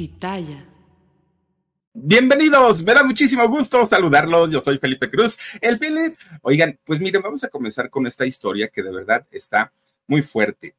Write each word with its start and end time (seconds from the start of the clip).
Pitaya. 0.00 0.66
Bienvenidos, 1.92 2.82
me 2.82 2.94
da 2.94 3.04
muchísimo 3.04 3.46
gusto 3.50 3.86
saludarlos. 3.86 4.50
Yo 4.50 4.62
soy 4.62 4.78
Felipe 4.78 5.10
Cruz, 5.10 5.36
el 5.60 5.78
Philip. 5.78 6.16
Oigan, 6.40 6.80
pues 6.86 7.00
miren, 7.00 7.20
vamos 7.20 7.44
a 7.44 7.50
comenzar 7.50 7.90
con 7.90 8.06
esta 8.06 8.24
historia 8.24 8.68
que 8.68 8.82
de 8.82 8.92
verdad 8.92 9.26
está 9.30 9.74
muy 10.06 10.22
fuerte. 10.22 10.74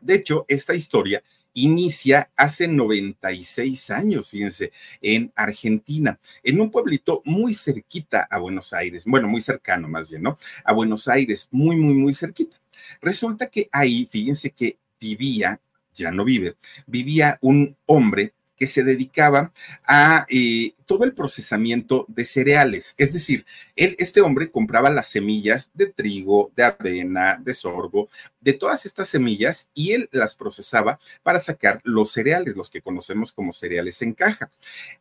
De 0.00 0.14
hecho, 0.14 0.46
esta 0.48 0.74
historia 0.74 1.22
inicia 1.52 2.30
hace 2.34 2.66
96 2.66 3.90
años, 3.90 4.30
fíjense, 4.30 4.72
en 5.02 5.30
Argentina, 5.36 6.18
en 6.42 6.62
un 6.62 6.70
pueblito 6.70 7.20
muy 7.26 7.52
cerquita 7.52 8.26
a 8.30 8.38
Buenos 8.38 8.72
Aires, 8.72 9.04
bueno, 9.04 9.28
muy 9.28 9.42
cercano 9.42 9.86
más 9.86 10.08
bien, 10.08 10.22
¿no? 10.22 10.38
A 10.64 10.72
Buenos 10.72 11.08
Aires, 11.08 11.46
muy, 11.50 11.76
muy, 11.76 11.92
muy 11.92 12.14
cerquita. 12.14 12.56
Resulta 13.02 13.50
que 13.50 13.68
ahí, 13.70 14.08
fíjense 14.10 14.52
que 14.52 14.78
vivía, 14.98 15.60
ya 15.94 16.10
no 16.10 16.24
vive, 16.24 16.56
vivía 16.86 17.36
un 17.42 17.76
hombre 17.84 18.32
que 18.60 18.66
se 18.66 18.84
dedicaba 18.84 19.54
a 19.86 20.26
eh, 20.28 20.74
todo 20.84 21.04
el 21.04 21.14
procesamiento 21.14 22.04
de 22.08 22.26
cereales. 22.26 22.94
Es 22.98 23.14
decir, 23.14 23.46
él, 23.74 23.96
este 23.98 24.20
hombre 24.20 24.50
compraba 24.50 24.90
las 24.90 25.08
semillas 25.08 25.70
de 25.72 25.86
trigo, 25.86 26.52
de 26.54 26.64
avena, 26.64 27.40
de 27.42 27.54
sorgo, 27.54 28.10
de 28.38 28.52
todas 28.52 28.84
estas 28.84 29.08
semillas 29.08 29.70
y 29.72 29.92
él 29.92 30.10
las 30.12 30.34
procesaba 30.34 31.00
para 31.22 31.40
sacar 31.40 31.80
los 31.84 32.12
cereales, 32.12 32.54
los 32.54 32.68
que 32.68 32.82
conocemos 32.82 33.32
como 33.32 33.54
cereales 33.54 34.02
en 34.02 34.12
caja. 34.12 34.50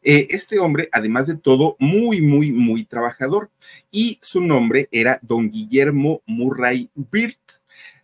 Eh, 0.02 0.28
este 0.30 0.58
hombre, 0.60 0.88
además 0.94 1.28
de 1.28 1.36
todo, 1.36 1.76
muy, 1.80 2.22
muy, 2.22 2.54
muy 2.54 2.86
trabajador 2.86 3.52
y 3.92 4.20
su 4.22 4.40
nombre 4.40 4.88
era 4.90 5.20
don 5.22 5.50
Guillermo 5.50 6.22
Murray 6.26 6.90
Birt. 6.96 7.42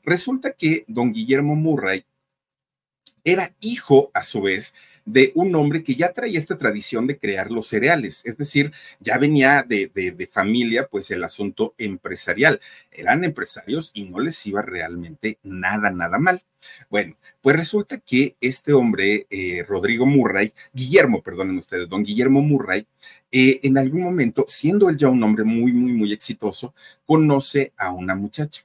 Resulta 0.04 0.52
que 0.52 0.84
don 0.90 1.14
Guillermo 1.14 1.56
Murray 1.56 2.06
era 3.26 3.54
hijo, 3.60 4.12
a 4.14 4.24
su 4.24 4.42
vez, 4.44 4.76
de 5.06 5.32
un 5.36 5.56
hombre 5.56 5.84
que 5.84 5.96
ya 5.96 6.12
traía 6.12 6.40
esta 6.40 6.58
tradición 6.58 7.08
de 7.08 7.18
crear 7.18 7.52
los 7.52 7.68
cereales, 7.68 8.26
es 8.26 8.38
decir, 8.38 8.72
ya 9.00 9.18
venía 9.18 9.64
de, 9.68 9.92
de, 9.94 10.28
familia, 10.28 10.88
pues 10.88 11.12
el 11.12 11.24
asunto 11.24 11.76
empresarial. 11.78 12.60
Eran 12.92 13.24
empresarios 13.24 13.92
y 13.94 14.06
no 14.06 14.20
les 14.20 14.46
iba 14.48 14.62
realmente 14.62 15.38
nada, 15.44 15.92
nada 15.92 16.18
mal. 16.18 16.42
Bueno, 16.90 17.16
pues 17.42 17.56
resulta 17.56 18.00
que 18.00 18.36
este 18.42 18.74
hombre, 18.74 19.28
eh, 19.30 19.64
Rodrigo 19.68 20.08
Murray, 20.08 20.52
Guillermo, 20.74 21.22
perdonen 21.22 21.58
ustedes, 21.58 21.88
don 21.88 22.04
Guillermo 22.04 22.42
Murray, 22.42 22.88
eh, 23.32 23.60
en 23.64 23.78
algún 23.78 24.02
momento, 24.02 24.46
siendo 24.48 24.90
él 24.90 24.98
ya 24.98 25.10
un 25.10 25.22
hombre 25.24 25.44
muy, 25.44 25.72
muy, 25.72 25.94
muy 25.94 26.12
exitoso, 26.12 26.74
conoce 27.06 27.72
a 27.78 27.92
una 27.92 28.16
muchacha 28.16 28.65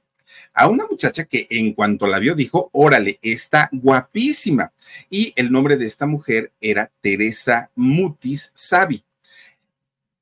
a 0.52 0.68
una 0.68 0.86
muchacha 0.86 1.24
que 1.24 1.46
en 1.50 1.72
cuanto 1.72 2.06
la 2.06 2.18
vio 2.18 2.34
dijo, 2.34 2.70
órale, 2.72 3.18
está 3.22 3.68
guapísima. 3.72 4.72
Y 5.08 5.32
el 5.36 5.50
nombre 5.50 5.76
de 5.76 5.86
esta 5.86 6.06
mujer 6.06 6.52
era 6.60 6.90
Teresa 7.00 7.70
Mutis 7.74 8.50
Savi. 8.54 9.04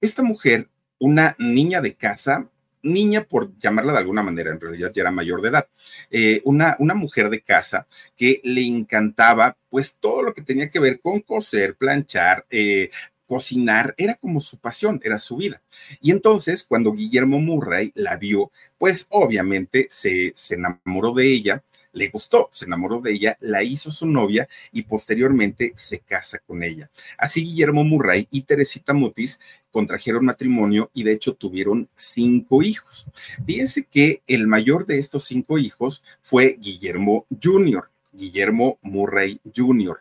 Esta 0.01 0.23
mujer, 0.23 0.69
una 0.99 1.35
niña 1.39 1.81
de 1.81 1.95
casa, 1.95 2.49
niña 2.83 3.25
por 3.25 3.57
llamarla 3.59 3.93
de 3.93 3.99
alguna 3.99 4.23
manera, 4.23 4.51
en 4.51 4.61
realidad 4.61 4.93
ya 4.95 5.03
era 5.03 5.11
mayor 5.11 5.43
de 5.43 5.49
edad, 5.49 5.69
eh, 6.11 6.41
una, 6.45 6.77
una 6.79 6.95
mujer 6.95 7.31
de 7.31 7.41
casa 7.41 7.87
que 8.17 8.41
le 8.45 8.65
encantaba 8.67 9.57
pues 9.69 9.97
todo 9.99 10.23
lo 10.23 10.33
que 10.33 10.43
tenía 10.43 10.71
que 10.71 10.81
ver 10.81 11.01
con 11.01 11.21
coser, 11.21 11.75
planchar, 11.75 12.47
eh, 12.51 12.91
cocinar 13.29 13.95
era 13.99 14.15
como 14.15 14.41
su 14.41 14.59
pasión, 14.59 15.01
era 15.05 15.19
su 15.19 15.37
vida. 15.37 15.63
Y 16.01 16.11
entonces, 16.11 16.65
cuando 16.65 16.93
Guillermo 16.93 17.39
Murray 17.39 17.93
la 17.95 18.17
vio, 18.17 18.51
pues 18.79 19.07
obviamente 19.11 19.87
se, 19.91 20.33
se 20.35 20.55
enamoró 20.55 21.13
de 21.13 21.31
ella, 21.31 21.63
le 21.93 22.09
gustó, 22.09 22.49
se 22.53 22.65
enamoró 22.65 23.01
de 23.01 23.13
ella, 23.13 23.37
la 23.41 23.63
hizo 23.63 23.91
su 23.91 24.07
novia 24.07 24.49
y 24.73 24.83
posteriormente 24.83 25.73
se 25.77 26.01
casa 26.01 26.39
con 26.39 26.63
ella. 26.63 26.91
Así 27.19 27.43
Guillermo 27.43 27.85
Murray 27.85 28.27
y 28.31 28.43
Teresita 28.43 28.95
Mutis 28.95 29.41
contrajeron 29.71 30.25
matrimonio 30.25 30.91
y 30.95 31.03
de 31.03 31.13
hecho 31.13 31.35
tuvieron 31.35 31.89
cinco 31.95 32.63
hijos. 32.63 33.11
Fíjense 33.45 33.85
que 33.85 34.23
el 34.27 34.47
mayor 34.47 34.87
de 34.87 34.99
estos 34.99 35.25
cinco 35.25 35.59
hijos 35.59 36.05
fue 36.21 36.57
Guillermo 36.59 37.27
Jr., 37.43 37.91
Guillermo 38.13 38.79
Murray 38.83 39.41
Jr. 39.55 40.01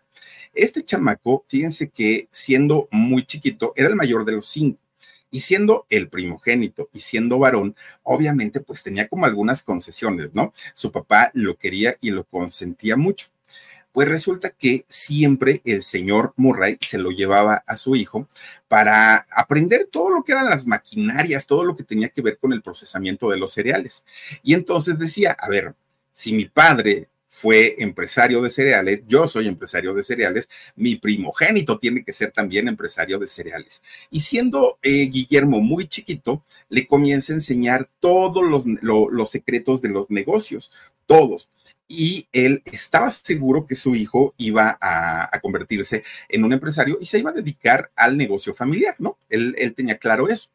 Este 0.58 0.84
chamaco, 0.84 1.46
fíjense 1.48 1.90
que 1.90 2.28
siendo 2.32 2.88
muy 2.90 3.26
chiquito, 3.28 3.74
era 3.76 3.90
el 3.90 3.96
mayor 3.96 4.26
de 4.26 4.32
los 4.32 4.48
cinco. 4.48 4.80
Y 5.30 5.42
siendo 5.42 5.86
el 5.90 6.10
primogénito 6.10 6.90
y 6.92 7.02
siendo 7.02 7.38
varón, 7.38 7.76
obviamente 8.02 8.60
pues 8.62 8.82
tenía 8.82 9.08
como 9.08 9.26
algunas 9.26 9.62
concesiones, 9.62 10.34
¿no? 10.34 10.54
Su 10.74 10.92
papá 10.92 11.30
lo 11.36 11.58
quería 11.58 11.98
y 12.02 12.10
lo 12.10 12.24
consentía 12.24 12.96
mucho. 12.96 13.28
Pues 13.92 14.08
resulta 14.08 14.50
que 14.50 14.86
siempre 14.90 15.62
el 15.64 15.84
señor 15.84 16.34
Murray 16.38 16.78
se 16.82 16.98
lo 16.98 17.12
llevaba 17.12 17.64
a 17.68 17.78
su 17.78 17.96
hijo 17.96 18.28
para 18.68 19.28
aprender 19.30 19.88
todo 19.92 20.10
lo 20.10 20.24
que 20.24 20.32
eran 20.32 20.50
las 20.50 20.66
maquinarias, 20.66 21.46
todo 21.46 21.66
lo 21.66 21.76
que 21.76 21.84
tenía 21.84 22.10
que 22.10 22.22
ver 22.24 22.40
con 22.40 22.52
el 22.52 22.64
procesamiento 22.64 23.30
de 23.30 23.38
los 23.38 23.54
cereales. 23.54 24.06
Y 24.42 24.56
entonces 24.56 24.98
decía, 24.98 25.38
a 25.40 25.50
ver, 25.50 25.76
si 26.12 26.34
mi 26.34 26.46
padre 26.46 27.10
fue 27.38 27.76
empresario 27.78 28.42
de 28.42 28.50
cereales, 28.50 29.02
yo 29.08 29.28
soy 29.28 29.48
empresario 29.48 29.94
de 29.94 30.02
cereales, 30.02 30.50
mi 30.76 30.96
primogénito 30.96 31.78
tiene 31.78 32.04
que 32.04 32.12
ser 32.12 32.32
también 32.32 32.68
empresario 32.68 33.20
de 33.20 33.28
cereales. 33.28 33.84
Y 34.10 34.22
siendo 34.22 34.80
eh, 34.82 35.06
Guillermo 35.06 35.60
muy 35.60 35.88
chiquito, 35.88 36.44
le 36.68 36.88
comienza 36.88 37.34
a 37.34 37.36
enseñar 37.36 37.92
todos 38.00 38.44
los, 38.82 39.30
secretos 39.30 39.84
de 39.84 39.90
los 39.90 40.10
negocios, 40.10 40.72
todos 41.06 41.48
y 41.88 42.28
él 42.34 42.64
estaba 42.66 43.12
seguro 43.12 43.68
que 43.68 43.76
su 43.76 43.94
hijo 43.94 44.34
iba 44.38 44.76
a, 44.82 45.40
convertirse 45.40 46.04
en 46.30 46.44
un 46.44 46.54
empresario 46.54 46.98
y 47.00 47.06
se 47.06 47.20
iba 47.20 47.30
a 47.30 47.34
dedicar 47.34 47.92
al 47.96 48.18
negocio 48.18 48.56
familiar, 48.56 48.96
¿no? 48.98 49.20
Él 49.30 49.74
tenía 49.76 50.00
claro 50.00 50.28
eso. 50.28 50.50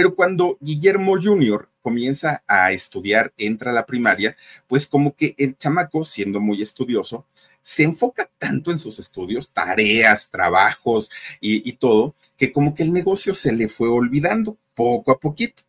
Pero 0.00 0.14
cuando 0.14 0.56
Guillermo 0.62 1.20
Jr. 1.22 1.68
comienza 1.82 2.42
a 2.46 2.72
estudiar, 2.72 3.34
entra 3.36 3.70
a 3.70 3.74
la 3.74 3.84
primaria, 3.84 4.34
pues 4.66 4.86
como 4.86 5.14
que 5.14 5.34
el 5.36 5.58
chamaco, 5.58 6.06
siendo 6.06 6.40
muy 6.40 6.62
estudioso, 6.62 7.26
se 7.60 7.82
enfoca 7.82 8.30
tanto 8.38 8.70
en 8.70 8.78
sus 8.78 8.98
estudios, 8.98 9.52
tareas, 9.52 10.30
trabajos 10.30 11.10
y, 11.38 11.70
todo, 11.74 12.14
que 12.38 12.50
como 12.50 12.74
que 12.74 12.82
el 12.82 12.94
negocio 12.94 13.34
se 13.34 13.52
le 13.52 13.68
fue 13.68 13.90
olvidando 13.90 14.56
poco 14.74 15.12
a 15.12 15.20
poquito. 15.20 15.64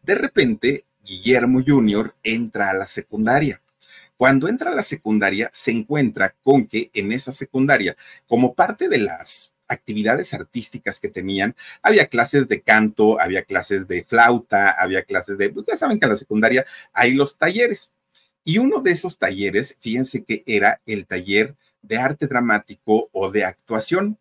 De 0.00 0.14
repente, 0.14 0.84
Guillermo 1.04 1.60
Jr. 1.66 2.14
entra 2.22 2.70
a 2.70 2.74
la 2.74 2.86
secundaria. 2.86 3.60
Cuando 4.16 4.46
entra 4.46 4.70
a 4.70 4.76
la 4.76 4.84
secundaria, 4.84 5.50
se 5.52 5.72
encuentra 5.72 6.36
con 6.44 6.68
que 6.68 6.92
en 6.94 7.10
esa 7.10 7.32
secundaria, 7.32 7.96
como 8.28 8.54
parte 8.54 8.88
de 8.88 8.98
las 8.98 9.54
actividades 9.68 10.34
artísticas 10.34 11.00
que 11.00 11.08
tenían. 11.08 11.54
Había 11.82 12.06
clases 12.06 12.48
de 12.48 12.60
canto, 12.60 13.20
había 13.20 13.44
clases 13.44 13.88
de 13.88 14.04
flauta, 14.04 14.70
había 14.70 15.02
clases 15.02 15.38
de, 15.38 15.50
pues, 15.50 15.66
ya 15.66 15.76
saben 15.76 15.98
que 15.98 16.06
en 16.06 16.10
la 16.10 16.16
secundaria 16.16 16.64
hay 16.92 17.14
los 17.14 17.36
talleres. 17.36 17.92
Y 18.44 18.58
uno 18.58 18.80
de 18.80 18.90
esos 18.90 19.18
talleres, 19.18 19.76
fíjense 19.80 20.24
que 20.24 20.42
era 20.46 20.80
el 20.86 21.06
taller 21.06 21.54
de 21.80 21.98
arte 21.98 22.26
dramático 22.26 23.08
o 23.12 23.30
de 23.30 23.44
actuación. 23.44 24.18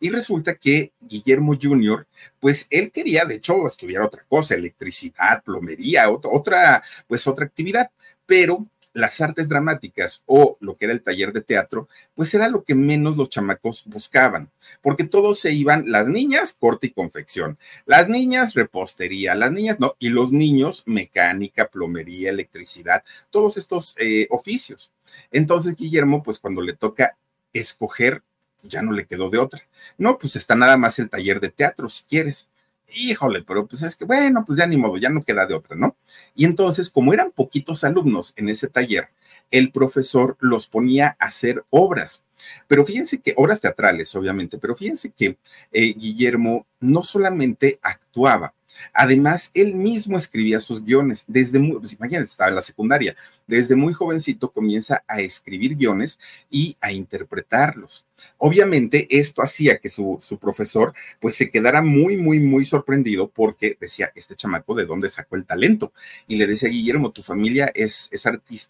Y 0.00 0.08
resulta 0.08 0.54
que 0.54 0.92
Guillermo 1.00 1.54
Jr., 1.60 2.06
pues 2.40 2.66
él 2.70 2.90
quería, 2.90 3.26
de 3.26 3.34
hecho, 3.34 3.66
estudiar 3.66 4.02
otra 4.02 4.22
cosa, 4.26 4.54
electricidad, 4.54 5.42
plomería, 5.42 6.10
otra, 6.10 6.30
otra 6.32 6.82
pues 7.06 7.26
otra 7.26 7.44
actividad, 7.44 7.90
pero 8.24 8.66
las 8.92 9.20
artes 9.20 9.48
dramáticas 9.48 10.22
o 10.26 10.56
lo 10.60 10.76
que 10.76 10.86
era 10.86 10.94
el 10.94 11.02
taller 11.02 11.32
de 11.32 11.40
teatro, 11.40 11.88
pues 12.14 12.32
era 12.34 12.48
lo 12.48 12.64
que 12.64 12.74
menos 12.74 13.16
los 13.16 13.30
chamacos 13.30 13.84
buscaban, 13.86 14.50
porque 14.82 15.04
todos 15.04 15.38
se 15.38 15.52
iban, 15.52 15.90
las 15.90 16.08
niñas, 16.08 16.52
corte 16.52 16.88
y 16.88 16.90
confección, 16.90 17.58
las 17.86 18.08
niñas, 18.08 18.54
repostería, 18.54 19.34
las 19.34 19.52
niñas, 19.52 19.78
no, 19.80 19.94
y 19.98 20.08
los 20.08 20.32
niños, 20.32 20.82
mecánica, 20.86 21.68
plomería, 21.68 22.30
electricidad, 22.30 23.04
todos 23.30 23.56
estos 23.56 23.94
eh, 23.98 24.26
oficios. 24.30 24.92
Entonces, 25.30 25.76
Guillermo, 25.76 26.22
pues 26.22 26.38
cuando 26.38 26.62
le 26.62 26.74
toca 26.74 27.16
escoger, 27.52 28.22
ya 28.62 28.82
no 28.82 28.92
le 28.92 29.06
quedó 29.06 29.30
de 29.30 29.38
otra. 29.38 29.62
No, 29.96 30.18
pues 30.18 30.36
está 30.36 30.54
nada 30.54 30.76
más 30.76 30.98
el 30.98 31.10
taller 31.10 31.40
de 31.40 31.50
teatro, 31.50 31.88
si 31.88 32.04
quieres 32.04 32.48
híjole, 32.94 33.42
pero 33.42 33.66
pues 33.66 33.82
es 33.82 33.96
que 33.96 34.04
bueno, 34.04 34.44
pues 34.44 34.58
ya 34.58 34.66
ni 34.66 34.76
modo, 34.76 34.96
ya 34.96 35.10
no 35.10 35.22
queda 35.22 35.46
de 35.46 35.54
otra, 35.54 35.76
¿no? 35.76 35.96
Y 36.34 36.44
entonces, 36.44 36.90
como 36.90 37.12
eran 37.12 37.30
poquitos 37.30 37.84
alumnos 37.84 38.32
en 38.36 38.48
ese 38.48 38.68
taller, 38.68 39.08
el 39.50 39.70
profesor 39.72 40.36
los 40.40 40.66
ponía 40.66 41.16
a 41.18 41.26
hacer 41.26 41.64
obras. 41.70 42.24
Pero 42.66 42.84
fíjense 42.86 43.20
que, 43.20 43.34
obras 43.36 43.60
teatrales, 43.60 44.14
obviamente, 44.14 44.58
pero 44.58 44.76
fíjense 44.76 45.10
que 45.10 45.38
eh, 45.72 45.94
Guillermo 45.94 46.66
no 46.80 47.02
solamente 47.02 47.78
actuaba, 47.82 48.54
Además, 48.92 49.50
él 49.54 49.74
mismo 49.74 50.16
escribía 50.16 50.60
sus 50.60 50.84
guiones. 50.84 51.24
Desde 51.26 51.58
muy, 51.58 51.78
pues 51.78 51.92
imagínense, 51.92 52.30
estaba 52.30 52.50
en 52.50 52.56
la 52.56 52.62
secundaria. 52.62 53.16
Desde 53.46 53.76
muy 53.76 53.92
jovencito 53.92 54.52
comienza 54.52 55.04
a 55.06 55.20
escribir 55.20 55.76
guiones 55.76 56.20
y 56.50 56.76
a 56.80 56.92
interpretarlos. 56.92 58.06
Obviamente, 58.36 59.06
esto 59.10 59.42
hacía 59.42 59.78
que 59.78 59.88
su, 59.88 60.18
su, 60.20 60.38
profesor 60.38 60.92
pues 61.20 61.36
se 61.36 61.50
quedara 61.50 61.82
muy, 61.82 62.16
muy, 62.16 62.40
muy 62.40 62.64
sorprendido 62.64 63.28
porque 63.28 63.76
decía, 63.80 64.10
este 64.14 64.34
chamaco, 64.34 64.74
¿de 64.74 64.86
dónde 64.86 65.08
sacó 65.08 65.36
el 65.36 65.46
talento? 65.46 65.92
Y 66.26 66.36
le 66.36 66.46
decía, 66.46 66.68
Guillermo, 66.68 67.12
¿tu 67.12 67.22
familia 67.22 67.70
es, 67.74 68.08
es, 68.12 68.26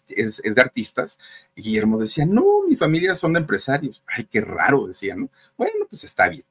es, 0.09 0.41
es 0.43 0.55
de 0.55 0.61
artistas? 0.61 1.19
Guillermo 1.55 1.99
decía, 1.99 2.25
no, 2.25 2.43
mi 2.67 2.75
familia 2.75 3.15
son 3.15 3.33
de 3.33 3.39
empresarios. 3.39 4.03
Ay, 4.07 4.27
qué 4.29 4.41
raro, 4.41 4.87
decían, 4.87 5.21
¿no? 5.21 5.29
Bueno, 5.57 5.85
pues 5.89 6.03
está 6.03 6.29
bien. 6.29 6.43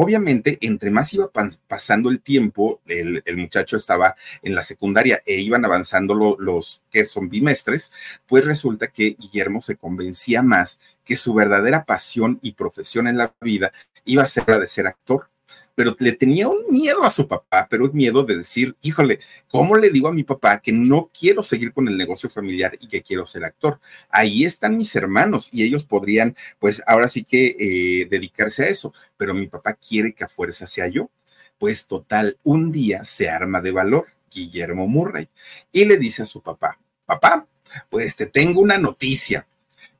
Obviamente, 0.00 0.58
entre 0.60 0.92
más 0.92 1.12
iba 1.12 1.28
pasando 1.66 2.08
el 2.08 2.20
tiempo, 2.20 2.80
el, 2.86 3.20
muchacho 3.36 3.76
estaba 3.76 4.14
en 4.42 4.54
la 4.54 4.62
secundaria 4.62 5.24
e 5.26 5.40
iban 5.40 5.64
avanzando 5.64 6.36
los 6.38 6.84
que 6.88 7.04
son 7.04 7.28
bimestres, 7.28 7.90
pues 8.28 8.44
resulta 8.44 8.86
que 8.86 9.16
Guillermo 9.18 9.60
se 9.60 9.74
convencía 9.74 10.40
más 10.40 10.78
que 11.04 11.16
su 11.16 11.34
verdadera 11.34 11.84
pasión 11.84 12.38
y 12.42 12.52
profesión 12.52 13.08
en 13.08 13.18
la 13.18 13.34
vida 13.40 13.72
iba 14.04 14.22
a 14.22 14.28
ser 14.28 14.44
la 14.46 14.60
de 14.60 14.68
ser 14.68 14.86
actor 14.86 15.30
pero 15.78 15.94
le 16.00 16.10
tenía 16.10 16.48
un 16.48 16.58
miedo 16.70 17.04
a 17.04 17.10
su 17.10 17.28
papá, 17.28 17.68
pero 17.70 17.84
un 17.84 17.94
miedo 17.94 18.24
de 18.24 18.38
decir, 18.38 18.74
híjole, 18.82 19.20
¿cómo 19.46 19.76
le 19.76 19.90
digo 19.90 20.08
a 20.08 20.12
mi 20.12 20.24
papá 20.24 20.58
que 20.58 20.72
no 20.72 21.08
quiero 21.16 21.40
seguir 21.40 21.72
con 21.72 21.86
el 21.86 21.96
negocio 21.96 22.28
familiar 22.28 22.76
y 22.80 22.88
que 22.88 23.00
quiero 23.00 23.24
ser 23.24 23.44
actor? 23.44 23.78
Ahí 24.10 24.44
están 24.44 24.76
mis 24.76 24.96
hermanos 24.96 25.50
y 25.52 25.62
ellos 25.62 25.84
podrían, 25.84 26.34
pues 26.58 26.82
ahora 26.88 27.06
sí 27.06 27.22
que 27.22 27.54
eh, 27.60 28.08
dedicarse 28.10 28.64
a 28.64 28.68
eso, 28.68 28.92
pero 29.16 29.34
mi 29.34 29.46
papá 29.46 29.74
quiere 29.74 30.12
que 30.14 30.24
a 30.24 30.28
fuerza 30.28 30.66
sea 30.66 30.88
yo. 30.88 31.12
Pues 31.60 31.86
total, 31.86 32.38
un 32.42 32.72
día 32.72 33.04
se 33.04 33.30
arma 33.30 33.60
de 33.60 33.70
valor 33.70 34.08
Guillermo 34.32 34.88
Murray 34.88 35.28
y 35.70 35.84
le 35.84 35.96
dice 35.96 36.24
a 36.24 36.26
su 36.26 36.42
papá, 36.42 36.76
papá, 37.06 37.46
pues 37.88 38.16
te 38.16 38.26
tengo 38.26 38.60
una 38.60 38.78
noticia. 38.78 39.46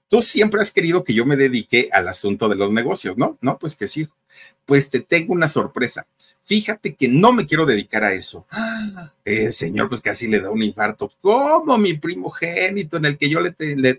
Tú 0.09 0.23
siempre 0.23 0.61
has 0.61 0.73
querido 0.73 1.05
que 1.05 1.15
yo 1.15 1.25
me 1.25 1.37
dedique 1.37 1.89
al 1.93 2.09
asunto 2.09 2.49
de 2.49 2.57
los 2.57 2.73
negocios, 2.73 3.17
¿no? 3.17 3.39
No, 3.41 3.61
pues 3.61 3.77
que 3.77 3.87
sí, 3.87 4.09
pues 4.67 4.91
te 4.91 5.01
tengo 5.01 5.33
una 5.33 5.49
sorpresa. 5.49 6.07
Fíjate 6.49 6.95
que 6.95 7.09
no 7.09 7.35
me 7.35 7.47
quiero 7.47 7.67
dedicar 7.67 8.05
a 8.05 8.15
eso. 8.15 8.47
El 9.23 9.53
señor, 9.53 9.91
pues 9.91 10.01
casi 10.01 10.29
le 10.29 10.41
da 10.41 10.51
un 10.51 10.63
infarto. 10.63 11.13
¿Cómo 11.21 11.77
mi 11.77 11.93
primogénito 11.93 12.97
en 12.97 13.05
el 13.05 13.19
que 13.19 13.29
yo 13.29 13.41
le, 13.41 13.53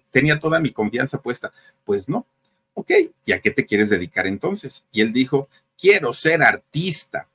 tenía 0.09 0.39
toda 0.39 0.59
mi 0.59 0.71
confianza 0.71 1.21
puesta? 1.21 1.53
Pues 1.85 2.09
no. 2.09 2.25
Ok, 2.73 2.91
¿y 3.23 3.33
a 3.33 3.39
qué 3.39 3.51
te 3.51 3.67
quieres 3.67 3.91
dedicar 3.91 4.25
entonces? 4.25 4.87
Y 4.91 5.01
él 5.01 5.13
dijo, 5.13 5.47
quiero 5.77 6.11
ser 6.11 6.41
artista. 6.41 7.27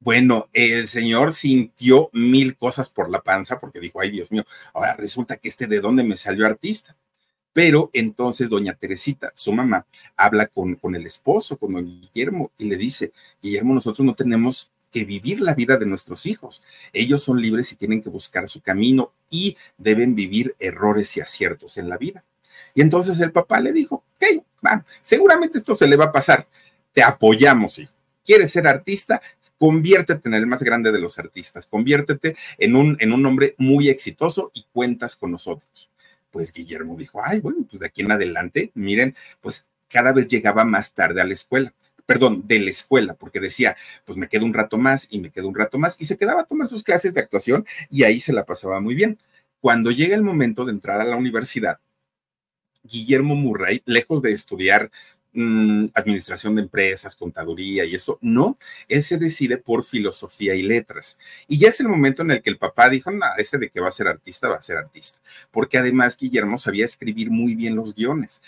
Bueno, 0.00 0.48
el 0.52 0.88
señor 0.88 1.32
sintió 1.32 2.10
mil 2.12 2.56
cosas 2.56 2.90
por 2.90 3.08
la 3.10 3.22
panza 3.22 3.60
porque 3.60 3.78
dijo, 3.78 4.00
ay 4.00 4.10
Dios 4.10 4.32
mío, 4.32 4.44
ahora 4.74 4.96
resulta 4.96 5.36
que 5.36 5.48
este 5.48 5.68
de 5.68 5.78
dónde 5.78 6.02
me 6.02 6.16
salió 6.16 6.46
artista. 6.46 6.96
Pero 7.56 7.88
entonces 7.94 8.50
doña 8.50 8.74
Teresita, 8.74 9.32
su 9.34 9.50
mamá, 9.50 9.86
habla 10.14 10.46
con, 10.46 10.74
con 10.74 10.94
el 10.94 11.06
esposo, 11.06 11.56
con 11.56 11.72
don 11.72 11.86
Guillermo, 11.86 12.50
y 12.58 12.68
le 12.68 12.76
dice, 12.76 13.12
Guillermo, 13.42 13.72
nosotros 13.72 14.04
no 14.04 14.14
tenemos 14.14 14.72
que 14.92 15.06
vivir 15.06 15.40
la 15.40 15.54
vida 15.54 15.78
de 15.78 15.86
nuestros 15.86 16.26
hijos. 16.26 16.62
Ellos 16.92 17.22
son 17.22 17.40
libres 17.40 17.72
y 17.72 17.76
tienen 17.76 18.02
que 18.02 18.10
buscar 18.10 18.46
su 18.46 18.60
camino 18.60 19.10
y 19.30 19.56
deben 19.78 20.14
vivir 20.14 20.54
errores 20.58 21.16
y 21.16 21.22
aciertos 21.22 21.78
en 21.78 21.88
la 21.88 21.96
vida. 21.96 22.22
Y 22.74 22.82
entonces 22.82 23.18
el 23.20 23.32
papá 23.32 23.58
le 23.58 23.72
dijo, 23.72 24.04
ok, 24.16 24.44
va, 24.62 24.84
seguramente 25.00 25.56
esto 25.56 25.74
se 25.74 25.88
le 25.88 25.96
va 25.96 26.04
a 26.04 26.12
pasar. 26.12 26.46
Te 26.92 27.02
apoyamos, 27.02 27.78
hijo. 27.78 27.94
¿Quieres 28.22 28.52
ser 28.52 28.66
artista? 28.66 29.22
Conviértete 29.56 30.28
en 30.28 30.34
el 30.34 30.46
más 30.46 30.62
grande 30.62 30.92
de 30.92 31.00
los 31.00 31.18
artistas. 31.18 31.66
Conviértete 31.66 32.36
en 32.58 32.76
un, 32.76 32.98
en 33.00 33.14
un 33.14 33.24
hombre 33.24 33.54
muy 33.56 33.88
exitoso 33.88 34.50
y 34.52 34.66
cuentas 34.74 35.16
con 35.16 35.30
nosotros 35.30 35.88
pues 36.36 36.52
Guillermo 36.52 36.98
dijo, 36.98 37.22
ay, 37.24 37.40
bueno, 37.40 37.64
pues 37.66 37.80
de 37.80 37.86
aquí 37.86 38.02
en 38.02 38.12
adelante, 38.12 38.70
miren, 38.74 39.16
pues 39.40 39.66
cada 39.88 40.12
vez 40.12 40.28
llegaba 40.28 40.66
más 40.66 40.92
tarde 40.92 41.22
a 41.22 41.24
la 41.24 41.32
escuela 41.32 41.72
perdón, 42.04 42.44
de 42.46 42.60
la 42.60 42.68
escuela, 42.68 43.14
porque 43.14 43.40
decía, 43.40 43.74
pues 44.04 44.18
me 44.18 44.28
quedo 44.28 44.44
un 44.44 44.52
rato 44.52 44.76
más 44.76 45.08
y 45.10 45.18
me 45.18 45.30
quedo 45.30 45.48
un 45.48 45.54
rato 45.54 45.78
más, 45.78 45.96
y 45.98 46.04
se 46.04 46.18
quedaba 46.18 46.42
a 46.42 46.44
tomar 46.44 46.68
sus 46.68 46.84
clases 46.84 47.14
de 47.14 47.20
actuación 47.20 47.64
y 47.90 48.04
ahí 48.04 48.20
se 48.20 48.34
la 48.34 48.44
pasaba 48.44 48.80
muy 48.80 48.94
bien. 48.94 49.18
Cuando 49.60 49.90
llega 49.90 50.14
el 50.14 50.22
momento 50.22 50.66
de 50.66 50.72
entrar 50.72 51.00
a 51.00 51.04
la 51.04 51.16
universidad, 51.16 51.80
Guillermo 52.84 53.34
Murray, 53.34 53.82
lejos 53.86 54.20
de 54.20 54.32
estudiar 54.32 54.90
Mm, 55.38 55.88
administración 55.92 56.54
de 56.54 56.62
empresas, 56.62 57.14
contaduría 57.14 57.84
y 57.84 57.94
eso. 57.94 58.18
No, 58.22 58.58
él 58.88 59.02
se 59.02 59.18
decide 59.18 59.58
por 59.58 59.84
filosofía 59.84 60.54
y 60.54 60.62
letras. 60.62 61.18
Y 61.46 61.58
ya 61.58 61.68
es 61.68 61.78
el 61.80 61.88
momento 61.88 62.22
en 62.22 62.30
el 62.30 62.40
que 62.40 62.48
el 62.48 62.56
papá 62.56 62.88
dijo, 62.88 63.10
no, 63.10 63.26
este 63.36 63.58
de 63.58 63.68
que 63.68 63.80
va 63.80 63.88
a 63.88 63.90
ser 63.90 64.08
artista, 64.08 64.48
va 64.48 64.54
a 64.56 64.62
ser 64.62 64.78
artista. 64.78 65.18
Porque 65.50 65.76
además 65.76 66.16
Guillermo 66.16 66.56
sabía 66.56 66.86
escribir 66.86 67.30
muy 67.30 67.54
bien 67.54 67.76
los 67.76 67.94
guiones 67.94 68.42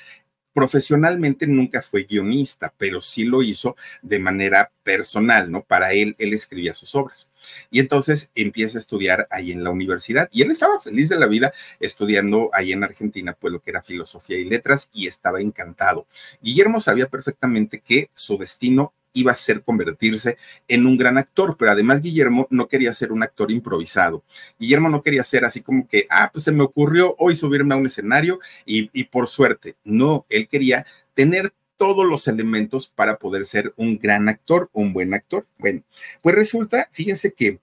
profesionalmente 0.58 1.46
nunca 1.46 1.82
fue 1.82 2.02
guionista, 2.02 2.74
pero 2.76 3.00
sí 3.00 3.22
lo 3.22 3.44
hizo 3.44 3.76
de 4.02 4.18
manera 4.18 4.72
personal, 4.82 5.52
¿no? 5.52 5.62
Para 5.62 5.92
él, 5.92 6.16
él 6.18 6.34
escribía 6.34 6.74
sus 6.74 6.96
obras. 6.96 7.30
Y 7.70 7.78
entonces 7.78 8.32
empieza 8.34 8.76
a 8.76 8.80
estudiar 8.80 9.28
ahí 9.30 9.52
en 9.52 9.62
la 9.62 9.70
universidad 9.70 10.28
y 10.32 10.42
él 10.42 10.50
estaba 10.50 10.80
feliz 10.80 11.08
de 11.10 11.16
la 11.20 11.28
vida 11.28 11.52
estudiando 11.78 12.50
ahí 12.52 12.72
en 12.72 12.82
Argentina, 12.82 13.36
pues 13.38 13.52
lo 13.52 13.60
que 13.60 13.70
era 13.70 13.84
filosofía 13.84 14.36
y 14.36 14.46
letras 14.46 14.90
y 14.92 15.06
estaba 15.06 15.40
encantado. 15.40 16.08
Guillermo 16.42 16.80
sabía 16.80 17.06
perfectamente 17.06 17.78
que 17.78 18.10
su 18.12 18.36
destino 18.36 18.92
iba 19.12 19.32
a 19.32 19.34
ser 19.34 19.62
convertirse 19.62 20.38
en 20.68 20.86
un 20.86 20.96
gran 20.96 21.18
actor, 21.18 21.56
pero 21.58 21.72
además 21.72 22.00
Guillermo 22.00 22.46
no 22.50 22.68
quería 22.68 22.92
ser 22.92 23.12
un 23.12 23.22
actor 23.22 23.50
improvisado. 23.50 24.24
Guillermo 24.58 24.88
no 24.88 25.02
quería 25.02 25.22
ser 25.22 25.44
así 25.44 25.60
como 25.60 25.86
que, 25.86 26.06
ah, 26.10 26.30
pues 26.32 26.44
se 26.44 26.52
me 26.52 26.62
ocurrió 26.62 27.14
hoy 27.18 27.34
subirme 27.34 27.74
a 27.74 27.78
un 27.78 27.86
escenario 27.86 28.38
y, 28.64 28.90
y 28.92 29.04
por 29.04 29.28
suerte. 29.28 29.76
No, 29.84 30.26
él 30.28 30.48
quería 30.48 30.86
tener 31.14 31.52
todos 31.76 32.04
los 32.04 32.28
elementos 32.28 32.88
para 32.88 33.18
poder 33.18 33.46
ser 33.46 33.72
un 33.76 33.98
gran 33.98 34.28
actor, 34.28 34.68
un 34.72 34.92
buen 34.92 35.14
actor. 35.14 35.44
Bueno, 35.58 35.82
pues 36.20 36.34
resulta, 36.34 36.88
fíjense 36.90 37.32
que 37.32 37.60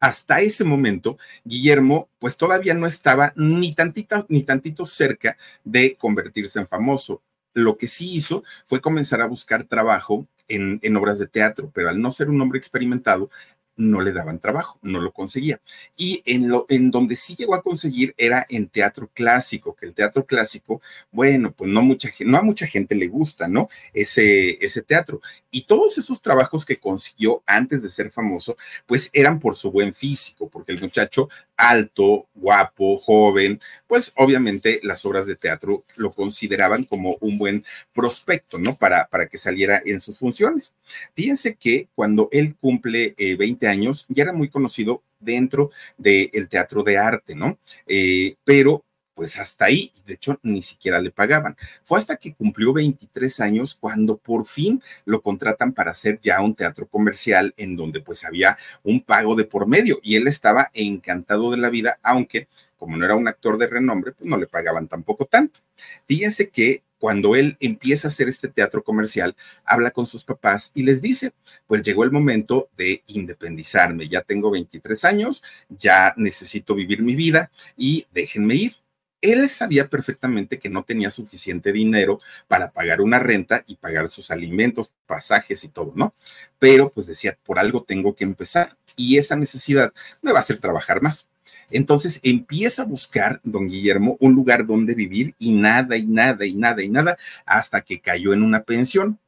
hasta 0.00 0.40
ese 0.40 0.64
momento, 0.64 1.18
Guillermo, 1.44 2.08
pues 2.18 2.38
todavía 2.38 2.72
no 2.72 2.86
estaba 2.86 3.34
ni 3.36 3.74
tantito, 3.74 4.24
ni 4.30 4.42
tantito 4.42 4.86
cerca 4.86 5.36
de 5.62 5.94
convertirse 5.96 6.58
en 6.58 6.66
famoso. 6.66 7.22
Lo 7.52 7.76
que 7.76 7.86
sí 7.86 8.14
hizo 8.14 8.42
fue 8.64 8.80
comenzar 8.80 9.20
a 9.20 9.26
buscar 9.26 9.64
trabajo 9.64 10.26
en, 10.50 10.96
obras 10.96 11.18
de 11.18 11.26
teatro, 11.26 11.70
pero 11.74 11.88
al 11.88 12.00
no 12.00 12.10
ser 12.10 12.28
un 12.28 12.40
hombre 12.40 12.58
experimentado, 12.58 13.30
no 13.76 14.02
le 14.02 14.12
daban 14.12 14.38
trabajo, 14.40 14.78
no 14.82 15.00
lo 15.00 15.12
conseguía. 15.12 15.60
Y 15.96 16.22
en, 16.26 16.48
lo, 16.48 16.66
en 16.68 16.90
donde 16.90 17.16
sí 17.16 17.34
llegó 17.34 17.54
a 17.54 17.62
conseguir 17.62 18.14
era 18.18 18.44
en 18.50 18.68
teatro 18.68 19.10
clásico, 19.14 19.74
que 19.74 19.86
el 19.86 19.94
teatro 19.94 20.26
clásico, 20.26 20.82
bueno, 21.10 21.52
pues 21.52 21.70
no, 21.70 21.80
mucha, 21.80 22.10
no 22.26 22.36
a 22.36 22.42
mucha 22.42 22.66
gente 22.66 22.94
le 22.94 23.08
gusta, 23.08 23.48
¿no? 23.48 23.68
Ese, 23.94 24.62
ese 24.64 24.82
teatro. 24.82 25.20
Y 25.50 25.62
todos 25.62 25.96
esos 25.96 26.20
trabajos 26.20 26.66
que 26.66 26.78
consiguió 26.78 27.42
antes 27.46 27.82
de 27.82 27.88
ser 27.88 28.10
famoso, 28.10 28.56
pues 28.86 29.08
eran 29.14 29.40
por 29.40 29.56
su 29.56 29.72
buen 29.72 29.94
físico, 29.94 30.48
porque 30.50 30.72
el 30.72 30.80
muchacho 30.80 31.30
alto, 31.60 32.26
guapo, 32.34 32.96
joven, 32.96 33.60
pues 33.86 34.12
obviamente 34.16 34.80
las 34.82 35.04
obras 35.04 35.26
de 35.26 35.36
teatro 35.36 35.84
lo 35.96 36.12
consideraban 36.12 36.84
como 36.84 37.18
un 37.20 37.36
buen 37.36 37.64
prospecto, 37.92 38.58
¿no? 38.58 38.76
Para, 38.76 39.06
para 39.08 39.28
que 39.28 39.36
saliera 39.36 39.82
en 39.84 40.00
sus 40.00 40.18
funciones. 40.18 40.74
Fíjense 41.14 41.56
que 41.56 41.88
cuando 41.94 42.28
él 42.32 42.56
cumple 42.56 43.14
20 43.18 43.66
eh, 43.66 43.68
años, 43.68 44.06
ya 44.08 44.22
era 44.22 44.32
muy 44.32 44.48
conocido 44.48 45.02
dentro 45.18 45.70
del 45.98 46.48
teatro 46.48 46.82
de 46.82 46.96
arte, 46.96 47.34
¿no? 47.34 47.58
Eh, 47.86 48.36
pero 48.44 48.82
pues 49.20 49.38
hasta 49.38 49.66
ahí, 49.66 49.92
de 50.06 50.14
hecho, 50.14 50.40
ni 50.42 50.62
siquiera 50.62 50.98
le 50.98 51.10
pagaban. 51.10 51.54
Fue 51.84 51.98
hasta 51.98 52.16
que 52.16 52.32
cumplió 52.32 52.72
23 52.72 53.40
años 53.40 53.76
cuando 53.78 54.16
por 54.16 54.46
fin 54.46 54.82
lo 55.04 55.20
contratan 55.20 55.74
para 55.74 55.90
hacer 55.90 56.18
ya 56.22 56.40
un 56.40 56.54
teatro 56.54 56.88
comercial 56.88 57.52
en 57.58 57.76
donde 57.76 58.00
pues 58.00 58.24
había 58.24 58.56
un 58.82 59.02
pago 59.02 59.34
de 59.36 59.44
por 59.44 59.66
medio 59.66 59.98
y 60.02 60.16
él 60.16 60.26
estaba 60.26 60.70
encantado 60.72 61.50
de 61.50 61.58
la 61.58 61.68
vida, 61.68 61.98
aunque 62.02 62.48
como 62.78 62.96
no 62.96 63.04
era 63.04 63.14
un 63.14 63.28
actor 63.28 63.58
de 63.58 63.66
renombre, 63.66 64.12
pues 64.12 64.26
no 64.26 64.38
le 64.38 64.46
pagaban 64.46 64.88
tampoco 64.88 65.26
tanto. 65.26 65.60
Fíjense 66.06 66.48
que 66.48 66.82
cuando 66.98 67.36
él 67.36 67.58
empieza 67.60 68.08
a 68.08 68.10
hacer 68.10 68.26
este 68.26 68.48
teatro 68.48 68.82
comercial, 68.82 69.36
habla 69.66 69.90
con 69.90 70.06
sus 70.06 70.24
papás 70.24 70.72
y 70.74 70.82
les 70.82 71.02
dice, 71.02 71.32
pues 71.66 71.82
llegó 71.82 72.04
el 72.04 72.10
momento 72.10 72.70
de 72.78 73.02
independizarme, 73.08 74.08
ya 74.08 74.22
tengo 74.22 74.50
23 74.50 75.04
años, 75.04 75.44
ya 75.68 76.14
necesito 76.16 76.74
vivir 76.74 77.02
mi 77.02 77.14
vida 77.16 77.50
y 77.76 78.06
déjenme 78.14 78.54
ir 78.54 78.79
él 79.20 79.48
sabía 79.48 79.88
perfectamente 79.88 80.58
que 80.58 80.68
no 80.68 80.84
tenía 80.84 81.10
suficiente 81.10 81.72
dinero 81.72 82.20
para 82.48 82.70
pagar 82.70 83.00
una 83.00 83.18
renta 83.18 83.62
y 83.66 83.76
pagar 83.76 84.08
sus 84.08 84.30
alimentos, 84.30 84.92
pasajes 85.06 85.64
y 85.64 85.68
todo, 85.68 85.92
¿no? 85.94 86.14
Pero 86.58 86.90
pues 86.90 87.06
decía, 87.06 87.36
por 87.44 87.58
algo 87.58 87.82
tengo 87.82 88.14
que 88.14 88.24
empezar 88.24 88.76
y 88.96 89.18
esa 89.18 89.36
necesidad 89.36 89.92
me 90.22 90.32
va 90.32 90.38
a 90.38 90.40
hacer 90.42 90.58
trabajar 90.58 91.02
más. 91.02 91.28
Entonces 91.70 92.20
empieza 92.22 92.82
a 92.82 92.86
buscar, 92.86 93.40
don 93.44 93.68
Guillermo, 93.68 94.16
un 94.20 94.34
lugar 94.34 94.66
donde 94.66 94.94
vivir 94.94 95.34
y 95.38 95.52
nada 95.52 95.96
y 95.96 96.06
nada 96.06 96.44
y 96.46 96.54
nada 96.54 96.82
y 96.82 96.88
nada 96.88 97.16
hasta 97.46 97.80
que 97.82 98.00
cayó 98.00 98.32
en 98.32 98.42
una 98.42 98.62
pensión 98.62 99.18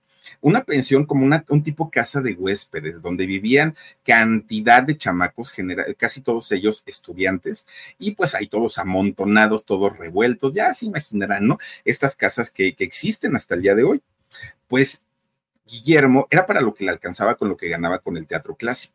una 0.42 0.64
pensión 0.64 1.06
como 1.06 1.24
una, 1.24 1.44
un 1.48 1.62
tipo 1.62 1.90
casa 1.90 2.20
de 2.20 2.34
huéspedes, 2.34 3.00
donde 3.00 3.24
vivían 3.24 3.74
cantidad 4.04 4.82
de 4.82 4.98
chamacos, 4.98 5.54
casi 5.96 6.20
todos 6.20 6.52
ellos 6.52 6.82
estudiantes, 6.84 7.66
y 7.98 8.10
pues 8.10 8.34
hay 8.34 8.48
todos 8.48 8.76
amontonados, 8.78 9.64
todos 9.64 9.96
revueltos, 9.96 10.52
ya 10.52 10.74
se 10.74 10.86
imaginarán, 10.86 11.46
¿no? 11.46 11.58
Estas 11.84 12.16
casas 12.16 12.50
que, 12.50 12.74
que 12.74 12.84
existen 12.84 13.34
hasta 13.36 13.54
el 13.54 13.62
día 13.62 13.74
de 13.74 13.84
hoy. 13.84 14.02
Pues 14.68 15.06
Guillermo 15.66 16.26
era 16.30 16.44
para 16.44 16.60
lo 16.60 16.74
que 16.74 16.84
le 16.84 16.90
alcanzaba 16.90 17.36
con 17.36 17.48
lo 17.48 17.56
que 17.56 17.68
ganaba 17.68 18.00
con 18.00 18.16
el 18.16 18.26
teatro 18.26 18.56
clásico. 18.56 18.94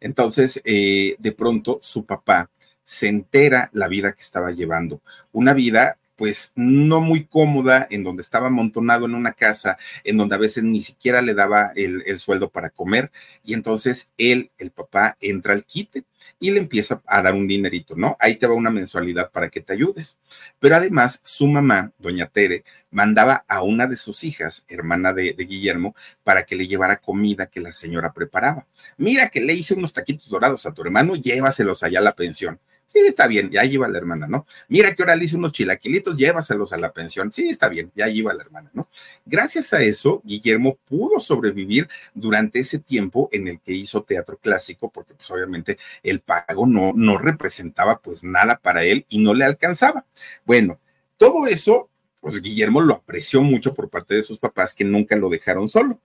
Entonces, 0.00 0.60
eh, 0.64 1.16
de 1.18 1.32
pronto, 1.32 1.78
su 1.82 2.04
papá 2.04 2.50
se 2.84 3.08
entera 3.08 3.70
la 3.72 3.88
vida 3.88 4.12
que 4.12 4.22
estaba 4.22 4.50
llevando, 4.50 5.00
una 5.32 5.54
vida 5.54 5.98
pues 6.22 6.52
no 6.54 7.00
muy 7.00 7.24
cómoda, 7.24 7.88
en 7.90 8.04
donde 8.04 8.22
estaba 8.22 8.46
amontonado 8.46 9.06
en 9.06 9.16
una 9.16 9.32
casa, 9.32 9.76
en 10.04 10.16
donde 10.16 10.36
a 10.36 10.38
veces 10.38 10.62
ni 10.62 10.80
siquiera 10.80 11.20
le 11.20 11.34
daba 11.34 11.72
el, 11.74 12.04
el 12.06 12.20
sueldo 12.20 12.48
para 12.48 12.70
comer, 12.70 13.10
y 13.42 13.54
entonces 13.54 14.12
él, 14.18 14.52
el 14.56 14.70
papá, 14.70 15.16
entra 15.20 15.52
al 15.52 15.64
quite 15.64 16.04
y 16.38 16.52
le 16.52 16.60
empieza 16.60 17.02
a 17.06 17.22
dar 17.22 17.34
un 17.34 17.48
dinerito, 17.48 17.96
¿no? 17.96 18.16
Ahí 18.20 18.36
te 18.36 18.46
va 18.46 18.54
una 18.54 18.70
mensualidad 18.70 19.32
para 19.32 19.48
que 19.48 19.62
te 19.62 19.72
ayudes. 19.72 20.20
Pero 20.60 20.76
además, 20.76 21.18
su 21.24 21.48
mamá, 21.48 21.90
doña 21.98 22.26
Tere, 22.26 22.62
mandaba 22.92 23.44
a 23.48 23.62
una 23.64 23.88
de 23.88 23.96
sus 23.96 24.22
hijas, 24.22 24.64
hermana 24.68 25.12
de, 25.12 25.32
de, 25.32 25.44
Guillermo, 25.44 25.96
para 26.22 26.44
que 26.44 26.54
le 26.54 26.68
llevara 26.68 26.98
comida 26.98 27.46
que 27.46 27.58
la 27.58 27.72
señora 27.72 28.12
preparaba. 28.12 28.64
Mira 28.96 29.28
que 29.28 29.40
le 29.40 29.54
hice 29.54 29.74
unos 29.74 29.92
taquitos 29.92 30.28
dorados 30.28 30.66
a 30.66 30.72
tu 30.72 30.82
hermano, 30.82 31.16
llévaselos 31.16 31.82
allá 31.82 31.98
a 31.98 32.02
la 32.02 32.14
pensión. 32.14 32.60
Sí, 32.86 32.98
está 33.06 33.26
bien, 33.26 33.48
ya 33.50 33.64
lleva 33.64 33.88
la 33.88 33.96
hermana, 33.96 34.26
¿no? 34.26 34.46
Mira 34.68 34.94
que 34.94 35.02
ahora 35.02 35.16
le 35.16 35.24
hice 35.24 35.36
unos 35.36 35.52
chilaquilitos, 35.52 36.14
llévaselos 36.14 36.74
a 36.74 36.76
la 36.76 36.92
pensión. 36.92 37.32
Sí, 37.32 37.48
está 37.48 37.70
bien, 37.70 37.90
ya 37.94 38.06
lleva 38.06 38.34
la 38.34 38.42
hermana, 38.42 38.70
¿no? 38.74 38.88
Gracias 39.24 39.72
a 39.72 39.80
eso, 39.80 40.20
Guillermo 40.24 40.76
pudo 40.86 41.18
sobrevivir 41.18 41.88
durante 42.12 42.58
ese 42.58 42.78
tiempo 42.78 43.30
en 43.32 43.48
el 43.48 43.60
que 43.60 43.72
hizo 43.72 44.02
teatro 44.02 44.36
clásico, 44.36 44.90
porque 44.90 45.14
pues 45.14 45.30
obviamente 45.30 45.78
el 46.02 46.20
pago 46.20 46.66
no, 46.66 46.92
no 46.94 47.16
representaba 47.16 47.98
pues 47.98 48.24
nada 48.24 48.58
para 48.62 48.84
él 48.84 49.06
y 49.08 49.20
no 49.20 49.32
le 49.32 49.46
alcanzaba. 49.46 50.04
Bueno, 50.44 50.78
todo 51.16 51.46
eso, 51.46 51.88
pues 52.20 52.42
Guillermo 52.42 52.82
lo 52.82 52.94
apreció 52.94 53.40
mucho 53.40 53.72
por 53.72 53.88
parte 53.88 54.16
de 54.16 54.22
sus 54.22 54.38
papás 54.38 54.74
que 54.74 54.84
nunca 54.84 55.16
lo 55.16 55.30
dejaron 55.30 55.66
solo. 55.66 55.98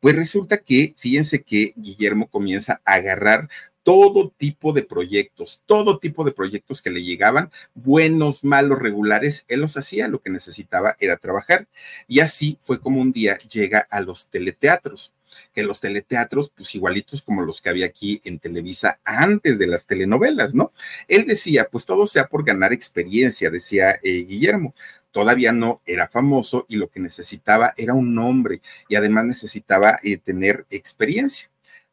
Pues 0.00 0.14
resulta 0.14 0.58
que, 0.58 0.94
fíjense 0.96 1.42
que 1.42 1.72
Guillermo 1.76 2.28
comienza 2.28 2.80
a 2.84 2.94
agarrar 2.94 3.48
todo 3.88 4.34
tipo 4.36 4.74
de 4.74 4.82
proyectos, 4.82 5.62
todo 5.64 5.98
tipo 5.98 6.22
de 6.22 6.32
proyectos 6.32 6.82
que 6.82 6.90
le 6.90 7.02
llegaban, 7.02 7.50
buenos, 7.72 8.44
malos, 8.44 8.78
regulares, 8.80 9.46
él 9.48 9.60
los 9.60 9.78
hacía, 9.78 10.08
lo 10.08 10.20
que 10.20 10.28
necesitaba 10.28 10.94
era 11.00 11.16
trabajar. 11.16 11.68
Y 12.06 12.20
así 12.20 12.58
fue 12.60 12.80
como 12.80 13.00
un 13.00 13.12
día 13.12 13.38
llega 13.38 13.78
a 13.90 14.02
los 14.02 14.28
teleteatros 14.28 15.14
que 15.54 15.62
los 15.62 15.80
teleteatros, 15.80 16.50
pues 16.54 16.74
igualitos 16.74 17.22
como 17.22 17.40
los 17.40 17.62
que 17.62 17.70
había 17.70 17.86
aquí 17.86 18.20
en 18.24 18.38
Televisa 18.38 19.00
antes 19.04 19.58
de 19.58 19.66
las 19.66 19.86
telenovelas, 19.86 20.54
¿no? 20.54 20.70
Él 21.06 21.26
decía, 21.26 21.68
pues 21.70 21.86
todo 21.86 22.06
sea 22.06 22.26
por 22.26 22.44
ganar 22.44 22.74
experiencia, 22.74 23.48
decía 23.48 23.92
eh, 24.02 24.24
Guillermo. 24.28 24.74
Todavía 25.12 25.52
no 25.52 25.80
era 25.86 26.08
famoso 26.08 26.66
y 26.68 26.76
lo 26.76 26.88
que 26.88 27.00
necesitaba 27.00 27.72
era 27.78 27.94
un 27.94 28.14
nombre 28.14 28.60
y 28.86 28.96
además 28.96 29.24
necesitaba 29.24 29.98
eh, 30.02 30.18
tener 30.18 30.66
experiencia. 30.68 31.48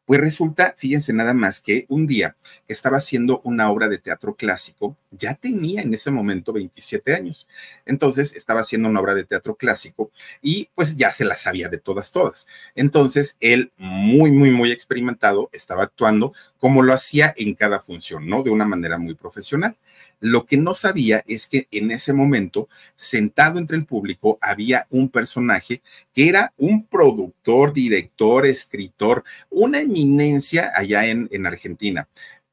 Pues 0.06 0.20
resulta, 0.20 0.72
fíjense 0.76 1.12
nada 1.12 1.34
más 1.34 1.60
que 1.60 1.84
un 1.88 2.06
día 2.06 2.36
que 2.64 2.72
estaba 2.72 2.98
haciendo 2.98 3.40
una 3.42 3.68
obra 3.72 3.88
de 3.88 3.98
teatro 3.98 4.36
clásico, 4.36 4.96
ya 5.10 5.34
tenía 5.34 5.82
en 5.82 5.92
ese 5.92 6.12
momento 6.12 6.52
27 6.52 7.12
años. 7.12 7.48
Entonces 7.86 8.36
estaba 8.36 8.60
haciendo 8.60 8.88
una 8.88 9.00
obra 9.00 9.14
de 9.16 9.24
teatro 9.24 9.56
clásico 9.56 10.12
y 10.40 10.68
pues 10.76 10.96
ya 10.96 11.10
se 11.10 11.24
la 11.24 11.34
sabía 11.34 11.68
de 11.68 11.78
todas, 11.78 12.12
todas. 12.12 12.46
Entonces 12.76 13.36
él, 13.40 13.72
muy, 13.78 14.30
muy, 14.30 14.52
muy 14.52 14.70
experimentado, 14.70 15.50
estaba 15.52 15.82
actuando 15.82 16.32
como 16.58 16.84
lo 16.84 16.92
hacía 16.92 17.34
en 17.36 17.54
cada 17.54 17.80
función, 17.80 18.28
¿no? 18.28 18.44
De 18.44 18.50
una 18.50 18.64
manera 18.64 18.98
muy 18.98 19.14
profesional. 19.14 19.76
Lo 20.20 20.46
que 20.46 20.56
no 20.56 20.72
sabía 20.72 21.22
es 21.26 21.46
que 21.46 21.68
en 21.70 21.90
ese 21.90 22.12
momento, 22.12 22.68
sentado 22.94 23.58
entre 23.58 23.76
el 23.76 23.84
público, 23.84 24.38
había 24.40 24.86
un 24.90 25.10
personaje 25.10 25.82
que 26.14 26.28
era 26.28 26.54
un 26.56 26.86
productor, 26.86 27.72
director, 27.72 28.46
escritor, 28.46 29.24
una 29.50 29.82
allá 30.74 31.06
en, 31.06 31.28
en 31.30 31.46
Argentina, 31.46 32.08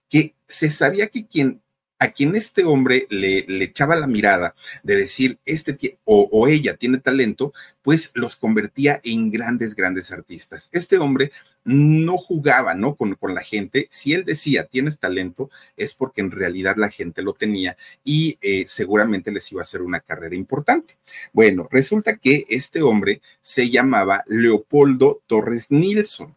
que 0.09 0.35
se 0.47 0.69
sabía 0.69 1.07
que 1.07 1.25
quien 1.25 1.63
a 2.03 2.11
quien 2.11 2.35
este 2.35 2.65
hombre 2.65 3.07
le, 3.09 3.45
echaba 3.63 3.95
la 3.95 4.07
mirada 4.07 4.53
de 4.83 4.97
decir, 4.97 5.39
este 5.45 5.99
o, 6.03 6.27
o, 6.31 6.49
ella 6.49 6.75
tiene 6.75 6.97
talento, 6.97 7.53
pues 7.81 8.11
los 8.13 8.35
convertía 8.35 8.99
en 9.05 9.31
grandes, 9.31 9.73
grandes 9.73 10.11
artistas. 10.11 10.69
Este 10.73 10.97
hombre 10.97 11.31
no 11.63 12.17
jugaba, 12.17 12.73
¿no? 12.73 12.95
Con, 12.95 13.15
con 13.15 13.33
la 13.33 13.41
gente. 13.41 13.87
Si 13.89 14.13
él 14.13 14.25
decía, 14.25 14.65
tienes 14.65 14.99
talento, 14.99 15.49
es 15.77 15.93
porque 15.93 16.19
en 16.19 16.31
realidad 16.31 16.75
la 16.75 16.89
gente 16.89 17.21
lo 17.21 17.33
tenía 17.33 17.77
y 18.03 18.37
eh, 18.41 18.65
seguramente 18.67 19.31
les 19.31 19.49
iba 19.53 19.61
a 19.61 19.63
hacer 19.63 19.81
una 19.81 20.01
carrera 20.01 20.35
importante. 20.35 20.97
Bueno, 21.31 21.69
resulta 21.71 22.17
que 22.17 22.43
este 22.49 22.81
hombre 22.81 23.21
se 23.39 23.69
llamaba 23.69 24.25
Leopoldo 24.27 25.21
Torres 25.25 25.71
Nilsson. 25.71 26.35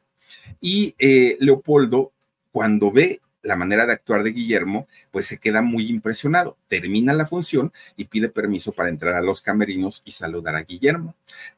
Y 0.66 0.96
eh, 0.98 1.36
Leopoldo, 1.38 2.10
cuando 2.50 2.90
ve 2.90 3.20
la 3.42 3.54
manera 3.54 3.86
de 3.86 3.92
actuar 3.92 4.24
de 4.24 4.32
Guillermo, 4.32 4.88
pues 5.12 5.26
se 5.26 5.38
queda 5.38 5.62
muy 5.62 5.86
impresionado. 5.86 6.56
Termina 6.66 7.12
la 7.12 7.24
función 7.24 7.72
y 7.96 8.06
pide 8.06 8.30
permiso 8.30 8.72
para 8.72 8.88
entrar 8.88 9.14
a 9.14 9.22
los 9.22 9.40
camerinos 9.40 10.02
y 10.04 10.10
saludar 10.10 10.56
a 10.56 10.64
Guillermo. 10.64 11.14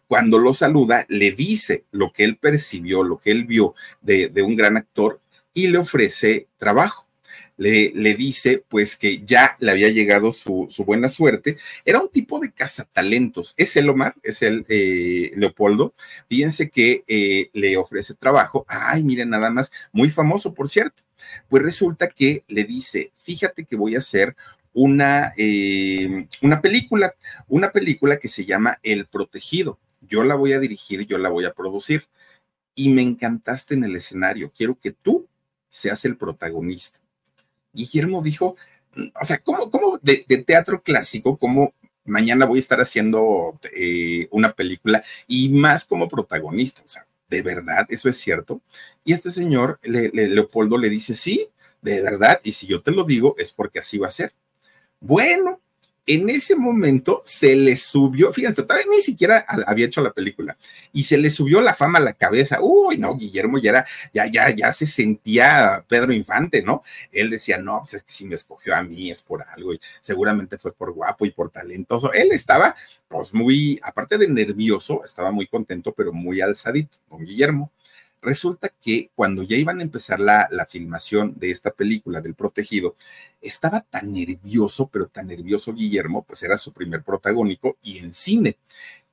Cuando 0.08 0.38
lo 0.38 0.52
saluda, 0.52 1.06
le 1.08 1.32
dice 1.32 1.86
lo 1.90 2.12
que 2.12 2.24
él 2.24 2.36
percibió, 2.36 3.02
lo 3.02 3.18
que 3.18 3.30
él 3.30 3.46
vio 3.46 3.74
de, 4.02 4.28
de 4.28 4.42
un 4.42 4.56
gran 4.56 4.76
actor 4.76 5.22
y 5.54 5.68
le 5.68 5.78
ofrece 5.78 6.46
trabajo. 6.58 7.07
Le, 7.58 7.92
le, 7.94 8.14
dice 8.14 8.64
pues 8.68 8.96
que 8.96 9.24
ya 9.26 9.56
le 9.60 9.72
había 9.72 9.90
llegado 9.90 10.32
su, 10.32 10.66
su, 10.70 10.84
buena 10.84 11.08
suerte. 11.08 11.58
Era 11.84 12.00
un 12.00 12.08
tipo 12.08 12.38
de 12.38 12.52
cazatalentos. 12.52 13.54
Es 13.56 13.76
el 13.76 13.90
Omar, 13.90 14.14
es 14.22 14.42
el 14.42 14.64
eh, 14.68 15.32
Leopoldo. 15.36 15.92
Fíjense 16.28 16.70
que 16.70 17.04
eh, 17.06 17.50
le 17.52 17.76
ofrece 17.76 18.14
trabajo. 18.14 18.64
Ay, 18.68 19.02
miren, 19.04 19.30
nada 19.30 19.50
más, 19.50 19.72
muy 19.92 20.10
famoso, 20.10 20.54
por 20.54 20.68
cierto. 20.68 21.02
Pues 21.48 21.62
resulta 21.62 22.08
que 22.08 22.44
le 22.48 22.64
dice, 22.64 23.12
fíjate 23.16 23.64
que 23.64 23.76
voy 23.76 23.96
a 23.96 23.98
hacer 23.98 24.36
una, 24.72 25.32
eh, 25.36 26.26
una 26.42 26.60
película, 26.60 27.14
una 27.48 27.72
película 27.72 28.18
que 28.18 28.28
se 28.28 28.44
llama 28.44 28.78
El 28.82 29.06
Protegido. 29.06 29.78
Yo 30.00 30.24
la 30.24 30.36
voy 30.36 30.52
a 30.52 30.60
dirigir, 30.60 31.06
yo 31.06 31.18
la 31.18 31.28
voy 31.28 31.44
a 31.44 31.52
producir. 31.52 32.06
Y 32.74 32.90
me 32.90 33.02
encantaste 33.02 33.74
en 33.74 33.84
el 33.84 33.96
escenario. 33.96 34.52
Quiero 34.56 34.78
que 34.78 34.92
tú 34.92 35.26
seas 35.68 36.04
el 36.04 36.16
protagonista. 36.16 37.00
Guillermo 37.78 38.22
dijo, 38.22 38.56
o 39.20 39.24
sea, 39.24 39.38
¿cómo, 39.38 39.70
cómo 39.70 39.98
de, 40.02 40.24
teatro 40.46 40.82
clásico, 40.82 41.36
cómo 41.36 41.74
mañana 42.04 42.46
voy 42.46 42.58
a 42.58 42.60
estar 42.60 42.80
haciendo 42.80 43.58
eh, 43.76 44.28
una 44.30 44.52
película 44.52 45.02
y 45.26 45.50
más 45.50 45.84
como 45.84 46.08
protagonista? 46.08 46.82
O 46.84 46.88
sea, 46.88 47.06
¿de 47.28 47.42
verdad 47.42 47.86
eso 47.88 48.08
es 48.08 48.16
cierto? 48.18 48.60
Y 49.04 49.12
este 49.12 49.30
señor, 49.30 49.78
le, 49.82 50.08
le, 50.08 50.28
Leopoldo, 50.28 50.76
le 50.78 50.88
dice, 50.88 51.14
sí, 51.14 51.48
de 51.80 52.02
verdad, 52.02 52.40
y 52.42 52.52
si 52.52 52.66
yo 52.66 52.82
te 52.82 52.90
lo 52.90 53.04
digo 53.04 53.34
es 53.38 53.52
porque 53.52 53.78
así 53.78 53.98
va 53.98 54.08
a 54.08 54.10
ser. 54.10 54.34
Bueno, 55.00 55.60
en 56.08 56.30
ese 56.30 56.56
momento 56.56 57.22
se 57.24 57.54
le 57.54 57.76
subió, 57.76 58.32
fíjense, 58.32 58.62
todavía 58.62 58.86
ni 58.90 59.02
siquiera 59.02 59.44
había 59.66 59.86
hecho 59.86 60.00
la 60.00 60.12
película 60.12 60.56
y 60.92 61.02
se 61.02 61.18
le 61.18 61.28
subió 61.28 61.60
la 61.60 61.74
fama 61.74 61.98
a 61.98 62.02
la 62.02 62.14
cabeza. 62.14 62.60
Uy, 62.62 62.96
no, 62.96 63.14
Guillermo 63.14 63.58
ya 63.58 63.70
era, 63.70 63.86
ya, 64.14 64.26
ya, 64.26 64.48
ya 64.50 64.72
se 64.72 64.86
sentía 64.86 65.84
Pedro 65.86 66.14
Infante, 66.14 66.62
¿no? 66.62 66.82
Él 67.12 67.28
decía, 67.28 67.58
no, 67.58 67.80
pues 67.80 67.94
es 67.94 68.02
que 68.04 68.12
si 68.12 68.24
me 68.24 68.36
escogió 68.36 68.74
a 68.74 68.82
mí 68.82 69.10
es 69.10 69.20
por 69.20 69.42
algo 69.42 69.74
y 69.74 69.80
seguramente 70.00 70.56
fue 70.56 70.72
por 70.72 70.92
guapo 70.92 71.26
y 71.26 71.30
por 71.30 71.50
talentoso. 71.50 72.10
Él 72.14 72.32
estaba, 72.32 72.74
pues 73.06 73.34
muy, 73.34 73.78
aparte 73.82 74.16
de 74.16 74.28
nervioso, 74.28 75.04
estaba 75.04 75.30
muy 75.30 75.46
contento, 75.46 75.92
pero 75.92 76.12
muy 76.14 76.40
alzadito, 76.40 76.98
con 77.08 77.22
Guillermo. 77.22 77.70
Resulta 78.20 78.68
que 78.68 79.10
cuando 79.14 79.42
ya 79.42 79.56
iban 79.56 79.80
a 79.80 79.82
empezar 79.82 80.20
la, 80.20 80.48
la, 80.50 80.66
filmación 80.66 81.34
de 81.36 81.50
esta 81.50 81.70
película 81.70 82.20
del 82.20 82.34
protegido, 82.34 82.96
estaba 83.40 83.80
tan 83.82 84.12
nervioso, 84.12 84.88
pero 84.88 85.06
tan 85.06 85.28
nervioso 85.28 85.72
Guillermo, 85.72 86.24
pues 86.24 86.42
era 86.42 86.58
su 86.58 86.72
primer 86.72 87.02
protagónico 87.02 87.76
y 87.82 87.98
en 87.98 88.12
cine, 88.12 88.58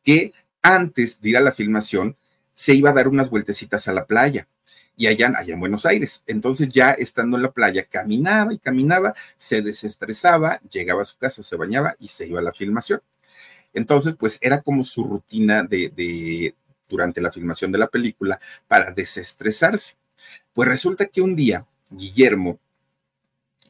que 0.03 0.33
antes 0.61 1.21
de 1.21 1.29
ir 1.29 1.37
a 1.37 1.41
la 1.41 1.51
filmación 1.51 2.17
se 2.53 2.73
iba 2.73 2.89
a 2.89 2.93
dar 2.93 3.07
unas 3.07 3.29
vueltecitas 3.29 3.87
a 3.87 3.93
la 3.93 4.05
playa 4.05 4.47
y 4.97 5.07
allá, 5.07 5.33
allá 5.35 5.53
en 5.53 5.59
Buenos 5.59 5.85
Aires. 5.85 6.23
Entonces 6.25 6.69
ya 6.69 6.91
estando 6.91 7.37
en 7.37 7.43
la 7.43 7.51
playa, 7.51 7.85
caminaba 7.85 8.53
y 8.53 8.57
caminaba, 8.57 9.13
se 9.37 9.61
desestresaba, 9.61 10.59
llegaba 10.71 11.01
a 11.03 11.05
su 11.05 11.17
casa, 11.17 11.43
se 11.43 11.55
bañaba 11.55 11.95
y 11.99 12.07
se 12.07 12.27
iba 12.27 12.39
a 12.39 12.43
la 12.43 12.53
filmación. 12.53 13.01
Entonces, 13.73 14.15
pues 14.15 14.39
era 14.41 14.61
como 14.61 14.83
su 14.85 15.03
rutina 15.03 15.63
de, 15.63 15.89
de, 15.89 16.55
durante 16.89 17.21
la 17.21 17.31
filmación 17.31 17.71
de 17.71 17.77
la 17.77 17.87
película 17.87 18.39
para 18.67 18.91
desestresarse. 18.91 19.95
Pues 20.53 20.69
resulta 20.69 21.07
que 21.07 21.21
un 21.21 21.35
día 21.35 21.65
Guillermo, 21.89 22.59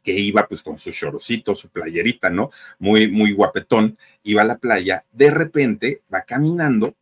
que 0.03 0.13
iba 0.13 0.47
pues 0.47 0.61
con 0.61 0.77
su 0.77 0.91
chorocito, 0.91 1.55
su 1.55 1.69
playerita, 1.69 2.29
¿no? 2.29 2.51
Muy, 2.77 3.09
muy 3.09 3.33
guapetón, 3.33 3.97
iba 4.23 4.43
a 4.43 4.45
la 4.45 4.57
playa, 4.57 5.03
de 5.11 5.31
repente 5.31 6.01
va 6.13 6.21
caminando 6.21 6.95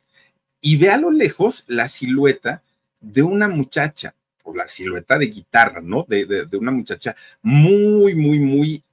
y 0.61 0.77
ve 0.77 0.89
a 0.89 0.97
lo 0.97 1.11
lejos 1.11 1.65
la 1.67 1.89
silueta 1.89 2.63
de 3.01 3.21
una 3.21 3.49
muchacha, 3.49 4.15
o 4.43 4.55
la 4.55 4.67
silueta 4.67 5.17
de 5.17 5.27
guitarra, 5.27 5.81
¿no? 5.81 6.05
De, 6.07 6.25
de, 6.25 6.45
de 6.45 6.57
una 6.57 6.71
muchacha 6.71 7.15
muy, 7.41 8.15
muy, 8.15 8.39
muy 8.39 8.83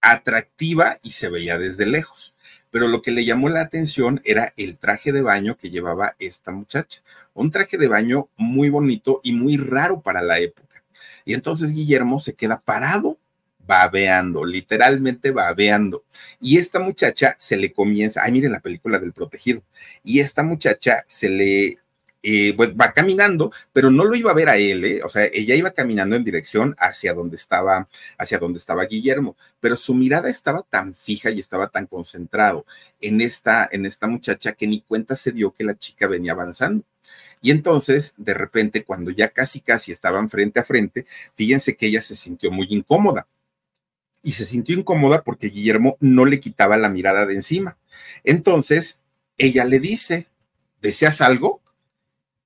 atractiva 0.00 0.98
y 1.02 1.12
se 1.12 1.28
veía 1.28 1.58
desde 1.58 1.86
lejos 1.86 2.34
pero 2.70 2.88
lo 2.88 3.02
que 3.02 3.10
le 3.10 3.24
llamó 3.24 3.48
la 3.48 3.62
atención 3.62 4.20
era 4.24 4.52
el 4.56 4.78
traje 4.78 5.12
de 5.12 5.22
baño 5.22 5.56
que 5.56 5.70
llevaba 5.70 6.14
esta 6.18 6.52
muchacha. 6.52 7.02
Un 7.34 7.50
traje 7.50 7.76
de 7.78 7.88
baño 7.88 8.28
muy 8.36 8.70
bonito 8.70 9.20
y 9.22 9.32
muy 9.32 9.56
raro 9.56 10.00
para 10.00 10.22
la 10.22 10.38
época. 10.38 10.82
Y 11.24 11.34
entonces 11.34 11.72
Guillermo 11.72 12.20
se 12.20 12.34
queda 12.34 12.60
parado, 12.60 13.18
babeando, 13.66 14.44
literalmente 14.44 15.32
babeando. 15.32 16.04
Y 16.40 16.58
esta 16.58 16.78
muchacha 16.78 17.36
se 17.38 17.56
le 17.56 17.72
comienza, 17.72 18.22
ay, 18.22 18.32
miren 18.32 18.52
la 18.52 18.60
película 18.60 18.98
del 18.98 19.12
protegido, 19.12 19.62
y 20.04 20.20
esta 20.20 20.42
muchacha 20.42 21.04
se 21.06 21.28
le 21.28 21.78
eh, 22.22 22.52
pues 22.56 22.74
va 22.74 22.92
caminando, 22.92 23.50
pero 23.72 23.90
no 23.90 24.04
lo 24.04 24.14
iba 24.14 24.30
a 24.30 24.34
ver 24.34 24.48
a 24.50 24.56
él, 24.56 24.84
¿eh? 24.84 25.02
o 25.02 25.08
sea, 25.08 25.24
ella 25.32 25.54
iba 25.54 25.70
caminando 25.70 26.16
en 26.16 26.24
dirección 26.24 26.76
hacia 26.78 27.14
donde 27.14 27.36
estaba, 27.36 27.88
hacia 28.18 28.38
donde 28.38 28.58
estaba 28.58 28.84
Guillermo, 28.84 29.36
pero 29.58 29.74
su 29.76 29.94
mirada 29.94 30.28
estaba 30.28 30.62
tan 30.68 30.94
fija 30.94 31.30
y 31.30 31.38
estaba 31.40 31.68
tan 31.68 31.86
concentrado 31.86 32.66
en 33.00 33.20
esta, 33.22 33.68
en 33.72 33.86
esta 33.86 34.06
muchacha 34.06 34.52
que 34.52 34.66
ni 34.66 34.82
cuenta 34.82 35.16
se 35.16 35.32
dio 35.32 35.52
que 35.52 35.64
la 35.64 35.78
chica 35.78 36.06
venía 36.06 36.32
avanzando. 36.32 36.84
Y 37.42 37.50
entonces, 37.50 38.14
de 38.18 38.34
repente, 38.34 38.84
cuando 38.84 39.10
ya 39.10 39.30
casi, 39.30 39.60
casi 39.60 39.92
estaban 39.92 40.28
frente 40.28 40.60
a 40.60 40.64
frente, 40.64 41.06
fíjense 41.34 41.76
que 41.76 41.86
ella 41.86 42.00
se 42.00 42.14
sintió 42.14 42.50
muy 42.50 42.66
incómoda. 42.70 43.26
Y 44.22 44.32
se 44.32 44.44
sintió 44.44 44.76
incómoda 44.76 45.22
porque 45.22 45.48
Guillermo 45.48 45.96
no 46.00 46.26
le 46.26 46.40
quitaba 46.40 46.76
la 46.76 46.90
mirada 46.90 47.24
de 47.24 47.34
encima. 47.34 47.78
Entonces, 48.24 49.02
ella 49.38 49.64
le 49.64 49.80
dice, 49.80 50.26
¿deseas 50.82 51.22
algo? 51.22 51.62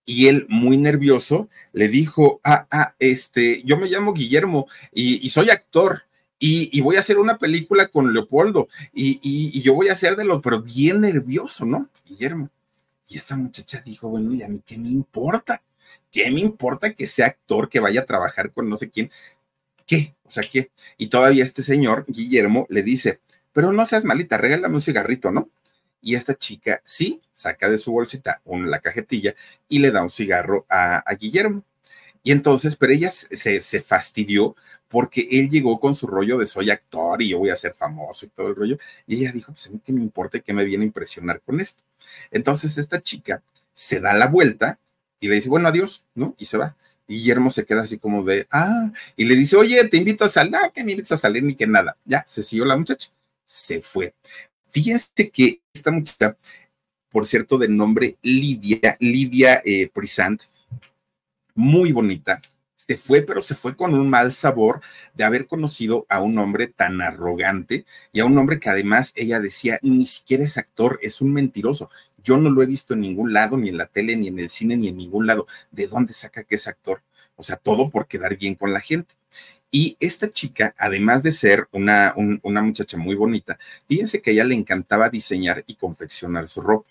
Y 0.07 0.29
él 0.29 0.47
muy 0.49 0.77
nervioso 0.77 1.49
le 1.73 1.89
dijo, 1.89 2.41
ah, 2.45 2.67
ah, 2.71 2.95
este, 2.99 3.63
yo 3.65 3.77
me 3.77 3.89
llamo 3.89 4.13
Guillermo 4.13 4.69
y, 4.93 5.29
soy 5.31 5.51
actor. 5.51 6.05
Y, 6.39 6.79
voy 6.83 6.97
a 6.97 7.01
hacer 7.01 7.19
una 7.19 7.39
película 7.39 7.89
con 7.89 8.13
Leopoldo 8.13 8.69
y, 8.93 9.63
yo 9.63 9.75
voy 9.75 9.89
a 9.89 9.93
hacer 9.93 10.17
de 10.17 10.25
los, 10.25 10.43
pero 10.43 10.63
bien 10.63 11.01
nervioso, 11.01 11.65
¿no? 11.65 11.89
Guillermo. 12.07 12.51
Y 13.09 13.17
esta 13.17 13.37
muchacha 13.37 13.83
dijo, 13.85 14.09
bueno, 14.09 14.35
¿y 14.35 14.43
a 14.43 14.49
mí 14.49 14.63
qué 14.65 14.77
me 14.77 14.89
importa? 14.89 15.63
¿Qué 16.11 16.31
me 16.31 16.41
importa 16.41 16.95
que 16.95 17.07
sea 17.07 17.27
actor, 17.27 17.69
que 17.69 17.81
vaya 17.81 18.03
a 18.03 18.07
trabajar 18.07 18.53
con 18.53 18.69
no 18.69 18.77
sé 18.77 18.91
quién? 18.91 19.11
¿Qué? 19.87 20.15
O 20.25 20.31
sea, 20.31 20.43
¿qué? 20.51 20.71
Y 20.97 21.09
todavía 21.09 21.45
este 21.45 21.63
señor, 21.63 22.05
Guillermo, 22.09 22.67
le 22.71 22.83
dice, 22.83 23.21
pero 23.53 23.73
no 23.73 23.87
seas 23.87 24.05
malita, 24.05 24.37
regálame 24.37 24.75
un 24.75 24.81
cigarrito, 24.81 25.31
¿no? 25.31 25.49
Y 26.05 26.15
esta 26.15 26.35
chica 26.35 26.83
sí 26.85 27.23
saca 27.33 27.67
de 27.67 27.79
su 27.79 27.91
bolsita 27.91 28.43
una, 28.45 28.69
la 28.69 28.81
cajetilla 28.81 29.35
y 29.71 29.79
le 29.79 29.91
da 29.91 30.03
un 30.03 30.11
cigarro 30.11 30.67
a, 30.69 31.03
Guillermo. 31.19 31.65
Y 32.23 32.31
entonces, 32.31 32.77
pero 32.77 32.93
ella 32.93 33.11
se, 33.11 33.61
se, 33.63 33.81
fastidió 33.81 34.55
porque 34.89 35.27
él 35.31 35.49
llegó 35.49 35.81
con 35.81 35.95
su 35.95 36.07
rollo 36.07 36.37
de 36.37 36.45
soy 36.45 36.71
actor 36.71 37.23
y 37.23 37.31
yo 37.31 37.39
voy 37.39 37.49
a 37.49 37.57
ser 37.57 37.73
famoso 37.73 38.27
y 38.27 38.29
todo 38.29 38.49
el 38.49 38.55
rollo. 38.55 38.79
Y 39.07 39.17
ella 39.17 39.33
dijo, 39.33 39.53
pues 39.53 39.67
a 39.67 39.71
mí 39.71 39.81
qué 39.83 39.95
me 39.95 40.03
importa 40.03 40.37
y 40.37 40.43
qué 40.43 40.53
me 40.53 40.65
viene 40.65 40.85
a 40.85 40.87
impresionar 40.87 41.41
con 41.41 41.59
esto. 41.59 41.83
Entonces 42.31 42.77
esta 42.77 43.01
chica 43.01 43.43
se 43.73 43.99
da 43.99 44.13
la 44.13 44.27
vuelta 44.27 44.79
y 45.21 45.29
le 45.29 45.37
dice, 45.37 45.49
bueno, 45.49 45.69
adiós, 45.69 46.05
¿no? 46.15 46.35
Y 46.39 46.45
se 46.45 46.59
va. 46.59 46.77
Y 47.09 47.15
Guillermo 47.15 47.51
se 47.51 47.65
queda 47.65 47.81
así 47.81 47.99
como 47.99 48.23
de, 48.25 48.47
ah, 48.51 48.93
y 49.17 49.25
le 49.25 49.37
dice, 49.37 49.57
oye, 49.57 49.89
te 49.89 49.97
invito 49.97 50.25
a 50.27 50.29
salir, 50.29 50.57
ah, 50.57 50.71
que 50.71 50.85
me 50.85 50.93
invitas 50.93 51.13
a 51.13 51.17
salir 51.17 51.43
ni 51.43 51.55
que 51.55 51.67
nada. 51.67 51.97
Ya, 52.05 52.25
se 52.29 52.43
siguió 52.43 52.67
la 52.67 52.77
muchacha, 52.77 53.11
se 53.47 53.81
fue. 53.81 54.13
Fíjense 54.69 55.31
que 55.31 55.61
esta 55.75 55.91
muchacha, 55.91 56.37
por 57.11 57.27
cierto, 57.27 57.59
de 57.59 57.69
nombre 57.69 58.17
Lidia, 58.23 58.97
Lidia 59.01 59.61
eh, 59.65 59.91
Prisant, 59.93 60.43
muy 61.55 61.93
bonita, 61.93 62.41
se 62.75 62.97
fue, 62.97 63.23
pero 63.23 63.43
se 63.43 63.55
fue 63.55 63.77
con 63.77 63.95
un 63.95 64.09
mal 64.09 64.33
sabor 64.33 64.81
de 65.15 65.25
haber 65.25 65.47
conocido 65.47 66.07
a 66.09 66.21
un 66.21 66.39
hombre 66.39 66.69
tan 66.69 67.01
arrogante 67.01 67.85
y 68.13 68.21
a 68.21 68.25
un 68.25 68.37
hombre 68.39 68.61
que 68.61 68.71
además 68.71 69.13
ella 69.17 69.41
decía, 69.41 69.79
ni 69.83 70.07
siquiera 70.07 70.45
es 70.45 70.59
actor, 70.59 70.99
es 71.03 71.21
un 71.21 71.33
mentiroso. 71.33 71.91
Yo 72.23 72.37
no 72.37 72.51
lo 72.51 72.63
he 72.63 72.67
visto 72.67 72.95
en 72.95 73.01
ningún 73.01 73.33
lado, 73.33 73.57
ni 73.57 73.69
en 73.69 73.79
la 73.79 73.87
tele, 73.87 74.17
ni 74.17 74.29
en 74.29 74.39
el 74.39 74.51
cine, 74.51 74.77
ni 74.77 74.89
en 74.89 74.97
ningún 74.97 75.27
lado. 75.27 75.47
¿De 75.71 75.87
dónde 75.87 76.13
saca 76.13 76.45
que 76.45 76.57
es 76.57 76.67
actor? 76.69 77.03
O 77.37 77.43
sea, 77.43 77.57
todo 77.57 77.91
por 77.91 78.07
quedar 78.07 78.37
bien 78.37 78.55
con 78.55 78.73
la 78.73 78.81
gente. 78.81 79.15
Y 79.77 79.97
esta 79.99 80.31
chica, 80.31 80.73
además 80.79 81.25
de 81.25 81.33
ser 81.33 81.67
una, 81.73 82.15
una 82.45 82.63
muchacha 82.63 82.97
muy 82.97 83.17
bonita, 83.17 83.59
fíjense 83.89 84.23
que 84.23 84.31
a 84.31 84.33
ella 84.33 84.45
le 84.45 84.55
encantaba 84.55 85.09
diseñar 85.11 85.65
y 85.67 85.75
confeccionar 85.75 86.47
su 86.47 86.61
ropa 86.61 86.87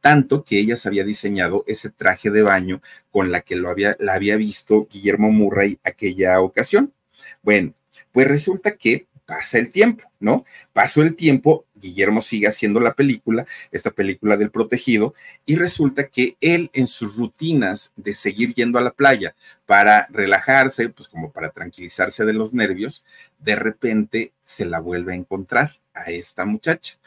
tanto 0.00 0.44
que 0.44 0.60
ella 0.60 0.76
se 0.76 0.86
había 0.86 1.02
diseñado 1.02 1.64
ese 1.66 1.90
traje 1.90 2.30
de 2.30 2.42
baño 2.42 2.80
con 3.10 3.32
la 3.32 3.40
que 3.40 3.56
lo 3.56 3.68
había, 3.68 3.96
la 3.98 4.14
había 4.14 4.36
visto 4.36 4.86
Guillermo 4.90 5.32
Murray 5.32 5.80
aquella 5.82 6.40
ocasión. 6.40 6.94
Bueno, 7.42 7.74
pues 8.12 8.28
resulta 8.28 8.76
que 8.76 9.08
pasa 9.30 9.58
el 9.58 9.70
tiempo, 9.70 10.10
¿no? 10.18 10.44
Pasó 10.72 11.02
el 11.02 11.14
tiempo, 11.14 11.64
Guillermo 11.76 12.20
sigue 12.20 12.48
haciendo 12.48 12.80
la 12.80 12.94
película, 12.94 13.46
esta 13.70 13.92
película 13.92 14.36
del 14.36 14.50
protegido, 14.50 15.14
y 15.46 15.54
resulta 15.54 16.08
que 16.08 16.36
él 16.40 16.68
en 16.72 16.88
sus 16.88 17.16
rutinas 17.16 17.92
de 17.94 18.12
seguir 18.12 18.54
yendo 18.54 18.76
a 18.80 18.82
la 18.82 18.90
playa 18.90 19.36
para 19.66 20.08
relajarse, 20.10 20.88
pues 20.88 21.06
como 21.06 21.30
para 21.30 21.50
tranquilizarse 21.50 22.24
de 22.24 22.32
los 22.32 22.52
nervios, 22.52 23.04
de 23.38 23.54
repente 23.54 24.32
se 24.42 24.64
la 24.64 24.80
vuelve 24.80 25.12
a 25.12 25.16
encontrar 25.16 25.78
a 25.94 26.10
esta 26.10 26.44
muchacha. 26.44 26.98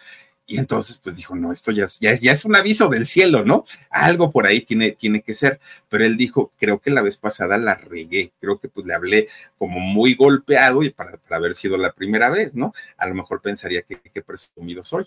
Y 0.46 0.58
entonces, 0.60 1.00
pues 1.02 1.16
dijo, 1.16 1.36
no, 1.36 1.54
esto 1.54 1.72
ya, 1.72 1.88
ya, 2.02 2.12
es 2.32 2.44
un 2.44 2.56
aviso 2.58 2.90
del 2.90 3.06
cielo, 3.06 3.46
¿no? 3.46 3.64
Algo 3.90 4.30
por 4.30 4.46
ahí 4.46 4.60
tiene, 4.60 4.92
tiene 4.92 5.22
que 5.22 5.34
ser. 5.34 5.62
Pero 5.88 6.04
él 6.04 6.18
dijo, 6.18 6.52
creo 6.58 6.80
que 6.80 6.92
la 6.92 7.02
vez 7.02 7.16
pasada 7.18 7.58
la 7.58 7.76
regué, 7.76 8.34
creo 8.42 8.60
que 8.60 8.68
pues 8.68 8.86
le 8.86 8.94
hablé 8.94 9.30
como 9.58 9.80
muy 9.80 10.16
golpeado 10.16 10.84
y 10.84 10.90
para, 10.90 11.18
haber 11.30 11.56
sido 11.56 11.78
la 11.78 11.94
primera 11.94 12.30
vez, 12.30 12.56
¿no? 12.56 12.74
A 12.98 13.08
lo 13.08 13.16
mejor 13.16 13.42
pensaría 13.42 13.84
que, 13.84 14.02
que 14.02 14.22
presumido 14.22 14.84
soy. 14.84 15.06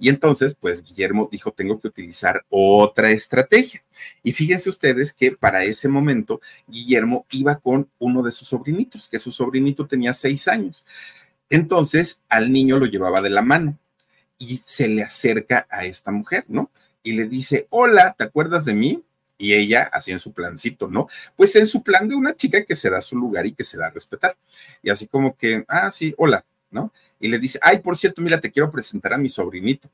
Y 0.00 0.08
entonces, 0.08 0.56
pues 0.58 0.82
Guillermo 0.82 1.28
dijo, 1.30 1.52
tengo 1.52 1.80
que 1.80 1.86
utilizar 1.86 2.44
otra 2.48 3.12
estrategia. 3.12 3.84
Y 4.24 4.32
fíjense 4.32 4.68
ustedes 4.68 5.12
que 5.12 5.30
para 5.30 5.62
ese 5.62 5.88
momento 5.88 6.40
Guillermo 6.66 7.24
iba 7.30 7.56
con 7.60 7.88
uno 8.00 8.22
de 8.22 8.32
sus 8.32 8.48
sobrinitos, 8.48 9.08
que 9.08 9.20
su 9.20 9.30
sobrinito 9.30 9.86
tenía 9.86 10.12
seis 10.12 10.48
años. 10.48 10.84
Entonces, 11.50 12.22
al 12.28 12.50
niño 12.50 12.78
lo 12.78 12.86
llevaba 12.86 13.20
de 13.22 13.30
la 13.30 13.42
mano 13.42 13.78
y 14.42 14.60
se 14.64 14.88
le 14.88 15.04
acerca 15.04 15.68
a 15.70 15.84
esta 15.84 16.10
mujer, 16.10 16.44
¿no? 16.48 16.70
Y 17.04 17.12
le 17.12 17.26
dice, 17.26 17.68
hola, 17.70 18.14
¿te 18.18 18.24
acuerdas 18.24 18.64
de 18.64 18.74
mí? 18.74 19.02
Y 19.38 19.54
ella, 19.54 19.88
así 19.92 20.10
en 20.10 20.18
su 20.18 20.32
plancito, 20.32 20.88
¿no? 20.88 21.08
Pues 21.36 21.54
en 21.54 21.68
su 21.68 21.82
plan 21.82 22.08
de 22.08 22.16
una 22.16 22.34
chica 22.34 22.64
que 22.64 22.74
se 22.74 22.90
da 22.90 23.00
su 23.00 23.16
lugar 23.16 23.46
y 23.46 23.52
que 23.52 23.62
se 23.62 23.78
da 23.78 23.86
a 23.86 23.90
respetar. 23.90 24.36
Y 24.82 24.90
así 24.90 25.06
como 25.06 25.36
que, 25.36 25.64
ah, 25.68 25.90
sí, 25.92 26.12
hola, 26.18 26.44
¿no? 26.72 26.92
Y 27.20 27.28
le 27.28 27.38
dice, 27.38 27.60
ay, 27.62 27.78
por 27.78 27.96
cierto, 27.96 28.20
mira, 28.20 28.40
te 28.40 28.50
quiero 28.50 28.70
presentar 28.70 29.12
a 29.12 29.18
mi 29.18 29.28
sobrinito. 29.28 29.88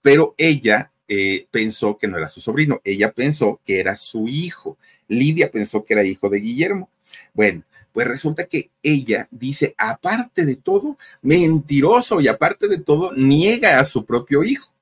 Pero 0.00 0.34
ella 0.38 0.90
eh, 1.06 1.46
pensó 1.50 1.98
que 1.98 2.08
no 2.08 2.16
era 2.16 2.28
su 2.28 2.40
sobrino, 2.40 2.80
ella 2.84 3.12
pensó 3.12 3.60
que 3.66 3.80
era 3.80 3.96
su 3.96 4.28
hijo. 4.28 4.78
Lidia 5.08 5.50
pensó 5.50 5.84
que 5.84 5.92
era 5.92 6.04
hijo 6.04 6.30
de 6.30 6.40
Guillermo. 6.40 6.88
Bueno, 7.34 7.64
pues 7.92 8.06
resulta 8.06 8.46
que 8.46 8.70
ella 8.82 9.28
dice, 9.30 9.74
aparte 9.78 10.44
de 10.44 10.56
todo, 10.56 10.96
mentiroso 11.22 12.20
y 12.20 12.28
aparte 12.28 12.68
de 12.68 12.78
todo, 12.78 13.12
niega 13.14 13.78
a 13.78 13.84
su 13.84 14.04
propio 14.04 14.44
hijo. 14.44 14.72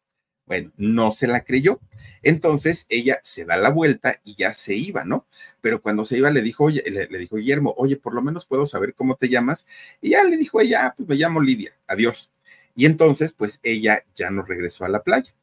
Bueno, 0.46 0.72
no 0.76 1.10
se 1.10 1.26
la 1.26 1.44
creyó. 1.44 1.78
Entonces 2.22 2.86
ella 2.88 3.20
se 3.22 3.44
da 3.44 3.56
la 3.56 3.70
vuelta 3.70 4.20
y 4.24 4.34
ya 4.34 4.52
se 4.54 4.74
iba, 4.74 5.04
¿no? 5.04 5.26
Pero 5.60 5.82
cuando 5.82 6.04
se 6.04 6.16
iba 6.18 6.30
le 6.30 6.42
dijo, 6.42 6.64
oye, 6.64 6.82
le, 6.90 7.06
dijo 7.18 7.36
Guillermo, 7.36 7.74
oye, 7.76 7.96
por 7.96 8.14
lo 8.14 8.22
menos 8.22 8.46
puedo 8.46 8.64
saber 8.66 8.94
cómo 8.94 9.16
te 9.16 9.28
llamas. 9.28 9.66
Y 10.00 10.10
ya 10.10 10.24
le 10.24 10.36
dijo 10.36 10.60
ella, 10.60 10.86
ah, 10.86 10.94
pues 10.96 11.08
me 11.08 11.16
llamo 11.16 11.40
Lidia, 11.40 11.72
adiós. 11.86 12.32
Y 12.74 12.86
entonces, 12.86 13.32
pues 13.32 13.60
ella 13.62 14.04
ya 14.14 14.30
no 14.30 14.42
regresó 14.42 14.84
a 14.84 14.88
la 14.88 15.02
playa, 15.02 15.34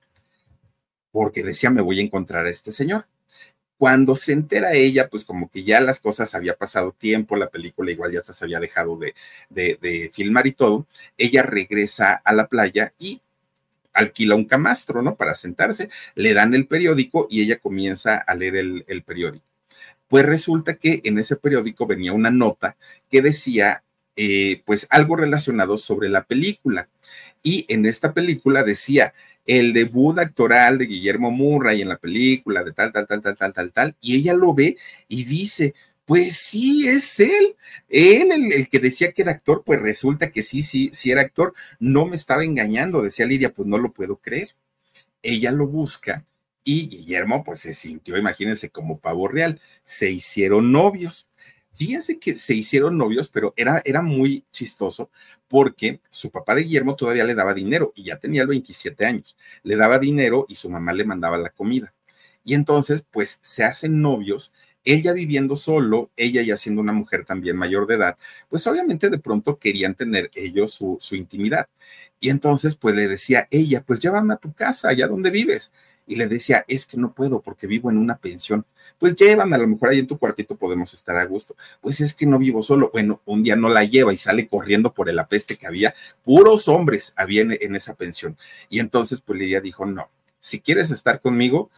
porque 1.11 1.43
decía, 1.43 1.69
me 1.69 1.81
voy 1.81 1.99
a 1.99 2.03
encontrar 2.03 2.45
a 2.45 2.49
este 2.49 2.71
señor. 2.71 3.07
Cuando 3.85 4.15
se 4.15 4.33
entera 4.33 4.73
ella, 4.73 5.09
pues 5.09 5.23
como 5.25 5.47
que 5.47 5.63
ya 5.63 5.79
las 5.79 5.99
cosas 5.99 6.33
había 6.33 6.55
pasado 6.55 6.91
tiempo, 6.91 7.35
la 7.35 7.51
película 7.51 7.91
igual 7.91 8.11
ya 8.11 8.21
se 8.21 8.43
había 8.43 8.59
dejado 8.59 8.97
de, 8.97 10.09
filmar 10.11 10.47
y 10.47 10.53
todo, 10.53 10.87
ella 11.19 11.43
regresa 11.43 12.15
a 12.15 12.33
la 12.33 12.47
playa 12.47 12.93
y 12.97 13.21
alquila 13.93 14.33
un 14.33 14.45
camastro, 14.45 15.03
¿no? 15.03 15.13
Para 15.13 15.35
sentarse, 15.35 15.91
le 16.15 16.33
dan 16.33 16.55
el 16.55 16.65
periódico 16.65 17.27
y 17.29 17.43
ella 17.43 17.59
comienza 17.59 18.17
a 18.17 18.33
leer 18.33 18.55
el, 18.55 18.85
el, 18.87 19.03
periódico. 19.03 19.45
Pues 20.07 20.25
resulta 20.25 20.73
que 20.73 21.01
en 21.03 21.19
ese 21.19 21.35
periódico 21.35 21.85
venía 21.85 22.11
una 22.11 22.31
nota 22.31 22.77
que 23.11 23.21
decía, 23.21 23.83
eh, 24.15 24.63
pues 24.65 24.87
algo 24.89 25.15
relacionado 25.15 25.77
sobre 25.77 26.09
la 26.09 26.23
película. 26.23 26.89
Y 27.43 27.67
en 27.69 27.85
esta 27.85 28.13
película 28.13 28.63
decía, 28.63 29.13
el 29.45 29.73
debut 29.73 30.17
actoral 30.19 30.77
de 30.77 30.85
Guillermo 30.85 31.31
Murray 31.31 31.81
en 31.81 31.89
la 31.89 31.97
película 31.97 32.63
de 32.63 32.73
tal, 32.73 32.91
tal, 32.91 33.07
tal, 33.07 33.21
tal, 33.21 33.37
tal, 33.37 33.53
tal, 33.53 33.71
tal, 33.71 33.95
y 34.01 34.17
ella 34.17 34.33
lo 34.33 34.53
ve 34.53 34.77
y 35.07 35.25
dice, 35.25 35.75
pues 36.05 36.37
sí, 36.37 36.87
es 36.87 37.19
él. 37.19 37.55
Él, 37.89 38.31
el, 38.31 38.69
que 38.69 38.79
decía 38.79 39.11
que 39.11 39.23
era 39.23 39.31
actor, 39.31 39.63
pues 39.65 39.81
resulta 39.81 40.31
que 40.31 40.43
sí, 40.43 40.61
sí, 40.61 40.89
sí 40.93 41.11
era 41.11 41.21
actor. 41.21 41.53
No 41.79 42.05
me 42.05 42.15
estaba 42.15 42.43
engañando, 42.43 43.01
decía 43.01 43.25
Lidia, 43.25 43.53
pues 43.53 43.67
no 43.67 43.77
lo 43.77 43.91
puedo 43.93 44.17
creer. 44.17 44.55
Ella 45.23 45.51
lo 45.51 45.67
busca 45.67 46.25
y 46.63 46.87
Guillermo, 46.89 47.43
pues 47.43 47.59
se 47.59 47.73
sintió, 47.75 48.17
imagínense, 48.17 48.69
como 48.69 48.99
pavo 48.99 49.27
real. 49.27 49.61
Se 49.83 50.09
hicieron 50.11 50.71
novios. 50.71 51.29
Fíjense 51.75 52.19
que 52.19 52.37
se 52.37 52.55
hicieron 52.55 52.97
novios, 52.97 53.29
pero 53.29 53.53
era, 53.57 53.81
era 53.85 54.01
muy 54.01 54.45
chistoso 54.51 55.09
porque 55.47 55.99
su 56.09 56.31
papá 56.31 56.55
de 56.55 56.63
Guillermo 56.63 56.95
todavía 56.95 57.25
le 57.25 57.35
daba 57.35 57.53
dinero 57.53 57.91
y 57.95 58.05
ya 58.05 58.17
tenía 58.17 58.45
27 58.45 59.05
años. 59.05 59.37
Le 59.63 59.75
daba 59.75 59.99
dinero 59.99 60.45
y 60.47 60.55
su 60.55 60.69
mamá 60.69 60.93
le 60.93 61.05
mandaba 61.05 61.37
la 61.37 61.49
comida. 61.49 61.93
Y 62.43 62.53
entonces, 62.53 63.05
pues 63.11 63.39
se 63.41 63.63
hacen 63.63 64.01
novios 64.01 64.53
ella 64.85 65.13
viviendo 65.13 65.55
solo, 65.55 66.11
ella 66.15 66.43
ya 66.43 66.55
siendo 66.55 66.79
una 66.81 66.93
mujer 66.93 67.25
también 67.25 67.57
mayor 67.57 67.87
de 67.87 67.95
edad, 67.95 68.17
pues 68.49 68.65
obviamente 68.67 69.09
de 69.09 69.17
pronto 69.17 69.57
querían 69.57 69.95
tener 69.95 70.29
ellos 70.35 70.73
su, 70.73 70.97
su 70.99 71.15
intimidad. 71.15 71.67
Y 72.19 72.29
entonces 72.29 72.75
pues 72.75 72.95
le 72.95 73.07
decía 73.07 73.47
ella, 73.51 73.83
pues 73.85 73.99
llévame 73.99 74.35
a 74.35 74.37
tu 74.37 74.53
casa, 74.53 74.89
allá 74.89 75.07
donde 75.07 75.31
vives 75.31 75.73
y 76.07 76.15
le 76.15 76.27
decía, 76.27 76.65
es 76.67 76.85
que 76.85 76.97
no 76.97 77.13
puedo 77.13 77.41
porque 77.41 77.67
vivo 77.67 77.89
en 77.89 77.97
una 77.97 78.17
pensión. 78.17 78.65
Pues 78.99 79.15
llévame, 79.15 79.55
a 79.55 79.59
lo 79.59 79.67
mejor 79.67 79.89
ahí 79.89 79.99
en 79.99 80.07
tu 80.07 80.17
cuartito 80.17 80.55
podemos 80.55 80.93
estar 80.93 81.17
a 81.17 81.25
gusto. 81.25 81.55
Pues 81.81 81.99
es 82.01 82.13
que 82.13 82.25
no 82.25 82.37
vivo 82.37 82.61
solo. 82.61 82.89
Bueno, 82.91 83.21
un 83.25 83.43
día 83.43 83.55
no 83.55 83.69
la 83.69 83.83
lleva 83.83 84.13
y 84.13 84.17
sale 84.17 84.47
corriendo 84.47 84.93
por 84.93 85.09
el 85.09 85.17
apeste 85.17 85.57
que 85.57 85.67
había. 85.67 85.95
Puros 86.23 86.67
hombres 86.67 87.13
había 87.15 87.41
en, 87.41 87.75
esa 87.75 87.95
pensión. 87.95 88.37
Y 88.69 88.79
entonces, 88.79 89.21
pues 89.21 89.39
Lidia 89.39 89.61
dijo, 89.61 89.85
no, 89.85 90.09
si 90.39 90.59
quieres 90.61 90.91
estar 90.91 91.19
conmigo, 91.19 91.71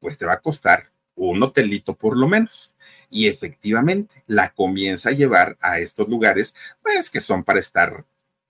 pues 0.00 0.18
te 0.18 0.26
va 0.26 0.34
a 0.34 0.40
costar 0.40 0.90
un 1.14 1.42
hotelito 1.42 1.94
por 1.94 2.16
lo 2.16 2.28
menos. 2.28 2.74
Y 3.10 3.26
efectivamente 3.28 4.22
la 4.26 4.52
comienza 4.52 5.10
a 5.10 5.12
llevar 5.12 5.56
a 5.60 5.78
estos 5.78 6.08
lugares, 6.08 6.54
pues 6.82 7.10
que 7.10 7.20
son 7.20 7.42
para 7.42 7.58
estar 7.58 8.04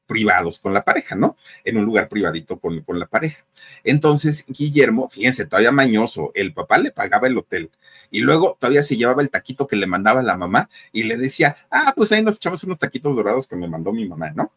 privados 0.06 0.58
con 0.58 0.72
la 0.72 0.84
pareja, 0.84 1.14
¿no? 1.14 1.36
En 1.64 1.76
un 1.76 1.84
lugar 1.84 2.08
privadito 2.08 2.58
con, 2.58 2.80
con 2.80 2.98
la 2.98 3.06
pareja. 3.06 3.44
Entonces, 3.84 4.44
Guillermo, 4.48 5.08
fíjense, 5.08 5.46
todavía 5.46 5.72
mañoso, 5.72 6.32
el 6.34 6.54
papá 6.54 6.78
le 6.78 6.92
pagaba 6.92 7.26
el 7.26 7.36
hotel 7.36 7.70
y 8.10 8.20
luego 8.20 8.56
todavía 8.58 8.82
se 8.82 8.96
llevaba 8.96 9.22
el 9.22 9.30
taquito 9.30 9.66
que 9.66 9.76
le 9.76 9.86
mandaba 9.86 10.22
la 10.22 10.36
mamá 10.36 10.68
y 10.92 11.04
le 11.04 11.16
decía, 11.16 11.56
ah, 11.70 11.92
pues 11.96 12.12
ahí 12.12 12.22
nos 12.22 12.36
echamos 12.36 12.62
unos 12.64 12.78
taquitos 12.78 13.16
dorados 13.16 13.46
que 13.46 13.56
me 13.56 13.68
mandó 13.68 13.92
mi 13.92 14.06
mamá, 14.06 14.30
¿no? 14.30 14.52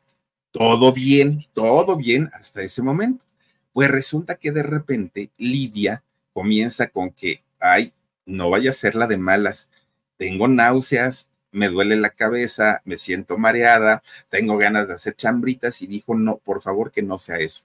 Todo 0.52 0.94
bien, 0.94 1.46
todo 1.54 1.96
bien 1.96 2.30
hasta 2.34 2.62
ese 2.62 2.82
momento. 2.82 3.26
Pues 3.74 3.90
resulta 3.90 4.36
que 4.36 4.52
de 4.52 4.64
repente 4.64 5.32
Lidia 5.38 6.04
comienza 6.34 6.88
con 6.88 7.12
que, 7.12 7.44
ay, 7.60 7.94
no 8.26 8.50
vaya 8.50 8.70
a 8.70 8.74
ser 8.74 8.96
la 8.96 9.08
de 9.08 9.18
malas, 9.18 9.70
tengo 10.18 10.48
náuseas, 10.48 11.32
me 11.52 11.70
duele 11.70 11.96
la 11.96 12.10
cabeza, 12.10 12.82
me 12.86 12.98
siento 12.98 13.38
mareada, 13.38 14.04
tengo 14.30 14.58
ganas 14.58 14.88
de 14.88 14.94
hacer 14.96 15.16
chambritas 15.16 15.82
y 15.82 15.88
dijo, 15.88 16.16
no, 16.16 16.38
por 16.38 16.62
favor 16.62 16.92
que 16.92 17.02
no 17.02 17.18
sea 17.18 17.38
eso. 17.38 17.64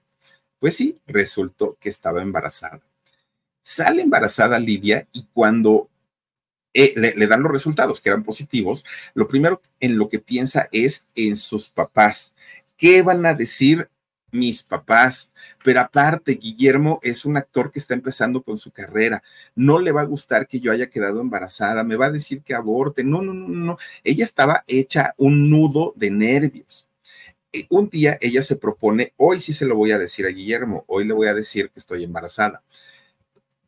Pues 0.59 0.75
sí, 0.75 0.99
resultó 1.05 1.77
que 1.79 1.89
estaba 1.89 2.21
embarazada. 2.21 2.81
Sale 3.63 4.01
embarazada 4.01 4.59
Lidia 4.59 5.07
y 5.11 5.27
cuando 5.33 5.89
eh, 6.73 6.93
le, 6.95 7.15
le, 7.15 7.27
dan 7.27 7.41
los 7.41 7.51
resultados 7.51 8.01
que 8.01 8.09
eran 8.09 8.23
positivos, 8.23 8.85
lo 9.13 9.27
primero 9.27 9.61
en 9.79 9.97
lo 9.97 10.09
que 10.09 10.19
piensa 10.19 10.67
es 10.71 11.07
en 11.15 11.37
sus 11.37 11.69
papás. 11.69 12.35
¿Qué 12.77 13.01
van 13.01 13.25
a 13.25 13.33
decir 13.33 13.89
mis 14.35 14.63
papás. 14.63 15.31
Pero 15.63 15.81
aparte, 15.81 16.33
Guillermo 16.33 16.99
es 17.03 17.25
un 17.25 17.37
actor 17.37 17.71
que 17.71 17.79
está 17.79 17.93
empezando 17.93 18.43
con 18.43 18.57
su 18.57 18.71
carrera. 18.71 19.23
No 19.55 19.79
le 19.79 19.91
va 19.91 20.01
a 20.01 20.05
gustar 20.05 20.47
que 20.47 20.59
yo 20.59 20.71
haya 20.71 20.89
quedado 20.89 21.21
embarazada, 21.21 21.83
me 21.83 21.95
va 21.95 22.07
a 22.07 22.11
decir 22.11 22.41
que 22.41 22.53
aborte. 22.53 23.03
No, 23.03 23.21
no, 23.21 23.33
no, 23.33 23.47
no. 23.47 23.77
Ella 24.03 24.23
estaba 24.23 24.63
hecha 24.67 25.13
un 25.17 25.49
nudo 25.49 25.93
de 25.95 26.11
nervios. 26.11 26.87
Un 27.69 27.89
día 27.89 28.17
ella 28.19 28.41
se 28.41 28.57
propone, 28.57 29.13
hoy 29.15 29.39
sí 29.39 29.53
se 29.53 29.65
lo 29.65 29.77
voy 29.77 29.91
a 29.91 29.97
decir 29.97 30.25
a 30.25 30.29
Guillermo, 30.29 30.83
hoy 30.87 31.05
le 31.05 31.13
voy 31.13 31.27
a 31.27 31.33
decir 31.33 31.69
que 31.69 31.79
estoy 31.79 32.03
embarazada. 32.03 32.61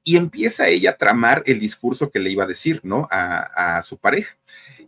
Y 0.04 0.18
empieza 0.18 0.68
ella 0.68 0.92
a 0.92 0.98
tramar 0.98 1.44
el 1.46 1.60
discurso 1.60 2.12
que 2.12 2.20
le 2.20 2.30
iba 2.30 2.44
a 2.44 2.48
decir, 2.48 2.82
¿no? 2.84 3.08
A, 3.12 3.78
a 3.78 3.84
su 3.84 3.98
pareja. 3.98 4.38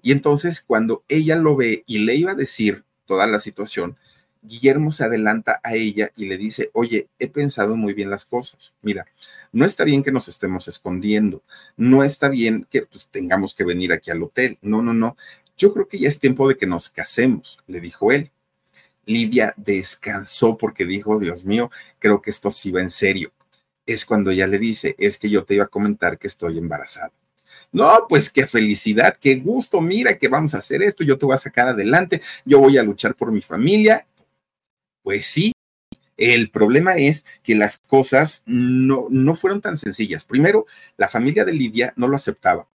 Y 0.02 0.12
entonces 0.12 0.62
cuando 0.62 1.04
ella 1.08 1.36
lo 1.36 1.56
ve 1.56 1.84
y 1.88 2.00
le 2.00 2.16
iba 2.16 2.32
a 2.32 2.36
decir 2.36 2.84
toda 3.06 3.28
la 3.28 3.40
situación, 3.40 3.98
Guillermo 4.42 4.92
se 4.92 5.04
adelanta 5.04 5.60
a 5.64 5.74
ella 5.76 6.12
y 6.16 6.26
le 6.26 6.38
dice, 6.38 6.70
oye, 6.74 7.08
he 7.20 7.28
pensado 7.28 7.76
muy 7.76 7.94
bien 7.94 8.10
las 8.10 8.26
cosas. 8.26 8.76
Mira, 8.82 9.06
no 9.52 9.66
está 9.66 9.84
bien 9.84 10.02
que 10.02 10.12
nos 10.12 10.28
estemos 10.30 10.68
escondiendo, 10.68 11.44
no 11.76 12.04
está 12.04 12.30
bien 12.30 12.66
que 12.70 12.84
pues, 12.84 13.08
tengamos 13.12 13.54
que 13.54 13.66
venir 13.66 13.92
aquí 13.92 14.12
al 14.12 14.24
hotel. 14.24 14.58
No, 14.62 14.82
no, 14.82 14.94
no. 14.94 15.18
Yo 15.58 15.74
creo 15.74 15.88
que 15.88 16.00
ya 16.00 16.08
es 16.08 16.20
tiempo 16.20 16.48
de 16.48 16.56
que 16.56 16.66
nos 16.66 16.90
casemos, 16.90 17.64
le 17.68 17.82
dijo 17.82 18.12
él. 18.12 18.32
Lidia 19.06 19.54
descansó 19.58 20.58
porque 20.58 20.86
dijo, 20.86 21.20
Dios 21.20 21.44
mío, 21.44 21.70
creo 21.98 22.22
que 22.22 22.30
esto 22.30 22.50
sí 22.52 22.72
va 22.72 22.82
en 22.82 22.90
serio. 22.90 23.34
Es 23.86 24.06
cuando 24.06 24.32
ella 24.32 24.48
le 24.48 24.60
dice, 24.60 24.96
es 25.00 25.18
que 25.18 25.30
yo 25.30 25.44
te 25.44 25.56
iba 25.56 25.66
a 25.66 25.68
comentar 25.68 26.18
que 26.18 26.28
estoy 26.28 26.58
embarazada. 26.58 27.12
No, 27.72 28.06
pues 28.08 28.30
qué 28.30 28.48
felicidad, 28.48 29.18
qué 29.20 29.36
gusto, 29.36 29.82
mira 29.82 30.18
que 30.18 30.28
vamos 30.28 30.54
a 30.54 30.60
hacer 30.60 30.82
esto, 30.82 31.04
yo 31.04 31.18
te 31.18 31.26
voy 31.26 31.36
a 31.36 31.40
sacar 31.40 31.68
adelante, 31.68 32.22
yo 32.46 32.60
voy 32.60 32.78
a 32.78 32.84
luchar 32.84 33.16
por 33.16 33.32
mi 33.32 33.42
familia 33.42 34.06
pues 35.10 35.26
sí, 35.26 35.54
el 36.18 36.52
problema 36.52 36.94
es 36.94 37.26
que 37.42 37.56
las 37.56 37.80
cosas 37.80 38.44
no, 38.46 39.08
no 39.10 39.36
fueron 39.36 39.60
tan 39.60 39.76
sencillas. 39.76 40.24
Primero, 40.24 40.68
la 40.98 41.08
familia 41.08 41.46
de 41.46 41.54
Lidia 41.54 41.94
no 41.96 42.08
lo 42.08 42.16
aceptaba 42.16 42.68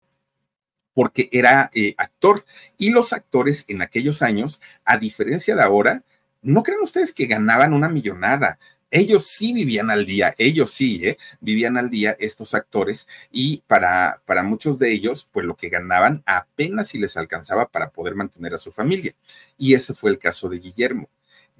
porque 0.94 1.28
era 1.30 1.70
eh, 1.74 1.94
actor 1.96 2.44
y 2.76 2.90
los 2.90 3.12
actores 3.12 3.66
en 3.68 3.82
aquellos 3.82 4.20
años, 4.20 4.60
a 4.84 4.98
diferencia 4.98 5.54
de 5.54 5.62
ahora, 5.62 6.02
no 6.42 6.64
crean 6.64 6.80
ustedes 6.82 7.12
que 7.12 7.26
ganaban 7.26 7.72
una 7.72 7.88
millonada. 7.88 8.58
Ellos 8.90 9.28
sí 9.28 9.52
vivían 9.52 9.90
al 9.90 10.06
día, 10.06 10.34
ellos 10.36 10.72
sí, 10.72 11.06
¿eh? 11.06 11.18
vivían 11.40 11.76
al 11.76 11.88
día 11.88 12.16
estos 12.18 12.52
actores 12.52 13.06
y 13.30 13.62
para, 13.68 14.22
para 14.26 14.42
muchos 14.42 14.80
de 14.80 14.92
ellos, 14.92 15.28
pues 15.30 15.46
lo 15.46 15.54
que 15.54 15.68
ganaban 15.68 16.24
apenas 16.26 16.88
si 16.88 16.98
les 16.98 17.16
alcanzaba 17.16 17.68
para 17.68 17.90
poder 17.90 18.16
mantener 18.16 18.54
a 18.54 18.58
su 18.58 18.72
familia. 18.72 19.14
Y 19.56 19.74
ese 19.74 19.94
fue 19.94 20.10
el 20.10 20.18
caso 20.18 20.48
de 20.48 20.58
Guillermo. 20.58 21.08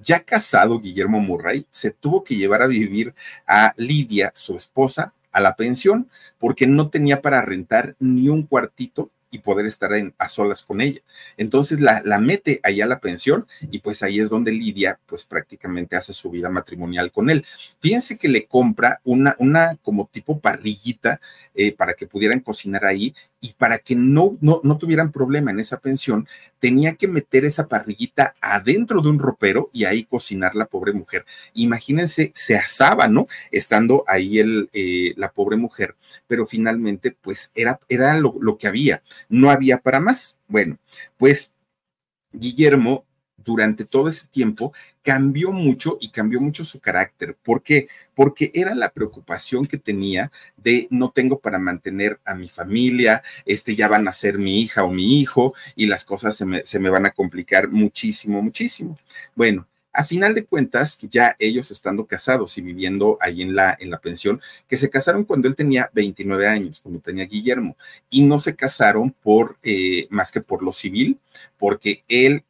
Ya 0.03 0.21
casado, 0.21 0.81
Guillermo 0.81 1.21
Murray 1.21 1.67
se 1.71 1.91
tuvo 1.91 2.25
que 2.25 2.37
llevar 2.37 2.63
a 2.63 2.67
vivir 2.67 3.15
a 3.47 3.73
Lidia, 3.77 4.33
su 4.35 4.57
esposa, 4.57 5.13
a 5.33 5.41
la 5.41 5.57
pensión, 5.57 6.09
porque 6.39 6.67
no 6.67 6.91
tenía 6.91 7.21
para 7.21 7.43
rentar 7.43 7.97
ni 7.99 8.29
un 8.29 8.45
cuartito 8.45 9.11
y 9.35 9.39
poder 9.39 9.67
estar 9.67 9.91
a 10.17 10.29
solas 10.29 10.63
con 10.63 10.81
ella. 10.81 11.01
Entonces 11.37 11.81
la, 11.81 12.03
mete 12.19 12.61
ahí 12.63 12.81
a 12.81 12.87
la 12.87 13.01
pensión 13.01 13.47
y 13.61 13.81
pues 13.81 14.03
ahí 14.03 14.21
es 14.21 14.31
donde 14.31 14.53
Lidia 14.53 15.01
pues 15.07 15.25
prácticamente 15.25 15.97
hace 15.97 16.13
su 16.13 16.31
vida 16.31 16.49
matrimonial 16.49 17.11
con 17.11 17.31
él. 17.31 17.45
Fíjense 17.81 18.17
que 18.17 18.29
le 18.29 18.47
compra 18.47 19.01
una, 19.03 19.35
una 19.39 19.77
como 19.83 20.09
tipo 20.11 20.39
parrillita 20.39 21.21
eh, 21.55 21.73
para 21.73 21.95
que 21.95 22.07
pudieran 22.07 22.41
cocinar 22.41 22.85
ahí 22.85 23.15
y 23.45 23.53
para 23.53 23.79
que 23.79 23.95
no, 23.95 24.39
no, 24.41 24.63
no 24.65 24.79
tuvieran 24.79 25.13
problema 25.13 25.51
en 25.51 25.61
esa 25.61 25.79
pensión, 25.79 26.27
tenía 26.59 26.95
que 26.95 27.09
meter 27.09 27.45
esa 27.45 27.69
parrillita 27.69 28.35
adentro 28.41 29.03
de 29.03 29.11
un 29.11 29.19
ropero 29.19 29.69
y 29.71 29.85
ahí 29.85 30.05
cocinar 30.05 30.55
la 30.55 30.65
pobre 30.65 30.95
mujer. 30.95 31.27
Imagínense, 31.53 32.33
se 32.35 32.57
asaba, 32.57 33.07
¿no? 33.07 33.27
Estando 33.51 34.03
ahí 34.07 34.39
el, 34.39 34.71
eh, 34.73 35.13
la 35.19 35.31
pobre 35.31 35.59
mujer, 35.59 35.95
pero 36.27 36.47
finalmente 36.47 37.15
pues 37.21 37.53
era, 37.55 37.79
era 37.91 38.19
lo, 38.19 38.35
lo 38.41 38.57
que 38.57 38.67
había 38.67 39.03
no 39.29 39.51
había 39.51 39.77
para 39.77 40.01
más. 40.01 40.41
Bueno, 40.49 40.79
pues 41.19 41.53
Guillermo 42.33 43.05
durante 43.45 43.85
todo 43.85 44.09
ese 44.09 44.27
tiempo 44.27 44.73
cambió 45.03 45.53
mucho 45.53 45.99
y 46.01 46.09
cambió 46.09 46.41
mucho 46.41 46.65
su 46.65 46.81
carácter. 46.81 47.37
¿Por 47.43 47.63
qué? 47.63 47.89
Porque 48.15 48.51
era 48.55 48.75
la 48.75 48.91
preocupación 48.91 49.67
que 49.67 49.79
tenía 49.79 50.31
de 50.57 50.89
no 50.91 51.11
tengo 51.11 51.39
para 51.39 51.59
mantener 51.59 52.21
a 52.25 52.35
mi 52.35 52.49
familia, 52.49 53.23
este 53.45 53.77
ya 53.77 53.89
van 53.89 54.09
a 54.09 54.13
ser 54.13 54.39
mi 54.39 54.61
hija 54.61 54.85
o 54.85 54.91
mi 54.91 55.21
hijo 55.21 55.55
y 55.77 55.87
las 55.87 56.05
cosas 56.05 56.37
se 56.37 56.47
me, 56.47 56.65
se 56.65 56.79
me 56.79 56.91
van 56.91 57.07
a 57.07 57.11
complicar 57.11 57.69
muchísimo, 57.69 58.43
muchísimo. 58.43 58.99
Bueno, 59.35 59.67
a 59.95 60.05
final 60.05 60.35
de 60.35 60.45
cuentas, 60.45 60.99
ya 61.09 61.37
ellos 61.39 61.71
estando 61.71 62.05
casados 62.05 62.59
y 62.59 62.63
viviendo 62.63 63.17
ahí 63.21 63.43
en 63.43 63.55
la, 63.55 63.77
en 63.79 63.91
la 63.91 64.01
pensión, 64.01 64.41
que 64.69 64.77
se 64.77 64.91
casaron 64.91 65.23
cuando 65.23 65.47
él 65.47 65.55
tenía 65.55 65.89
29 65.95 66.49
años, 66.49 66.81
cuando 66.81 67.01
tenía 67.01 67.27
Guillermo, 67.27 67.77
y 68.11 68.23
no 68.23 68.41
se 68.41 68.57
casaron 68.57 69.13
por 69.23 69.57
eh, 69.63 70.09
más 70.11 70.33
que 70.33 70.41
por 70.41 70.65
lo 70.65 70.73
civil, 70.73 71.21
porque 71.57 72.03
él 72.09 72.43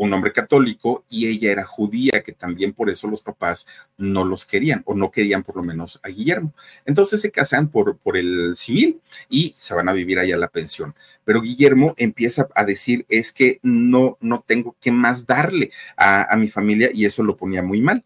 un 0.00 0.12
hombre 0.14 0.32
católico 0.32 1.04
y 1.10 1.26
ella 1.26 1.52
era 1.52 1.64
judía, 1.64 2.22
que 2.24 2.32
también 2.32 2.72
por 2.72 2.88
eso 2.88 3.06
los 3.06 3.20
papás 3.20 3.66
no 3.98 4.24
los 4.24 4.46
querían 4.46 4.82
o 4.86 4.94
no 4.94 5.10
querían 5.10 5.42
por 5.42 5.56
lo 5.56 5.62
menos 5.62 6.00
a 6.02 6.08
Guillermo. 6.08 6.54
Entonces 6.86 7.20
se 7.20 7.30
casan 7.30 7.68
por, 7.68 7.98
por 7.98 8.16
el 8.16 8.56
civil 8.56 9.02
y 9.28 9.52
se 9.58 9.74
van 9.74 9.90
a 9.90 9.92
vivir 9.92 10.18
allá 10.18 10.38
la 10.38 10.48
pensión. 10.48 10.94
Pero 11.24 11.42
Guillermo 11.42 11.92
empieza 11.98 12.48
a 12.54 12.64
decir 12.64 13.04
es 13.10 13.30
que 13.30 13.60
no, 13.62 14.16
no 14.22 14.42
tengo 14.46 14.74
qué 14.80 14.90
más 14.90 15.26
darle 15.26 15.70
a, 15.98 16.32
a 16.32 16.36
mi 16.38 16.48
familia 16.48 16.88
y 16.94 17.04
eso 17.04 17.22
lo 17.22 17.36
ponía 17.36 17.62
muy 17.62 17.82
mal 17.82 18.02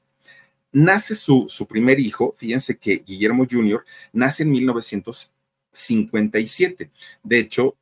nace 0.73 1.15
su, 1.15 1.47
su, 1.49 1.69
primer 1.69 2.01
hijo, 2.01 2.35
fíjense 2.37 2.77
que 2.77 3.05
Guillermo 3.07 3.47
Jr. 3.49 3.85
nace 4.13 4.43
en 4.43 4.51
1957. 4.51 6.91
De 7.23 7.39
hecho, 7.39 7.77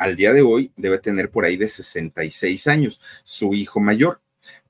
al 0.00 0.16
día 0.16 0.32
de 0.32 0.40
hoy 0.40 0.72
debe 0.76 0.98
tener 0.98 1.30
por 1.30 1.44
ahí 1.44 1.56
de 1.56 1.68
66 1.68 2.66
años, 2.68 3.02
su 3.22 3.52
hijo 3.54 3.80
mayor. 3.80 4.20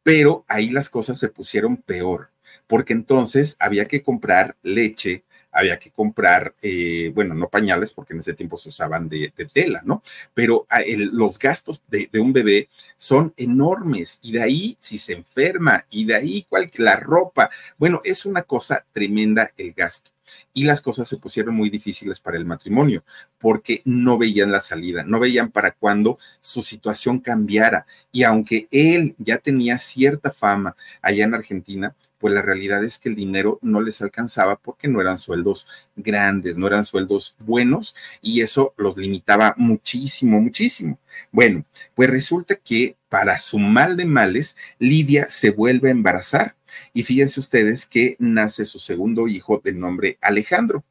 Pero 0.03 0.45
ahí 0.49 0.71
las 0.71 0.91
cosas 0.91 1.19
se 1.19 1.29
pusieron 1.29 1.77
peor, 1.77 2.31
porque 2.67 2.93
entonces 2.93 3.57
había 3.61 3.87
que 3.87 4.03
comprar 4.03 4.57
leche, 4.63 5.25
había 5.53 5.79
que 5.79 5.93
comprar, 5.93 6.55
eh, 6.63 7.13
bueno, 7.15 7.35
no 7.35 7.49
pañales, 7.49 7.93
porque 7.93 8.13
en 8.15 8.21
ese 8.21 8.35
tiempo 8.35 8.57
se 8.57 8.71
usaban 8.71 9.09
de, 9.09 9.33
tela, 9.53 9.83
¿no? 9.85 10.03
Pero 10.35 10.67
ah, 10.69 10.81
los 10.87 11.39
gastos 11.39 11.85
de, 11.89 12.09
un 12.15 12.33
bebé 12.33 12.69
son 12.97 13.33
enormes 13.37 14.19
y 14.23 14.33
de 14.33 14.43
ahí 14.43 14.77
si 14.81 14.99
se 14.99 15.13
enferma 15.13 15.87
y 15.91 16.07
de 16.07 16.17
ahí 16.17 16.47
cualquier 16.49 16.87
la 16.87 16.97
ropa, 16.97 17.51
bueno, 17.79 18.01
es 18.05 18.27
una 18.27 18.43
cosa 18.43 18.85
tremenda 18.93 19.53
el 19.57 19.73
gasto. 19.75 20.11
Y 20.53 20.65
las 20.65 20.81
cosas 20.81 21.09
se 21.09 21.17
pusieron 21.17 21.55
muy 21.55 21.71
difíciles 21.71 22.21
para 22.21 22.37
el 22.37 22.45
matrimonio 22.45 23.05
porque 23.39 23.83
no 23.85 24.19
veían 24.19 24.51
la 24.51 24.61
salida, 24.61 25.05
no 25.05 25.21
veían 25.21 25.51
para 25.51 25.73
cuándo 25.73 26.19
su 26.41 26.63
situación 26.63 27.21
cambiara. 27.21 27.87
Y 28.13 28.25
aunque 28.25 28.69
él 28.71 29.15
ya 29.19 29.39
tenía 29.39 29.79
cierta 29.79 30.31
fama 30.31 30.77
allá 31.03 31.25
en 31.25 31.35
Argentina, 31.35 31.95
pues 32.21 32.35
la 32.35 32.43
realidad 32.43 32.85
es 32.85 32.99
que 32.99 33.09
el 33.09 33.15
dinero 33.15 33.59
no 33.63 33.81
les 33.81 34.03
alcanzaba 34.03 34.57
porque 34.57 34.89
no 34.89 35.01
eran 35.01 35.19
sueldos 35.19 35.67
grandes, 35.97 36.57
no 36.57 36.67
eran 36.67 36.85
sueldos 36.85 37.35
buenos 37.41 37.97
y 38.21 38.43
eso 38.43 38.75
los 38.77 38.97
limitaba 38.99 39.55
muchísimo, 39.57 40.41
muchísimo. 40.41 40.99
Bueno, 41.33 41.65
pues 41.95 42.11
resulta 42.11 42.57
que 42.57 42.97
para 43.09 43.39
su 43.39 43.59
mal 43.59 43.97
de 43.97 44.05
males, 44.05 44.57
Lidia 44.79 45.29
se 45.31 45.51
vuelve 45.51 45.89
a 45.89 45.93
embarazar 45.93 46.55
y 46.93 47.03
fíjense 47.05 47.41
ustedes 47.41 47.87
que 47.87 48.17
nace 48.19 48.65
su 48.65 48.79
segundo 48.79 49.29
hijo 49.29 49.61
de 49.63 49.73
nombre 49.73 50.19
Alejandro. 50.21 50.85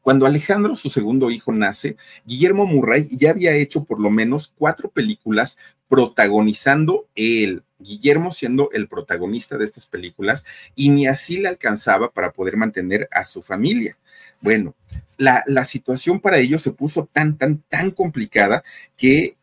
Cuando 0.00 0.26
Alejandro, 0.26 0.74
su 0.74 0.88
segundo 0.88 1.30
hijo, 1.30 1.52
nace, 1.52 1.96
Guillermo 2.24 2.66
Murray 2.66 3.08
ya 3.10 3.30
había 3.30 3.52
hecho 3.52 3.84
por 3.84 4.00
lo 4.00 4.10
menos 4.10 4.54
cuatro 4.56 4.90
películas 4.90 5.58
protagonizando 5.88 7.08
él, 7.14 7.62
Guillermo 7.78 8.30
siendo 8.30 8.70
el 8.72 8.88
protagonista 8.88 9.58
de 9.58 9.64
estas 9.64 9.86
películas, 9.86 10.44
y 10.74 10.90
ni 10.90 11.06
así 11.06 11.38
le 11.38 11.48
alcanzaba 11.48 12.10
para 12.10 12.32
poder 12.32 12.56
mantener 12.56 13.08
a 13.12 13.24
su 13.24 13.42
familia. 13.42 13.98
Bueno, 14.40 14.74
la, 15.16 15.42
la 15.46 15.64
situación 15.64 16.20
para 16.20 16.38
ellos 16.38 16.62
se 16.62 16.72
puso 16.72 17.08
tan, 17.12 17.36
tan, 17.36 17.62
tan 17.68 17.90
complicada 17.90 18.62
que 18.96 19.36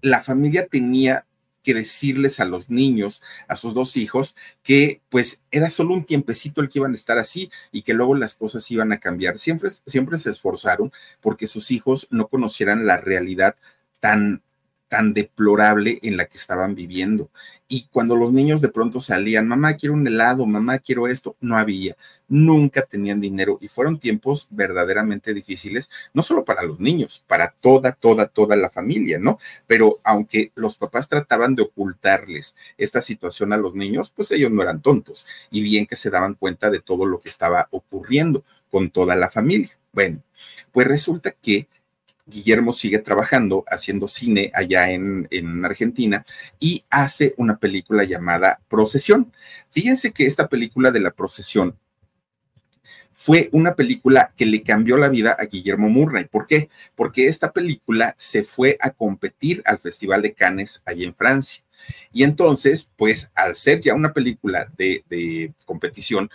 la 0.00 0.22
familia 0.22 0.66
tenía 0.66 1.26
que 1.62 1.74
decirles 1.74 2.40
a 2.40 2.44
los 2.44 2.70
niños, 2.70 3.22
a 3.46 3.56
sus 3.56 3.74
dos 3.74 3.96
hijos, 3.96 4.36
que 4.62 5.00
pues 5.08 5.42
era 5.50 5.70
solo 5.70 5.94
un 5.94 6.04
tiempecito 6.04 6.60
el 6.60 6.68
que 6.68 6.78
iban 6.78 6.92
a 6.92 6.96
estar 6.96 7.18
así 7.18 7.50
y 7.72 7.82
que 7.82 7.94
luego 7.94 8.14
las 8.14 8.34
cosas 8.34 8.70
iban 8.70 8.92
a 8.92 9.00
cambiar. 9.00 9.38
Siempre, 9.38 9.70
siempre 9.86 10.18
se 10.18 10.30
esforzaron 10.30 10.92
porque 11.20 11.46
sus 11.46 11.70
hijos 11.70 12.06
no 12.10 12.28
conocieran 12.28 12.86
la 12.86 12.96
realidad 12.96 13.56
tan 14.00 14.42
tan 14.88 15.12
deplorable 15.12 15.98
en 16.02 16.16
la 16.16 16.26
que 16.26 16.38
estaban 16.38 16.74
viviendo. 16.74 17.30
Y 17.68 17.86
cuando 17.90 18.16
los 18.16 18.32
niños 18.32 18.60
de 18.60 18.68
pronto 18.68 19.00
salían, 19.00 19.46
mamá, 19.46 19.74
quiero 19.74 19.94
un 19.94 20.06
helado, 20.06 20.46
mamá, 20.46 20.78
quiero 20.78 21.06
esto, 21.06 21.36
no 21.40 21.56
había, 21.56 21.96
nunca 22.26 22.82
tenían 22.82 23.20
dinero 23.20 23.58
y 23.60 23.68
fueron 23.68 24.00
tiempos 24.00 24.48
verdaderamente 24.50 25.34
difíciles, 25.34 25.90
no 26.14 26.22
solo 26.22 26.44
para 26.44 26.62
los 26.62 26.80
niños, 26.80 27.24
para 27.26 27.50
toda, 27.60 27.92
toda, 27.92 28.26
toda 28.26 28.56
la 28.56 28.70
familia, 28.70 29.18
¿no? 29.18 29.38
Pero 29.66 30.00
aunque 30.02 30.52
los 30.54 30.76
papás 30.76 31.08
trataban 31.08 31.54
de 31.54 31.62
ocultarles 31.62 32.56
esta 32.78 33.02
situación 33.02 33.52
a 33.52 33.58
los 33.58 33.74
niños, 33.74 34.10
pues 34.14 34.30
ellos 34.30 34.50
no 34.50 34.62
eran 34.62 34.80
tontos 34.80 35.26
y 35.50 35.60
bien 35.62 35.86
que 35.86 35.96
se 35.96 36.10
daban 36.10 36.34
cuenta 36.34 36.70
de 36.70 36.80
todo 36.80 37.04
lo 37.04 37.20
que 37.20 37.28
estaba 37.28 37.68
ocurriendo 37.70 38.44
con 38.70 38.90
toda 38.90 39.16
la 39.16 39.28
familia. 39.28 39.78
Bueno, 39.92 40.22
pues 40.72 40.86
resulta 40.86 41.32
que 41.32 41.68
Guillermo 42.28 42.72
sigue 42.72 42.98
trabajando 42.98 43.64
haciendo 43.68 44.06
cine 44.08 44.50
allá 44.54 44.90
en, 44.90 45.26
en, 45.30 45.64
Argentina 45.64 46.24
y 46.60 46.84
hace 46.90 47.34
una 47.36 47.58
película 47.58 48.04
llamada 48.04 48.60
Procesión. 48.68 49.32
Fíjense 49.70 50.12
que 50.12 50.26
esta 50.26 50.48
película 50.48 50.90
de 50.90 51.00
la 51.00 51.10
procesión 51.10 51.76
fue 53.20 53.48
una 53.50 53.74
película 53.74 54.32
que 54.36 54.46
le 54.46 54.62
cambió 54.62 54.96
la 54.96 55.08
vida 55.08 55.36
a 55.38 55.46
Guillermo 55.46 55.88
Murray. 55.88 56.26
¿Por 56.26 56.46
qué? 56.46 56.68
Porque 56.94 57.26
esta 57.26 57.50
película 57.50 58.14
se 58.16 58.44
fue 58.44 58.78
a 58.80 58.90
competir 58.90 59.60
al 59.64 59.78
Festival 59.78 60.22
de 60.22 60.34
Cannes 60.34 60.82
allá 60.86 61.04
en 61.04 61.16
Francia. 61.16 61.64
Y 62.12 62.22
entonces, 62.22 62.88
pues 62.96 63.32
al 63.34 63.56
ser 63.56 63.80
ya 63.80 63.94
una 63.94 64.12
película 64.12 64.70
de, 64.76 65.04
de 65.08 65.52
competición, 65.64 66.30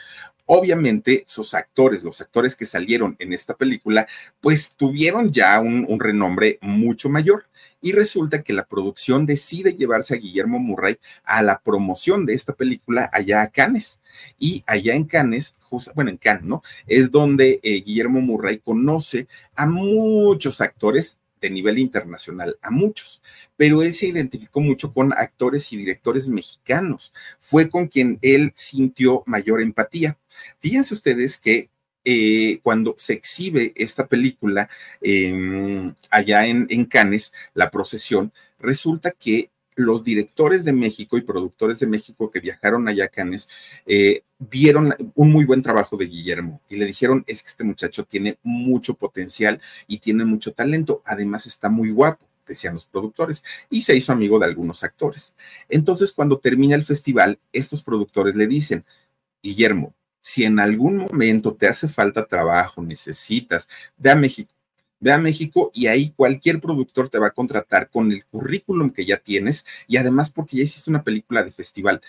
obviamente 0.46 1.24
sus 1.28 1.54
actores, 1.54 2.04
los 2.04 2.22
actores 2.22 2.56
que 2.56 2.66
salieron 2.66 3.16
en 3.20 3.34
esta 3.34 3.56
película, 3.56 4.08
pues 4.42 4.72
tuvieron 4.76 5.32
ya 5.32 5.60
un, 5.60 6.00
renombre 6.00 6.60
mucho 6.62 7.10
mayor. 7.10 7.46
Y 7.82 7.92
resulta 7.92 8.44
que 8.44 8.54
la 8.54 8.66
producción 8.66 9.26
decide 9.26 9.76
llevarse 9.76 10.14
a 10.14 10.18
Guillermo 10.18 10.58
Murray 10.58 10.98
a 11.26 11.42
la 11.42 11.60
promoción 11.60 12.26
de 12.26 12.34
esta 12.34 12.54
película 12.54 13.10
allá 13.12 13.42
a 13.42 13.50
Cannes. 13.50 14.02
Y 14.40 14.64
allá 14.68 14.96
en 14.96 15.04
Cannes, 15.04 15.58
bueno, 15.94 16.10
en 16.10 16.18
Cannes, 16.18 16.44
¿no? 16.44 16.64
Es 16.88 17.12
donde 17.12 17.60
eh, 17.62 17.84
Guillermo 17.86 18.22
Murray 18.22 18.60
conoce 18.60 19.28
a 19.56 19.66
muchos 19.66 20.62
actores 20.62 21.20
de 21.44 21.50
nivel 21.50 21.78
internacional, 21.78 22.58
a 22.62 22.72
muchos, 22.72 23.22
pero 23.58 23.84
él 23.84 23.94
se 23.94 24.08
identificó 24.08 24.62
mucho 24.62 24.94
con 24.94 25.14
actores 25.14 25.72
y 25.74 25.78
directores 25.78 26.28
mexicanos. 26.30 27.14
Fue 27.38 27.70
con 27.70 27.88
quien 27.88 28.18
él 28.22 28.52
sintió 28.56 29.24
mayor 29.26 29.62
empatía. 29.62 30.18
Fíjense 30.60 30.94
ustedes 30.94 31.38
que 31.38 31.70
eh, 32.06 32.60
cuando 32.64 32.96
se 32.98 33.14
exhibe 33.14 33.74
esta 33.76 34.08
película 34.08 34.70
em, 35.02 35.94
allá 36.10 36.48
en, 36.48 36.66
en 36.70 36.86
Cannes, 36.86 37.34
La 37.54 37.70
Procesión, 37.72 38.34
resulta 38.60 39.12
que 39.12 39.52
los 39.76 40.04
directores 40.04 40.64
de 40.64 40.74
México 40.74 41.18
y 41.18 41.22
productores 41.22 41.80
de 41.80 41.88
México 41.88 42.32
que 42.32 42.40
viajaron 42.40 42.88
allá 42.88 43.06
a 43.06 43.10
Cannes 43.10 43.50
eh, 43.86 44.24
vieron 44.50 44.96
un 45.16 45.32
muy 45.32 45.46
buen 45.46 45.62
trabajo 45.62 45.98
de 45.98 46.06
Guillermo 46.06 46.62
y 46.70 46.78
le 46.78 46.86
dijeron, 46.86 47.24
es 47.28 47.44
que 47.44 47.50
este 47.50 47.64
muchacho 47.64 48.06
tiene 48.06 48.38
mucho 48.44 48.96
potencial 48.96 49.62
y 49.88 50.00
tiene 50.00 50.26
mucho 50.26 50.54
talento, 50.54 51.02
además 51.06 51.46
está 51.46 51.70
muy 51.70 51.92
guapo 51.92 52.26
decían 52.46 52.74
los 52.74 52.86
productores, 52.86 53.42
y 53.70 53.84
se 53.84 53.96
hizo 53.96 54.12
amigo 54.12 54.38
de 54.38 54.46
algunos 54.46 54.84
actores. 54.84 55.34
Entonces, 55.70 56.12
cuando 56.12 56.40
termina 56.40 56.76
el 56.76 56.84
festival, 56.84 57.40
estos 57.54 57.82
productores 57.82 58.36
le 58.36 58.48
dicen, 58.48 58.84
Guillermo, 59.42 59.94
si 60.20 60.44
en 60.44 60.60
algún 60.60 60.98
momento 60.98 61.54
te 61.54 61.68
hace 61.68 61.88
falta 61.88 62.26
trabajo, 62.26 62.82
necesitas, 62.82 63.70
ve 63.98 64.12
a 64.12 64.16
México, 64.16 64.54
Ve 65.04 65.12
a 65.12 65.18
México 65.18 65.70
y 65.74 65.88
ahí 65.88 66.12
cualquier 66.16 66.62
productor 66.62 67.10
te 67.10 67.20
va 67.20 67.28
a 67.28 67.32
contratar 67.32 67.90
con 67.90 68.14
el 68.14 68.24
currículum 68.24 68.90
que 68.90 69.06
ya 69.06 69.18
tienes 69.18 69.66
y 69.86 69.98
además 69.98 70.30
porque 70.30 70.56
ya 70.56 70.64
hiciste 70.64 70.90
una 70.90 71.04
película 71.04 71.44
de 71.44 71.52
festival. 71.52 72.02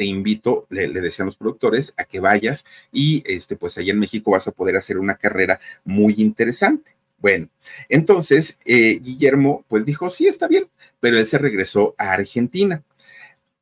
Te 0.00 0.06
invito, 0.06 0.66
le, 0.70 0.88
decían 0.88 1.26
los 1.26 1.36
productores, 1.36 1.92
a 1.98 2.04
que 2.04 2.20
vayas 2.20 2.64
y 2.90 3.22
este, 3.26 3.54
pues 3.54 3.76
allá 3.76 3.92
en 3.92 3.98
México 3.98 4.30
vas 4.30 4.48
a 4.48 4.50
poder 4.50 4.78
hacer 4.78 4.96
una 4.96 5.16
carrera 5.16 5.60
muy 5.84 6.14
interesante. 6.16 6.96
Bueno, 7.18 7.50
entonces 7.90 8.60
eh, 8.64 8.98
Guillermo 8.98 9.62
pues 9.68 9.84
dijo, 9.84 10.08
sí, 10.08 10.26
está 10.26 10.48
bien, 10.48 10.70
pero 11.00 11.18
él 11.18 11.26
se 11.26 11.36
regresó 11.36 11.94
a 11.98 12.12
Argentina. 12.12 12.82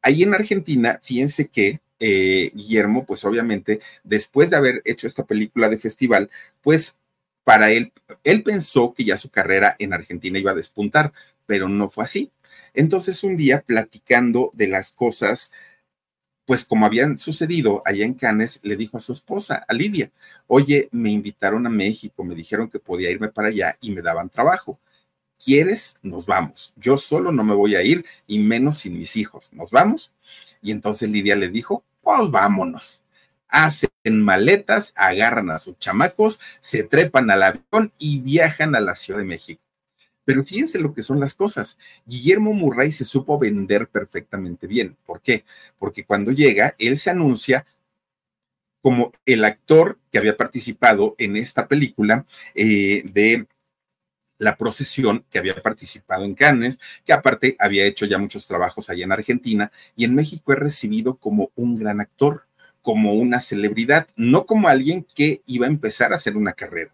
Ahí 0.00 0.22
en 0.22 0.32
Argentina, 0.32 1.00
fíjense 1.02 1.48
que 1.48 1.80
eh, 1.98 2.52
Guillermo, 2.54 3.04
pues 3.04 3.24
obviamente, 3.24 3.80
después 4.04 4.50
de 4.50 4.58
haber 4.58 4.80
hecho 4.84 5.08
esta 5.08 5.26
película 5.26 5.68
de 5.68 5.78
festival, 5.78 6.30
pues 6.62 7.00
para 7.42 7.72
él, 7.72 7.92
él 8.22 8.44
pensó 8.44 8.94
que 8.94 9.02
ya 9.02 9.18
su 9.18 9.30
carrera 9.30 9.74
en 9.80 9.92
Argentina 9.92 10.38
iba 10.38 10.52
a 10.52 10.54
despuntar, 10.54 11.12
pero 11.46 11.68
no 11.68 11.90
fue 11.90 12.04
así. 12.04 12.30
Entonces 12.74 13.24
un 13.24 13.36
día 13.36 13.60
platicando 13.62 14.52
de 14.54 14.68
las 14.68 14.92
cosas, 14.92 15.50
pues 16.48 16.64
como 16.64 16.86
habían 16.86 17.18
sucedido 17.18 17.82
allá 17.84 18.06
en 18.06 18.14
Cannes, 18.14 18.60
le 18.62 18.74
dijo 18.74 18.96
a 18.96 19.00
su 19.00 19.12
esposa, 19.12 19.66
a 19.68 19.74
Lidia, 19.74 20.10
oye, 20.46 20.88
me 20.92 21.10
invitaron 21.10 21.66
a 21.66 21.68
México, 21.68 22.24
me 22.24 22.34
dijeron 22.34 22.70
que 22.70 22.78
podía 22.78 23.10
irme 23.10 23.28
para 23.28 23.48
allá 23.48 23.76
y 23.82 23.90
me 23.90 24.00
daban 24.00 24.30
trabajo. 24.30 24.80
¿Quieres? 25.44 25.98
Nos 26.02 26.24
vamos. 26.24 26.72
Yo 26.76 26.96
solo 26.96 27.32
no 27.32 27.44
me 27.44 27.54
voy 27.54 27.74
a 27.74 27.82
ir 27.82 28.02
y 28.26 28.38
menos 28.38 28.78
sin 28.78 28.98
mis 28.98 29.14
hijos. 29.18 29.52
¿Nos 29.52 29.70
vamos? 29.70 30.14
Y 30.62 30.70
entonces 30.70 31.10
Lidia 31.10 31.36
le 31.36 31.48
dijo, 31.48 31.84
pues 32.00 32.30
vámonos 32.30 33.02
hacen 33.50 33.90
maletas, 34.22 34.94
agarran 34.96 35.50
a 35.50 35.58
sus 35.58 35.78
chamacos, 35.78 36.40
se 36.60 36.82
trepan 36.82 37.30
al 37.30 37.42
avión 37.42 37.92
y 37.98 38.20
viajan 38.20 38.74
a 38.74 38.80
la 38.80 38.94
Ciudad 38.94 39.20
de 39.20 39.26
México. 39.26 39.62
Pero 40.28 40.44
fíjense 40.44 40.78
lo 40.78 40.92
que 40.92 41.02
son 41.02 41.20
las 41.20 41.32
cosas. 41.32 41.78
Guillermo 42.04 42.52
Murray 42.52 42.92
se 42.92 43.06
supo 43.06 43.38
vender 43.38 43.88
perfectamente 43.88 44.66
bien. 44.66 44.94
¿Por 45.06 45.22
qué? 45.22 45.46
Porque 45.78 46.04
cuando 46.04 46.32
llega, 46.32 46.74
él 46.78 46.98
se 46.98 47.08
anuncia 47.08 47.64
como 48.82 49.10
el 49.24 49.42
actor 49.46 49.98
que 50.12 50.18
había 50.18 50.36
participado 50.36 51.14
en 51.16 51.38
esta 51.38 51.66
película 51.66 52.26
eh, 52.54 53.04
de 53.10 53.46
la 54.36 54.58
procesión 54.58 55.24
que 55.30 55.38
había 55.38 55.62
participado 55.62 56.26
en 56.26 56.34
Cannes, 56.34 56.78
que 57.06 57.14
aparte 57.14 57.56
había 57.58 57.86
hecho 57.86 58.04
ya 58.04 58.18
muchos 58.18 58.46
trabajos 58.46 58.90
allá 58.90 59.04
en 59.04 59.12
Argentina 59.12 59.72
y 59.96 60.04
en 60.04 60.14
México 60.14 60.52
es 60.52 60.58
recibido 60.58 61.16
como 61.16 61.52
un 61.54 61.78
gran 61.78 62.02
actor 62.02 62.47
como 62.82 63.14
una 63.14 63.40
celebridad, 63.40 64.06
no 64.16 64.46
como 64.46 64.68
alguien 64.68 65.06
que 65.14 65.42
iba 65.46 65.66
a 65.66 65.70
empezar 65.70 66.12
a 66.12 66.16
hacer 66.16 66.36
una 66.36 66.52
carrera. 66.52 66.90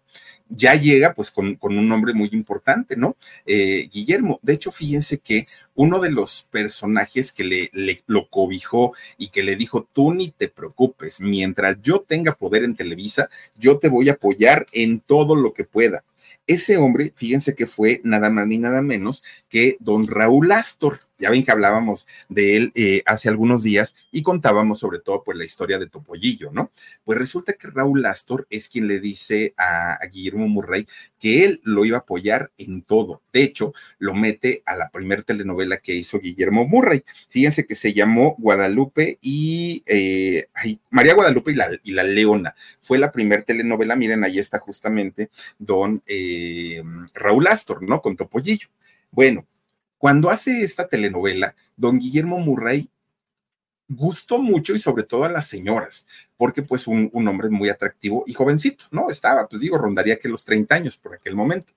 Ya 0.47 0.75
llega 0.75 1.13
pues 1.13 1.31
con, 1.31 1.57
un 1.59 1.87
nombre 1.87 2.13
muy 2.13 2.29
importante, 2.31 2.95
¿no? 2.95 3.17
Eh, 3.45 3.89
Guillermo. 3.91 4.39
De 4.43 4.53
hecho, 4.53 4.71
fíjense 4.71 5.17
que 5.17 5.47
uno 5.73 5.99
de 5.99 6.11
los 6.11 6.47
personajes 6.51 7.31
que 7.31 7.43
le, 7.43 7.71
le, 7.73 8.03
lo 8.05 8.29
cobijó 8.29 8.93
y 9.17 9.29
que 9.29 9.41
le 9.41 9.55
dijo, 9.55 9.87
tú 9.91 10.13
ni 10.13 10.29
te 10.29 10.47
preocupes, 10.47 11.19
mientras 11.19 11.81
yo 11.81 12.01
tenga 12.01 12.35
poder 12.35 12.63
en 12.63 12.75
Televisa, 12.75 13.29
yo 13.57 13.79
te 13.79 13.89
voy 13.89 14.09
a 14.09 14.13
apoyar 14.13 14.67
en 14.71 14.99
todo 14.99 15.35
lo 15.35 15.53
que 15.53 15.63
pueda. 15.63 16.03
Ese 16.47 16.77
hombre, 16.77 17.11
fíjense 17.15 17.55
que 17.55 17.65
fue 17.65 18.01
nada 18.03 18.29
más 18.29 18.45
ni 18.45 18.59
nada 18.59 18.83
menos 18.83 19.23
que 19.49 19.77
don 19.79 20.07
Raúl 20.07 20.51
Astor. 20.51 20.99
Ya 21.17 21.29
ven 21.29 21.43
que 21.43 21.51
hablábamos 21.51 22.07
de 22.27 22.57
él 22.57 22.71
eh, 22.75 23.01
hace 23.05 23.29
algunos 23.29 23.63
días 23.63 23.95
y 24.11 24.21
contábamos 24.21 24.79
sobre 24.79 24.99
todo 24.99 25.23
pues 25.23 25.37
la 25.37 25.45
historia 25.45 25.79
de 25.79 25.87
Topollillo, 25.87 26.51
¿no? 26.51 26.71
Pues 27.05 27.17
resulta 27.17 27.53
que 27.53 27.67
Raúl 27.67 28.05
Astor 28.05 28.47
es 28.49 28.67
quien 28.67 28.87
le 28.87 28.99
dice 28.99 29.53
a, 29.57 29.97
Guillermo 30.11 30.47
Murray 30.47 30.85
que 31.19 31.45
él 31.45 31.61
lo 31.63 31.85
iba 31.85 31.97
a 31.97 32.01
apoyar 32.01 32.51
en 32.57 32.81
todo. 32.81 33.21
De 33.33 33.43
hecho, 33.43 33.73
lo 33.97 34.13
mete 34.13 34.61
a 34.65 34.75
la 34.75 34.89
primera 34.89 35.23
telenovela 35.23 35.77
que 35.77 35.95
hizo 35.95 36.19
Guillermo 36.19 36.67
Murray. 36.67 37.03
Fíjense 37.29 37.65
que 37.65 37.75
se 37.75 37.93
llamó 37.93 38.35
Guadalupe 38.37 39.17
y 39.21 39.83
eh, 39.85 40.47
María 40.89 41.13
Guadalupe 41.13 41.51
y 41.51 41.55
la, 41.55 41.69
y 41.83 41.91
la, 41.91 42.03
Leona. 42.03 42.55
Fue 42.81 42.97
la 42.97 43.11
primera 43.11 43.43
telenovela, 43.43 43.95
miren, 43.95 44.23
ahí 44.23 44.39
está 44.39 44.59
justamente 44.59 45.29
don 45.57 46.03
eh, 46.07 46.83
Raúl 47.13 47.47
Astor, 47.47 47.81
¿no? 47.83 48.01
Con 48.01 48.15
Topollillo. 48.15 48.67
Bueno, 49.11 49.45
cuando 50.05 50.29
hace 50.29 50.61
esta 50.61 50.87
telenovela, 50.87 51.55
don 51.75 51.97
Guillermo 51.97 52.37
Murray 52.37 52.91
gustó 53.87 54.37
mucho 54.37 54.75
y 54.75 54.79
sobre 54.79 55.01
todo 55.01 55.23
a 55.23 55.29
las 55.29 55.47
señoras, 55.47 56.07
porque 56.37 56.61
pues 56.61 56.85
un, 56.85 57.09
hombre 57.27 57.49
muy 57.49 57.69
atractivo 57.69 58.23
y 58.27 58.33
jovencito, 58.33 58.85
¿no? 58.91 59.09
Estaba, 59.09 59.47
pues 59.47 59.59
digo, 59.59 59.79
rondaría 59.79 60.19
que 60.19 60.29
los 60.29 60.45
30 60.45 60.75
años 60.75 60.97
por 60.97 61.15
aquel 61.15 61.33
momento. 61.35 61.73